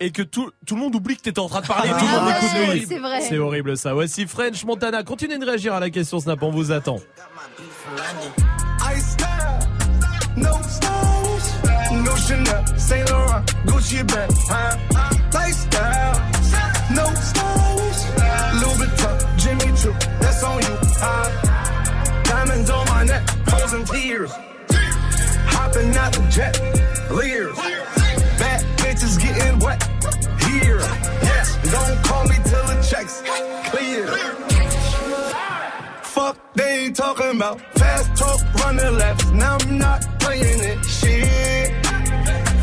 [0.00, 1.88] et que tout, tout le monde oublie que t'étais en train de parler.
[1.88, 2.86] et tout le Ah monde ouais, écoute lui.
[2.86, 3.20] c'est vrai.
[3.22, 3.94] C'est horrible ça.
[3.94, 5.02] Voici French Montana.
[5.02, 6.98] Continuez de réagir à la question Snap, on vous attend.
[10.36, 10.50] No
[20.44, 20.76] On you?
[22.24, 24.30] Diamonds on my neck, frozen tears,
[25.48, 26.54] hopping out the jet,
[27.10, 27.56] leers,
[28.38, 29.82] bad bitches getting wet,
[30.44, 30.78] here,
[31.22, 33.22] yes, don't call me till the checks
[33.70, 34.06] clear.
[36.02, 39.30] Fuck, they ain't talking about fast talk, running laps.
[39.30, 40.84] Now I'm not playing it.
[40.84, 41.86] Shit.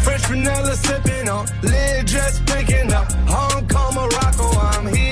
[0.03, 3.11] Fresh vanilla sipping on, lid just picking up.
[3.27, 5.02] Hong Kong, Morocco, I'm here.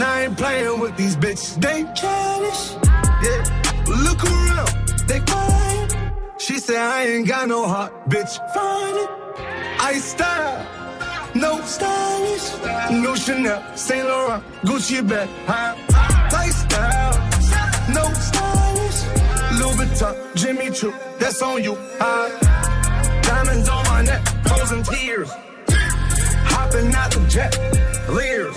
[0.00, 1.60] And I ain't playing with these bitches.
[1.60, 2.72] They childish.
[3.22, 3.44] Yeah.
[3.86, 4.72] Look around,
[5.06, 5.94] they quiet.
[6.38, 8.32] She said I ain't got no heart, bitch.
[8.54, 9.10] Find it.
[9.78, 10.66] I style.
[11.34, 12.46] No stylish,
[12.90, 15.76] no Chanel, Saint Laurent, Gucci bag, huh?
[16.32, 17.14] Lifestyle,
[17.94, 19.00] no stylish,
[19.60, 23.22] Louis Vuitton, Jimmy Choo, that's on you, huh?
[23.22, 25.30] Diamonds on my neck, frozen tears,
[26.50, 27.56] hopping out the jet,
[28.08, 28.56] leers,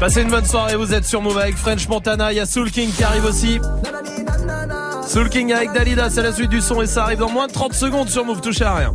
[0.00, 2.70] Passez une bonne soirée, vous êtes sur Move avec French Montana, il y a Soul
[2.70, 3.60] King qui arrive aussi.
[5.06, 7.52] Soul King avec Dalida, c'est la suite du son et ça arrive dans moins de
[7.52, 8.94] 30 secondes sur Move, touchez à rien.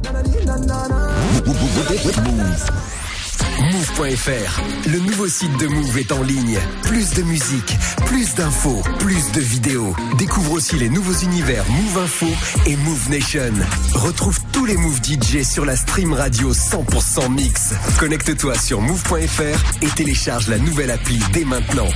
[3.97, 4.61] Move.fr,
[4.91, 6.59] le nouveau site de Move est en ligne.
[6.83, 7.75] Plus de musique,
[8.05, 9.95] plus d'infos, plus de vidéos.
[10.17, 12.27] Découvre aussi les nouveaux univers Move Info
[12.67, 13.53] et Move Nation.
[13.95, 17.73] Retrouve tous les Move DJ sur la stream radio 100% mix.
[17.99, 21.89] Connecte-toi sur Move.fr et télécharge la nouvelle appli dès maintenant.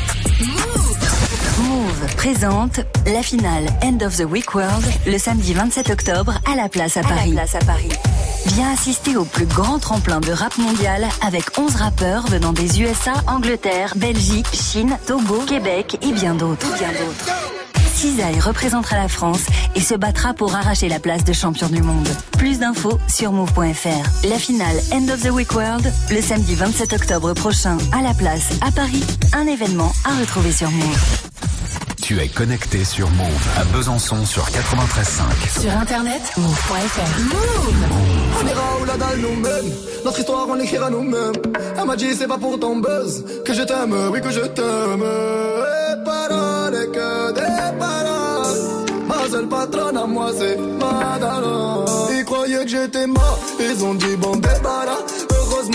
[1.59, 6.67] Move présente la finale End of the Week World le samedi 27 octobre à la
[6.67, 7.35] place à Paris.
[8.47, 13.13] Viens assister au plus grand tremplin de rap mondial avec 11 rappeurs venant des USA,
[13.27, 16.67] Angleterre, Belgique, Chine, Togo, Québec et bien d'autres.
[16.77, 17.25] Bien d'autres.
[17.93, 19.45] Cisaille représentera la France
[19.75, 22.07] et se battra pour arracher la place de champion du monde.
[22.37, 24.27] Plus d'infos sur move.fr.
[24.27, 28.51] La finale End of the Week World le samedi 27 octobre prochain à la place
[28.65, 29.03] à Paris.
[29.33, 31.21] Un événement à retrouver sur Move.
[32.11, 35.61] Tu es connecté sur Move à Besançon sur 93.5.
[35.61, 37.19] Sur internet, move.fr.
[37.21, 37.73] Move
[38.37, 39.71] On ira où la dalle nous mène.
[40.03, 41.31] Notre histoire, on l'écrira nous-mêmes.
[41.79, 45.05] Elle m'a dit, c'est pas pour ton buzz que je t'aime, oui, que je t'aime.
[45.05, 49.07] Et paroles, et que des paroles.
[49.07, 51.85] Ma seule patronne à moi, c'est Madara.
[52.11, 54.99] Ils croyaient que j'étais mort, ils ont dit, bon, débarras.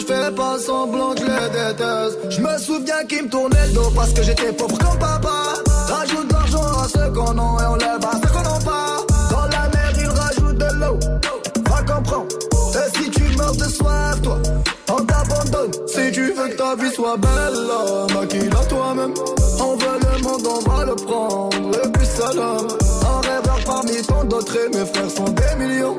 [0.00, 2.18] Je fais pas semblant que je les déteste.
[2.30, 5.54] Je me souviens qu'ils me tournaient le dos parce que j'étais pauvre comme papa.
[5.88, 8.96] Rajoute de l'argent à ceux qu'on a et on lève à ceux qu'on n'a pas.
[9.30, 10.98] Dans la mer ils rajoutent de l'eau.
[11.68, 12.26] Va comprendre.
[12.74, 14.38] Et si tu meurs de soif, toi,
[14.88, 15.72] on t'abandonne.
[15.86, 19.14] Si tu veux que ta vie soit belle, maquille-la toi-même.
[19.58, 21.84] On veut le monde, on va le prendre.
[21.84, 22.66] Et puis salam.
[23.02, 25.98] Un rêveur parmi tant d'autres et mes frères sont des millions.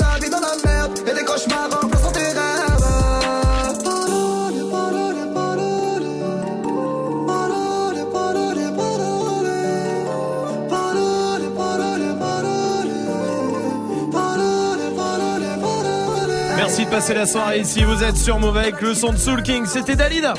[16.91, 19.95] passer la soirée ici, vous êtes sur Move avec le son de Soul King, c'était
[19.95, 20.33] Dalida.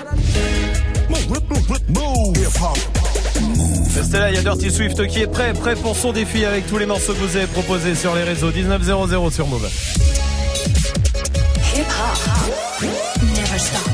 [3.97, 6.66] Restez là, il y a Dirty Swift qui est prêt, prêt pour son défi avec
[6.66, 9.66] tous les morceaux que vous avez proposés sur les réseaux 1900 sur Move.
[11.74, 12.83] Hip hop.
[13.23, 13.89] Never stop.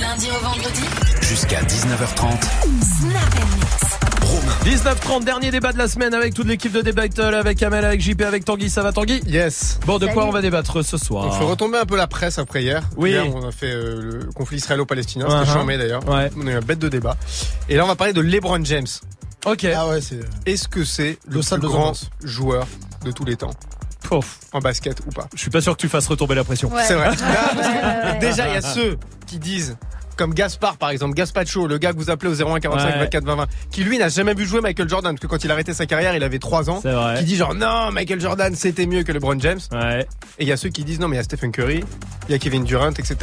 [0.00, 0.82] lundi au vendredi.
[1.20, 2.40] Jusqu'à 19h30.
[3.00, 3.91] Snap
[4.64, 4.82] Mix.
[4.82, 8.22] 19-30, dernier débat de la semaine avec toute l'équipe de Debattle, avec Amel, avec JP,
[8.22, 8.70] avec Tanguy.
[8.70, 9.20] Ça va Tanguy?
[9.26, 9.78] Yes.
[9.86, 11.26] Bon, de quoi on va débattre ce soir?
[11.32, 12.82] Il faut retomber un peu la presse après hier.
[12.96, 13.10] Oui.
[13.10, 15.26] Hier, on a fait euh, le conflit israélo-palestinien.
[15.26, 15.40] Uh-huh.
[15.40, 16.08] C'était charmé d'ailleurs.
[16.08, 16.30] Ouais.
[16.36, 17.16] On a eu un bête de débat.
[17.68, 18.86] Et là, on va parler de LeBron James.
[19.46, 19.64] Ok.
[19.64, 20.20] Ah ouais, c'est.
[20.46, 22.66] Est-ce que c'est le Le plus de grand joueur
[23.04, 23.54] de tous les temps?
[24.52, 25.28] En basket ou pas?
[25.34, 26.70] Je suis pas sûr que tu fasses retomber la pression.
[26.86, 27.10] C'est vrai.
[27.22, 28.18] Ouais, ouais, ouais.
[28.18, 29.76] Déjà, il y a ceux qui disent
[30.16, 32.98] comme Gaspard par exemple, Gaspacho, le gars que vous appelez au 01 45 Ouais.
[33.00, 35.50] 24 20 20, qui lui n'a jamais vu jouer Michael Jordan, parce que quand il
[35.50, 37.18] a arrêté sa carrière, il avait 3 ans, vrai.
[37.18, 39.60] qui dit genre non, Michael Jordan c'était mieux que LeBron James.
[39.72, 40.06] Ouais.
[40.38, 41.84] Et il y a ceux qui disent non, mais il y a Stephen Curry,
[42.28, 43.16] il y a Kevin Durant, etc.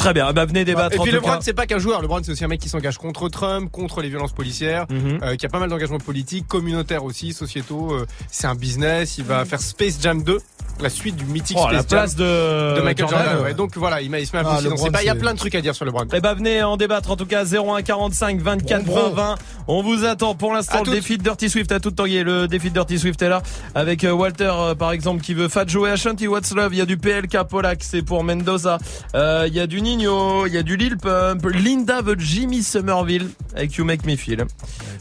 [0.00, 2.00] Très bien, bah venez débattre Et puis tout LeBron, c'est pas qu'un joueur.
[2.00, 5.18] LeBron, c'est aussi un mec qui s'engage contre Trump, contre les violences policières, Mhm.
[5.22, 7.92] euh, qui a pas mal d'engagements politiques, communautaires aussi, sociétaux.
[7.92, 9.18] euh, c'est un business.
[9.18, 10.38] Il va faire Space Jam 2,
[10.80, 13.26] la suite du mythique Oh, Space la Jam place de, de Michael Jordan.
[13.26, 13.44] Jordan.
[13.44, 13.54] ouais.
[13.54, 15.02] Donc voilà, il, m'a- il se met un peu Ah, pas.
[15.02, 16.06] Il y a plein de trucs à dire sur LeBron.
[16.14, 19.34] Eh ben venez en débattre en tout cas 01 45 24 20 20.
[19.68, 22.22] On vous attend pour l'instant le défi de Dirty Swift à tout Tanguy.
[22.24, 23.42] Le défi de Dirty Swift est là
[23.74, 26.72] avec euh, Walter euh, par exemple qui veut Fat Joe Ashanti What's Love?
[26.72, 28.78] Il y a du PLK Polak c'est pour Mendoza.
[29.14, 32.62] Euh, Il y a du Nino, il y a du Lil Pump, Linda veut Jimmy
[32.62, 34.44] Somerville avec You Make Me Feel.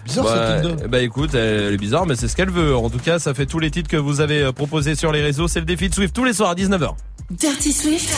[0.03, 0.88] Bizarre Bah, cette Linda.
[0.88, 2.76] Bah écoute, elle est bizarre mais c'est ce qu'elle veut.
[2.76, 5.22] En tout cas, ça fait tous les titres que vous avez euh, proposés sur les
[5.22, 5.48] réseaux.
[5.48, 6.95] C'est le défi de Swift tous les soirs à 19h.
[7.30, 8.10] Dirty Swift.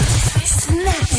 [0.46, 1.12] Snap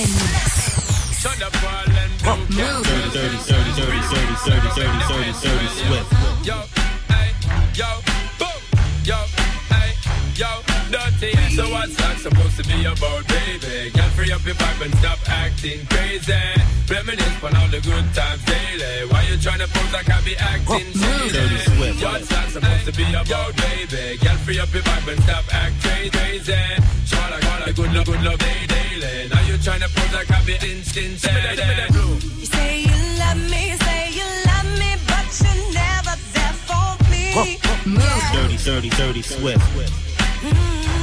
[10.92, 11.22] Mix.
[11.22, 11.56] Yo, hey, yo, boom, yo, hey, yo, dirty.
[11.56, 13.90] So what's that supposed to be about, baby?
[13.90, 16.32] Girl, free up your vibe and stop acting crazy.
[16.88, 19.08] Reminisce on all the good times daily.
[19.08, 22.04] Why you tryna pose like I be acting shady?
[22.04, 24.18] What's that supposed to be about, baby?
[24.18, 26.52] Girl, free up your vibe and stop acting crazy.
[27.08, 29.28] Shawla, shawla, good luck, good luck, day daily.
[29.28, 31.62] Now you tryna pose like I be instant shady.
[32.38, 37.58] You say you love me, say you love me, but you're never there for me.
[38.32, 40.11] Dirty, dirty, dirty Swift.
[40.42, 41.01] Mm-hmm.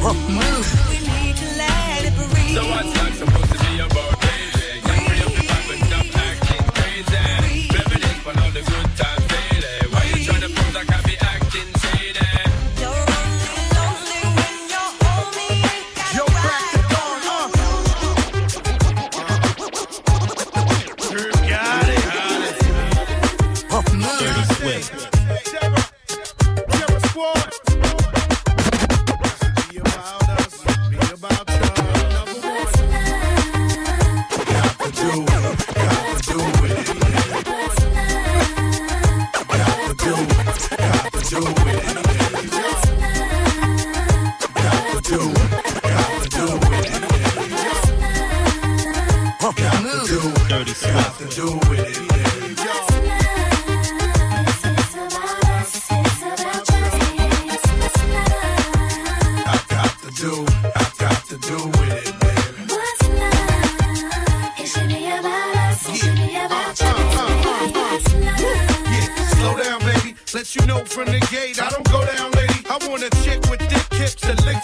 [0.00, 0.57] Huh.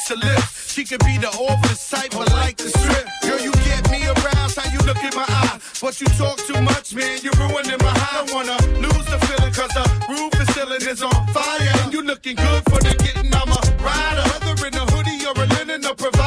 [0.08, 0.72] Her lips.
[0.72, 3.03] She could be the office type, but like the strip.
[5.84, 8.24] But you talk too much, man, you're ruining my high.
[8.24, 11.60] I wanna lose the feeling, cause the roof is ceiling is on fire.
[11.82, 14.24] And you looking good for the getting, I'm a rider.
[14.32, 16.23] Whether in a hoodie or a linen, a provider.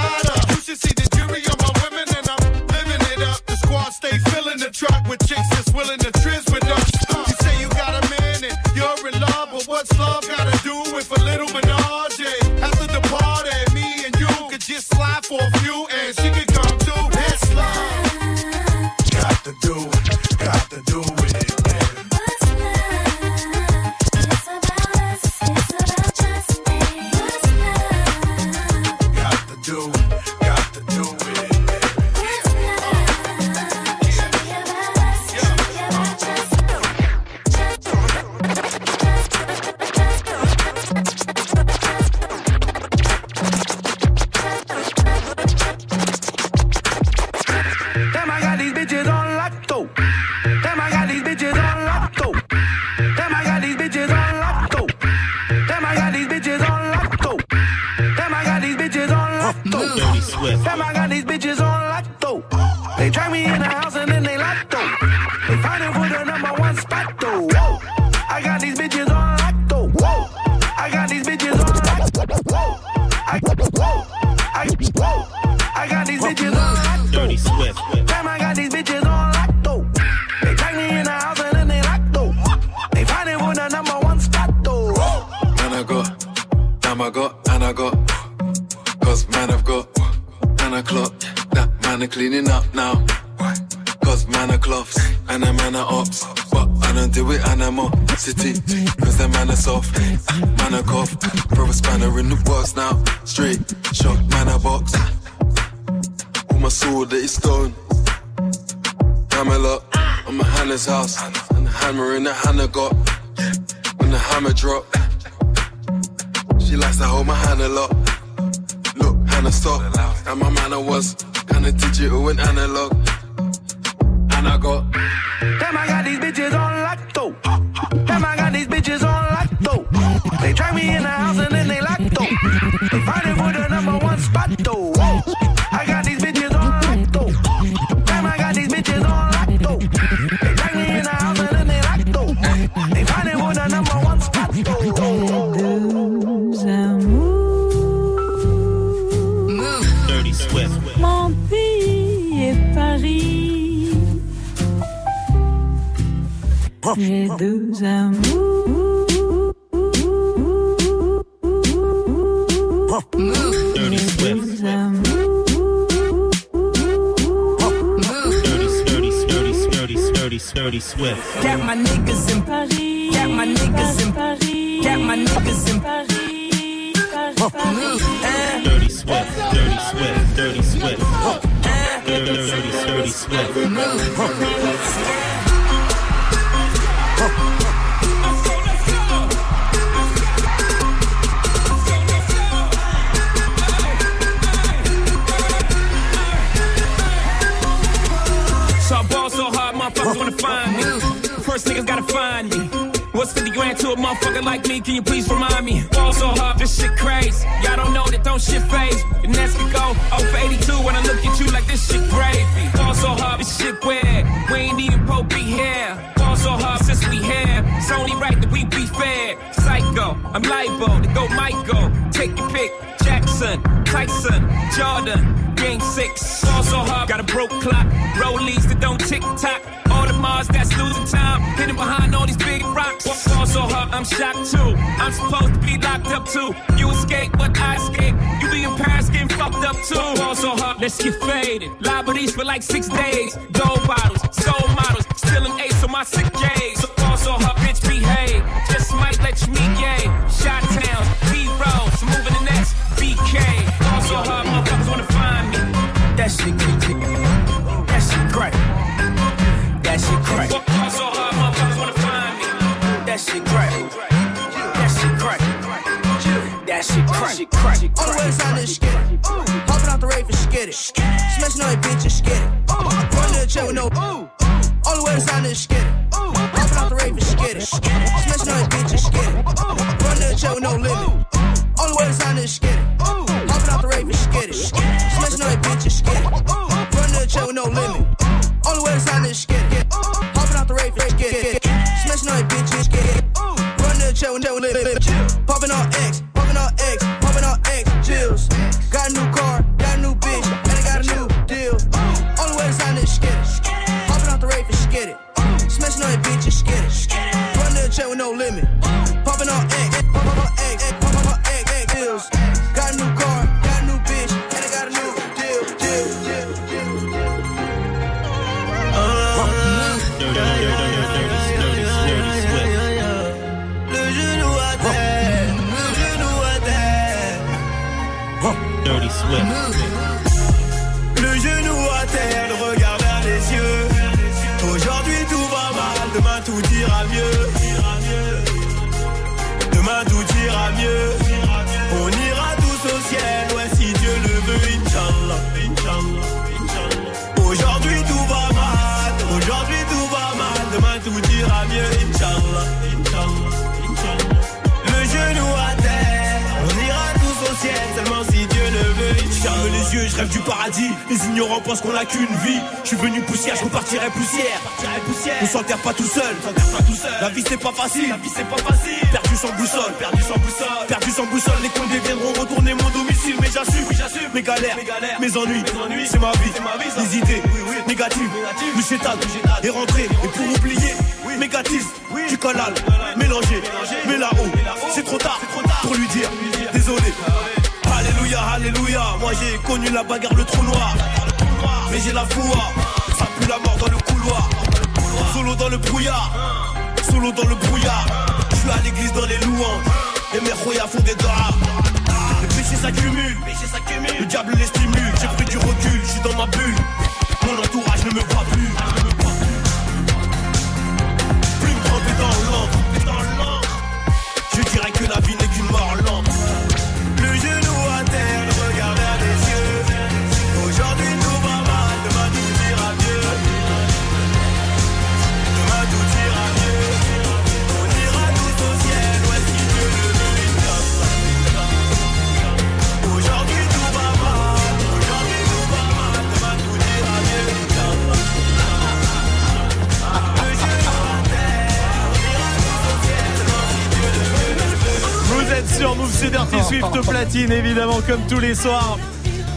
[448.27, 448.97] Tous les soirs.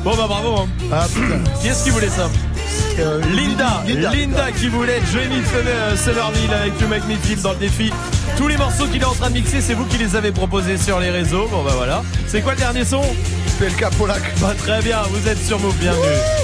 [0.05, 0.67] Bon bah bravo.
[0.93, 1.07] Hein.
[1.61, 2.31] qui est-ce qui voulait ça
[3.35, 7.91] Linda, Linda, qui voulait Johnny euh, Summerville avec You Make Me Feel dans le défi.
[8.37, 10.77] Tous les morceaux qu'il est en train de mixer, c'est vous qui les avez proposés
[10.77, 11.49] sur les réseaux.
[11.51, 12.03] Bon bah voilà.
[12.27, 13.03] C'est quoi le dernier son?
[13.59, 14.23] PLK Polak.
[14.41, 16.40] Bah très bien, vous êtes sur Move, bienvenue.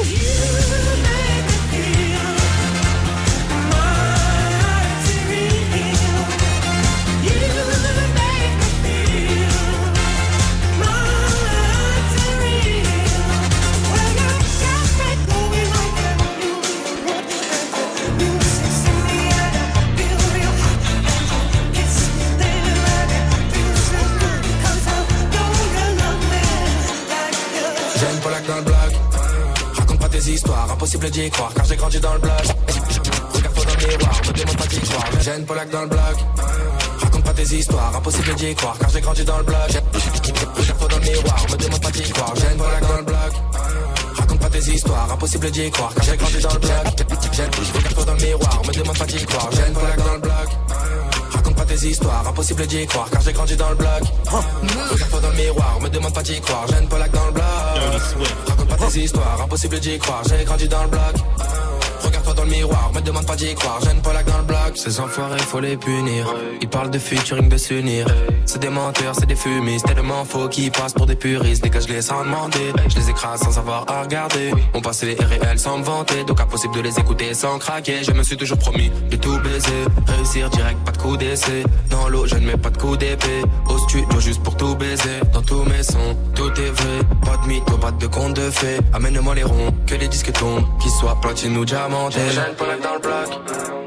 [31.17, 32.33] Car j'ai grandi dans le bloc.
[33.33, 35.07] Regarde-toi dans le miroir, me demande pas d'y croire.
[35.21, 36.17] J'ai une dans le bloc.
[37.01, 39.57] Raconte pas tes histoires, impossible d'y croire car j'ai grandi dans le bloc.
[40.57, 42.35] Regarde-toi dans le miroir, me demande pas d'y croire.
[42.37, 43.33] J'ai une dans le bloc.
[44.19, 46.73] Raconte pas tes histoires, impossible d'y croire car j'ai grandi dans le bloc.
[47.75, 49.49] Regarde-toi dans le miroir, me demande pas d'y croire.
[49.53, 50.49] J'ai une Polak dans le bloc.
[51.33, 54.03] Raconte pas tes histoires, impossible d'y croire car j'ai grandi dans le bloc.
[54.93, 56.67] Regarde-toi dans le miroir, me demande pas d'y croire.
[56.69, 57.56] J'ai une Polak dans le bloc.
[58.47, 60.23] Raconte pas tes histoires, impossible d'y croire.
[60.29, 61.15] J'ai grandi dans le bloc.
[62.03, 63.79] Regarde-toi dans le miroir, me demande pas d'y croire.
[63.83, 64.77] J'ai une Polak dans le bloc.
[64.77, 66.33] Ces enfoirés, faut les punir.
[66.61, 68.07] Ils parlent de featuring, de s'unir.
[68.45, 69.87] C'est des menteurs, c'est des fumistes.
[69.87, 71.63] Tellement faux qu'ils passent pour des puristes.
[71.63, 72.73] Dégage-les sans demander.
[72.89, 74.53] Je les écrase sans avoir à regarder.
[74.75, 76.25] On passait les réels sans me vanter.
[76.25, 78.05] Donc impossible de les écouter sans craquer.
[78.05, 79.85] Je me suis toujours promis de tout baiser.
[80.07, 81.65] Réussir direct, pas de coup d'essai.
[81.91, 83.43] Dans l'eau, je ne mets pas de coup d'épée.
[84.27, 85.21] Juste pour tout baiser.
[85.33, 86.99] Dans tous mes sons, tout est vrai.
[87.25, 88.79] Pas de mytho, pas de conte de fées.
[88.93, 90.65] Amène-moi les ronds, que les disques tombent.
[90.81, 92.19] Qu'ils soient platine ou diamantés.
[92.31, 93.86] J'ai une Polak dans le bloc.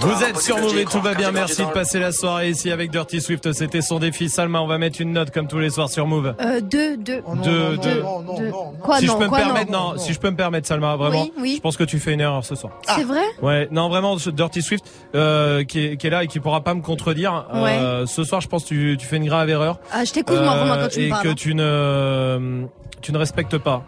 [0.00, 1.32] Vous êtes sur et croire, tout va car bien.
[1.32, 3.52] Merci de passer la soirée ici avec Dirty Swift.
[3.52, 4.30] C'était son défi.
[4.30, 6.34] Salma, on va mettre une note comme tous les soirs sur Move.
[6.40, 7.22] Euh, deux, deux.
[7.44, 8.02] Deux, deux.
[8.38, 8.52] deux.
[8.82, 10.66] Quoi, si non, je peux me quoi, permettre, non, non, si je peux me permettre,
[10.66, 11.52] Salma, vraiment, Oui, oui.
[11.56, 12.72] je pense que tu fais une erreur ce soir.
[12.86, 14.84] C'est vrai Ouais, non, vraiment, ce Dirty Swift,
[15.14, 17.46] euh, qui, est, qui est là et qui pourra pas me contredire.
[17.52, 19.78] euh, ce soir, je pense que tu, tu fais une grave erreur.
[19.92, 21.34] Ah, je t'écoute, moi, vraiment, quand tu me et parles, que hein.
[21.36, 22.64] tu ne,
[23.02, 23.84] tu ne respectes pas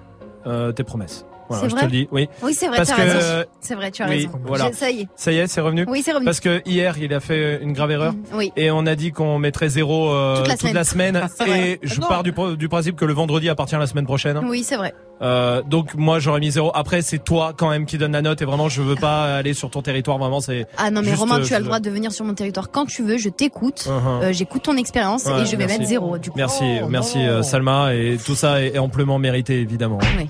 [0.46, 1.24] euh, tes promesses.
[1.48, 2.28] Voilà, C'est je te le dis, oui.
[2.42, 3.46] Oui, c'est vrai, Parce as que.
[3.60, 4.30] C'est vrai, tu as oui, raison.
[4.44, 4.72] Voilà.
[4.72, 5.08] Ça y est.
[5.16, 5.84] Ça y est, c'est revenu.
[5.88, 6.24] Oui, c'est revenu.
[6.26, 8.14] Parce que hier, il a fait une grave erreur.
[8.34, 8.52] Oui.
[8.56, 11.26] Et on a dit qu'on mettrait zéro euh, Toute la semaine.
[11.36, 11.70] C'est vrai.
[11.70, 14.38] et je pars du, principe que le vendredi appartient à la semaine prochaine.
[14.44, 14.94] Oui, c'est vrai.
[15.20, 16.70] Euh, donc moi j'aurais mis zéro.
[16.74, 19.52] Après c'est toi quand même qui donne la note et vraiment je veux pas aller
[19.52, 20.66] sur ton territoire vraiment c'est.
[20.76, 22.34] Ah non, mais juste, Romain, euh, tu as le je- droit de venir sur mon
[22.34, 23.18] territoire quand tu veux.
[23.18, 23.88] Je t'écoute.
[23.88, 24.22] Uh-huh.
[24.22, 25.78] Euh, J'écoute ton expérience Ouais, et je vais merci.
[25.78, 26.18] mettre zéro.
[26.18, 26.38] Du coup.
[26.38, 29.98] Merci, merci euh, Salma et tout ça est amplement mérité évidemment.
[30.18, 30.28] Oui.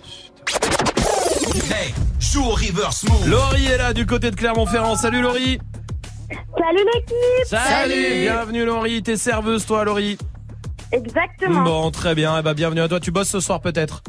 [1.81, 3.29] Hey, joue au reverse move.
[3.29, 4.97] Laurie est là du côté de Clermont-Ferrand.
[4.97, 5.61] Salut Laurie.
[6.59, 8.21] Salut l'équipe Salut.
[8.23, 9.03] Bienvenue Laurie.
[9.03, 10.19] T'es serveuse toi Laurie.
[10.91, 11.63] Exactement.
[11.63, 12.37] Bon très bien.
[12.39, 12.99] Eh ben, bienvenue à toi.
[12.99, 14.03] Tu bosses ce soir peut-être.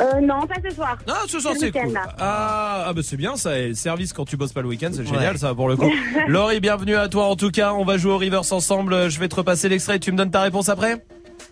[0.00, 0.96] Euh, non, pas ce soir.
[1.08, 1.94] Non, ce soir le c'est week-end, cool.
[1.94, 2.06] là.
[2.18, 3.58] Ah, ah bah c'est bien ça.
[3.58, 5.90] Et le service quand tu bosses pas le week-end, c'est génial ça pour le coup.
[6.28, 7.72] Laurie, bienvenue à toi en tout cas.
[7.72, 9.08] On va jouer au reverse ensemble.
[9.10, 9.98] Je vais te repasser l'extrait.
[9.98, 11.04] Tu me donnes ta réponse après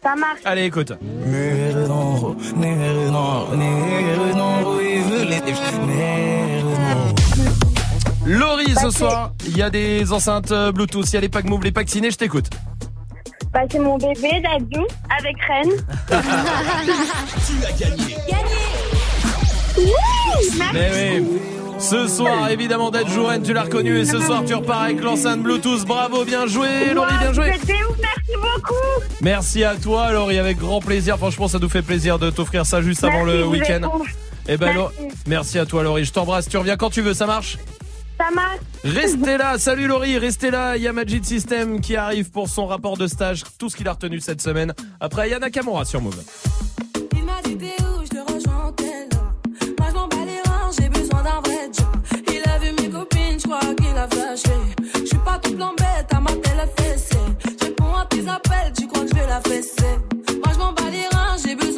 [0.02, 0.40] Ça marche.
[0.44, 0.92] Allez, écoute.
[8.24, 11.44] Laurie, ce soir, il y a des enceintes euh, Bluetooth, il y a les packs
[11.44, 12.46] Move, les packs ciné, je t'écoute.
[13.52, 14.86] Bah, c'est mon bébé, Dadou,
[15.18, 15.70] avec Reine.
[17.46, 18.16] Tu as gagné.
[20.72, 21.26] Mais oui.
[21.82, 23.98] Ce soir, évidemment, d'être Jouren, tu l'as reconnu.
[23.98, 25.84] Et ce soir, tu repars avec l'enceinte Bluetooth.
[25.84, 27.52] Bravo, bien joué, Laurie, bien joué.
[27.58, 29.14] C'était ouf, merci beaucoup.
[29.20, 31.18] Merci à toi, Laurie, avec grand plaisir.
[31.18, 33.80] Franchement, ça nous fait plaisir de t'offrir ça juste avant Merci, le week-end.
[34.48, 34.76] Eh ben,
[35.26, 35.58] Merci.
[35.58, 36.04] À toi, Laurie.
[36.04, 36.48] Je t'embrasse.
[36.48, 37.58] Tu reviens quand tu veux, ça marche?
[38.16, 38.60] Ça marche.
[38.84, 40.76] Restez là, salut Laurie, restez là.
[40.76, 43.88] Il y a Magic System qui arrive pour son rapport de stage, tout ce qu'il
[43.88, 44.72] a retenu cette semaine.
[45.00, 46.22] Après, il y a Nakamura sur Move.
[53.52, 54.50] Copines, je crois qu'il a flashé.
[54.94, 57.16] Je suis pas tout plan bête, à ma télé fessée.
[57.44, 59.98] Je réponds à tes appels, tu crois que je vais la fesser.
[60.44, 61.71] Moi je m'en bats les reins, j'ai besoin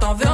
[0.00, 0.33] t'en veux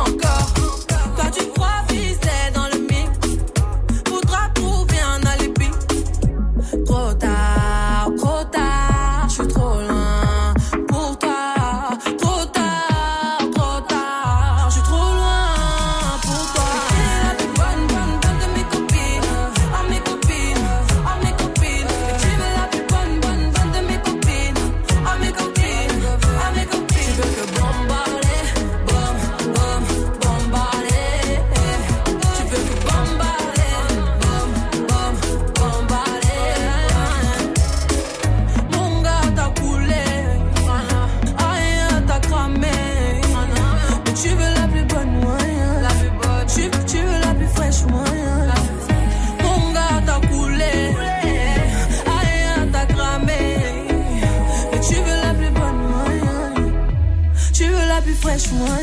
[58.40, 58.79] la plus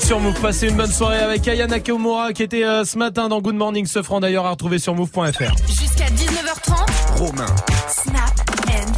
[0.00, 3.28] êtes sur Move, passez une bonne soirée avec Aya Nakamura qui était euh, ce matin
[3.28, 5.56] dans Good Morning ce franc d'ailleurs à retrouver sur move.fr.
[5.68, 7.18] Jusqu'à 19h30.
[7.18, 7.46] Romain.
[7.88, 8.90] Snap and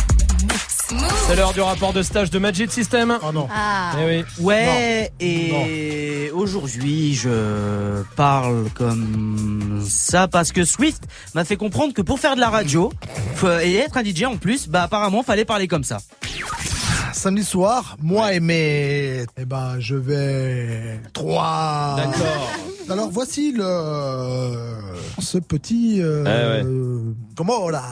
[0.43, 0.93] mix.
[0.93, 1.25] Move.
[1.27, 3.17] C'est l'heure du rapport de stage de Magic System.
[3.23, 3.49] Oh non.
[3.53, 3.93] Ah.
[4.01, 4.25] Eh oui.
[4.41, 12.21] Ouais, et aujourd'hui, je parle comme ça parce que Swift m'a fait comprendre que pour
[12.21, 12.93] faire de la radio
[13.63, 15.99] et être un DJ en plus, bah apparemment fallait parler comme ça.
[17.13, 21.95] Samedi soir, moi et mes, eh ben, je vais trois.
[21.97, 22.49] D'accord.
[22.91, 23.65] Alors voici le
[25.19, 26.67] ce petit euh, Eh
[27.37, 27.83] comment là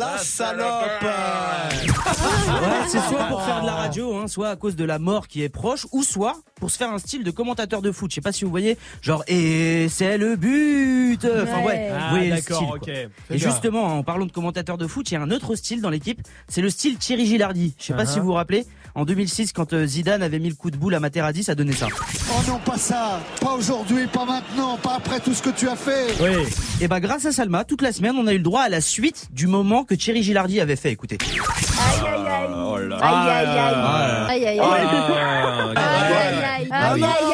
[0.00, 4.84] La salope Ouais, c'est soit pour faire de la radio, hein, soit à cause de
[4.84, 7.92] la mort qui est proche, ou soit pour se faire un style de commentateur de
[7.92, 8.10] foot.
[8.10, 11.18] Je sais pas si vous voyez, genre et c'est le but.
[11.24, 12.88] Enfin ouais, Ah, vous voyez le d'accord, ok.
[12.88, 15.90] Et justement, en parlant de commentateur de foot, il y a un autre style dans
[15.90, 17.74] l'équipe, c'est le style Thierry Gilardi.
[17.78, 18.06] Je sais pas Uh-huh.
[18.14, 20.94] si vous vous rappelez, en 2006 quand euh, Zidane avait mis le coup de boule
[20.94, 21.86] à Materazzi, ça donnait ça.
[22.30, 23.20] Oh non, pas ça.
[23.40, 26.06] Pas aujourd'hui, pas maintenant, pas après tout ce que tu as fait.
[26.20, 26.46] Oui.
[26.80, 28.80] Et bah grâce à Salma, toute la semaine, on a eu le droit à la
[28.80, 30.90] suite du moment que Thierry Gilardi avait fait.
[30.90, 31.18] Écoutez.
[31.20, 32.46] Aïe aïe aïe.
[32.52, 32.76] Oh.
[33.02, 33.76] Aïe aïe aïe.
[33.80, 36.68] Ah, Aïe aïe Ah, aïe.
[36.70, 37.29] ah, Aïe aïe aïe.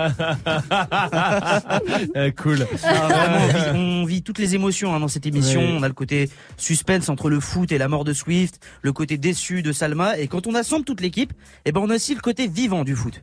[2.15, 2.67] Eh, cool.
[2.85, 5.61] Ah, vraiment, on, vit, on vit toutes les émotions hein, dans cette émission.
[5.61, 5.75] Oui.
[5.79, 9.17] On a le côté suspense entre le foot et la mort de Swift, le côté
[9.19, 11.33] déçu de Salma, et quand on assemble toute l'équipe,
[11.65, 13.23] eh ben on a aussi le côté vivant du foot.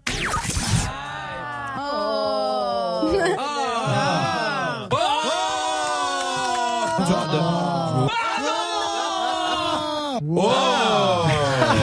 [10.21, 11.25] Oh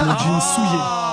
[0.05, 1.06] Le jean souillé.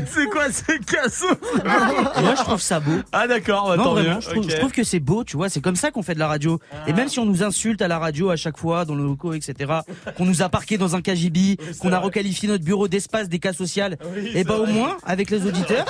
[0.06, 2.92] c'est quoi ces cassos Moi, je trouve ça beau.
[3.12, 4.20] Ah d'accord, bah, Non, tant vraiment, mieux.
[4.20, 4.50] je trouve, Ok.
[4.50, 5.48] je trouve que c'est beau, tu vois.
[5.48, 6.58] C'est comme ça qu'on fait de la radio.
[6.86, 9.32] Et même si on nous insulte à la radio à chaque fois, dans nos locaux,
[9.32, 9.72] etc.,
[10.16, 13.52] qu'on nous a parqué dans un KGB, qu'on a requalifié notre bureau d'espace des cas
[13.52, 13.98] sociales,
[14.34, 15.84] et ben au moins, avec les auditeurs,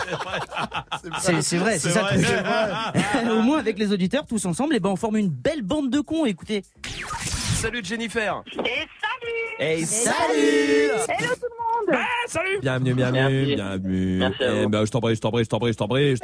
[1.20, 3.31] c'est vrai, c'est ça le vrai.
[3.39, 6.00] au moins, avec les auditeurs, tous ensemble, et ben on forme une belle bande de
[6.00, 6.62] cons, écoutez.
[7.65, 8.43] Salut Jennifer.
[8.59, 14.17] Et salut Hey, salut Hello tout le monde Salut Bienvenue, bienvenue, bienvenue.
[14.18, 14.68] Merci à Eh vous.
[14.68, 16.17] ben, je t'en prie, je t'en prie, je t'en prie, je t'en prie.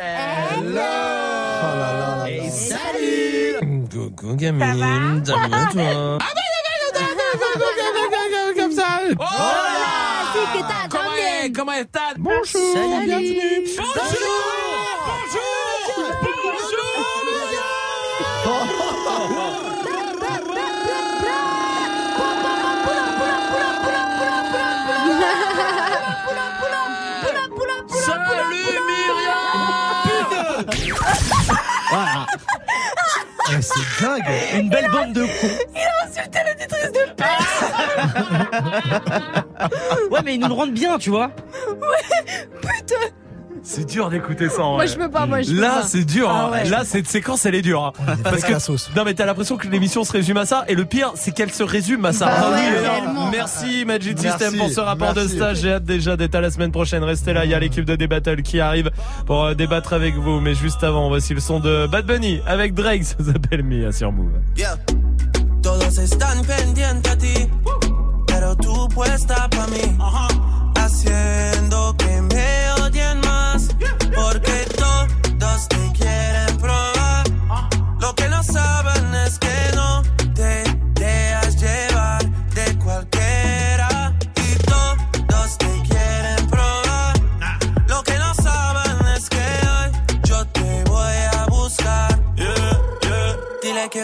[2.28, 6.18] Hey, salut Coucou gamine, ça va toi
[8.54, 9.24] Comme ça Oh.
[10.90, 13.06] Comment est, comment est Tad Bonjour, Salut.
[13.06, 13.66] bienvenue.
[18.44, 19.69] Bonjour
[28.10, 30.66] Salut Myriam
[31.90, 32.26] Voilà.
[33.60, 34.22] C'est dingue.
[34.54, 35.58] Une belle bande de cons.
[35.74, 37.00] Il a insulté l'auditrice de
[40.10, 41.30] Ouais, mais ils nous le rendent bien, tu vois.
[42.60, 42.96] Putain
[43.62, 44.62] C'est dur d'écouter ça.
[44.62, 46.28] en Moi, je peux pas, moi, je peux Là, c'est dur.
[46.30, 46.50] Ah hein.
[46.52, 46.64] ouais.
[46.68, 47.84] Là, cette séquence, elle est dure.
[47.84, 48.16] hein.
[48.24, 48.52] Parce que
[48.96, 50.64] non, mais t'as l'impression que l'émission se résume à ça.
[50.68, 52.26] Et le pire, c'est qu'elle se résume à ça.
[52.26, 55.58] Bah Ah ouais, oui, merci Magic Merci, System pour ce rapport de stage.
[55.58, 57.04] J'ai hâte déjà d'être à la semaine prochaine.
[57.04, 58.90] Restez là, il y a l'équipe de Débattle qui arrive
[59.26, 60.40] pour euh, débattre avec vous.
[60.40, 63.04] Mais juste avant, voici le son de Bad Bunny avec Drake.
[63.04, 64.32] Ça s'appelle Mia sur Move.
[64.56, 64.76] Yeah.
[65.62, 67.34] Todos están pendientes a ti,
[68.26, 69.94] pero tú puesta pa' mí.
[70.76, 72.22] Haciendo que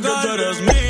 [0.00, 0.22] Nadie va a tocar.
[0.22, 0.81] que tú eres mía, mía.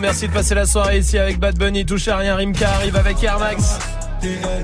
[0.00, 3.22] Merci de passer la soirée ici avec Bad Bunny, touche à rien, Rimka arrive avec
[3.22, 3.78] Air Max.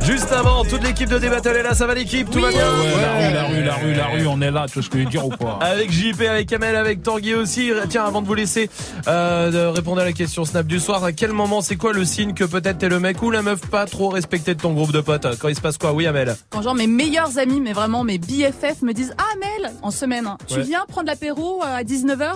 [0.02, 3.00] Juste avant, toute l'équipe de Débattle est là, ça va l'équipe, tout va bien Ouais,
[3.00, 4.98] la rue, la rue, la rue, la rue, on est là, tu vois ce que
[4.98, 5.60] je veux dire ou pas?
[5.62, 7.70] Avec JP, avec Kamel, avec Tanguy aussi.
[7.88, 8.68] Tiens, avant de vous laisser
[9.06, 12.04] euh, de répondre à la question Snap du soir, à quel moment, c'est quoi le
[12.04, 14.90] signe que peut-être t'es le mec ou la meuf pas trop respecté de ton groupe
[14.90, 15.38] de potes?
[15.38, 15.92] Quand il se passe quoi?
[15.92, 16.34] Oui, Amel.
[16.50, 20.26] Quand genre mes meilleurs amis, mais vraiment mes BFF me disent Ah Mel, en semaine,
[20.26, 20.62] hein, tu Ouais.
[20.62, 22.32] viens prendre l'apéro euh, à 19h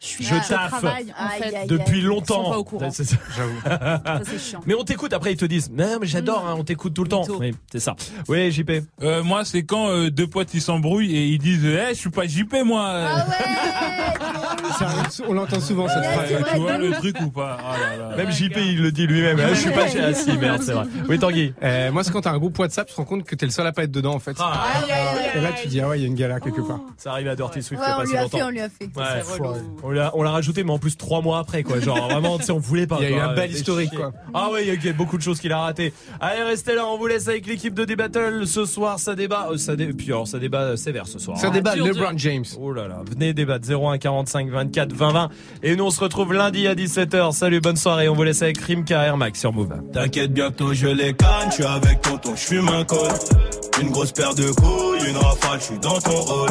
[0.00, 0.84] Je taffe
[1.66, 1.98] depuis aïe.
[1.98, 2.50] Ils sont longtemps.
[2.50, 2.90] pas au courant.
[2.90, 3.16] C'est ça.
[3.64, 4.60] Ça c'est chiant.
[4.66, 7.08] Mais on t'écoute après ils te disent non mais j'adore hein, on t'écoute tout le
[7.08, 7.24] temps.
[7.38, 7.94] Oui c'est ça.
[8.28, 8.70] Oui JP.
[9.02, 12.10] Euh, moi, c'est quand euh, deux potes ils s'embrouillent et ils disent Eh, je suis
[12.10, 13.26] pas JP moi Ah
[14.78, 14.88] Ça
[15.28, 16.28] on l'entend souvent cette phrase.
[16.52, 17.56] Tu vois le truc ou pas?
[17.56, 18.16] Là là.
[18.16, 19.38] Même JP il le dit lui-même.
[19.42, 20.86] Ah, je suis pas chez assis merde c'est vrai.
[21.08, 21.54] Oui Tanguy.
[21.62, 23.52] Euh, moi, c'est quand t'as un groupe WhatsApp, tu te rends compte que t'es le
[23.52, 24.36] seul à pas être dedans, en fait.
[24.40, 24.64] Ah.
[25.34, 26.80] Et là, tu dis, ah ouais, il y a une galère quelque part.
[26.96, 28.38] Ça arrive à Dirty Swift il y a on pas lui si a longtemps.
[28.38, 28.90] fait, on lui a fait.
[29.82, 31.80] On l'a on l'a rajouté mais en plus trois mois après quoi.
[31.80, 32.98] Genre vraiment tu sais on voulait pas.
[33.00, 33.24] Il y a eu quoi.
[33.24, 33.98] un bel historique, chier.
[33.98, 34.12] quoi.
[34.34, 35.92] Ah ouais il y a- il y, a beaucoup de choses qu'il a raté.
[36.20, 39.56] Allez restez là on vous laisse avec l'équipe de Débattle ce soir ça débat euh,
[39.56, 39.92] ça dé...
[39.92, 41.36] puis alors ça débat euh, sévère ce soir.
[41.38, 41.50] Ça hein.
[41.50, 41.74] débat.
[41.76, 42.44] LeBron James.
[42.60, 45.28] Oh là là, venez débattre 01 45 24 20 20
[45.62, 47.32] et nous on se retrouve lundi à 17h.
[47.32, 48.08] Salut, bonne soirée.
[48.08, 49.72] On vous laisse avec Rimka Air Max sur Move.
[49.92, 52.98] T'inquiète, bientôt je les canne, je suis avec tonton, je fume un col.
[53.80, 56.50] Une grosse paire de couilles, une rafale, je suis dans ton rôle.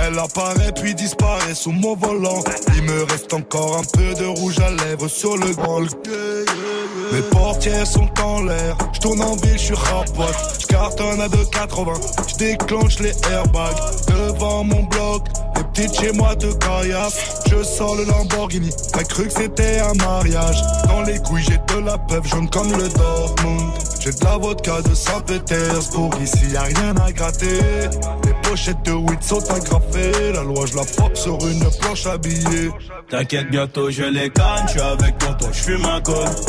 [0.00, 2.42] Elle apparaît puis disparaît sous mon volant.
[2.76, 5.80] Il me reste encore un peu de rouge à lèvres sur le grand.
[7.12, 8.76] Mes portières sont en l'air.
[8.92, 10.34] Je tourne en ville, je suis rapote.
[10.60, 12.28] Je cartonne à 2,80.
[12.28, 15.24] Je déclenche les airbags devant mon bloc.
[15.56, 17.42] Les petites chez moi de caillasse.
[17.50, 18.70] Je sors le Lamborghini.
[18.92, 20.60] T'as cru que c'était un mariage.
[20.86, 23.87] Dans les couilles, j'ai de la peuple jaune comme le Dortmund.
[24.08, 26.10] J'ai de la vodka de Saint-Pétersbourg.
[26.22, 27.60] Ici, y a rien à gratter.
[28.24, 30.32] Les pochettes de weed sont agrafées.
[30.32, 32.70] La loi, je la frappe sur une planche habillée.
[33.10, 36.14] T'inquiète, bientôt je les canne, je suis avec tonton, je fume un col.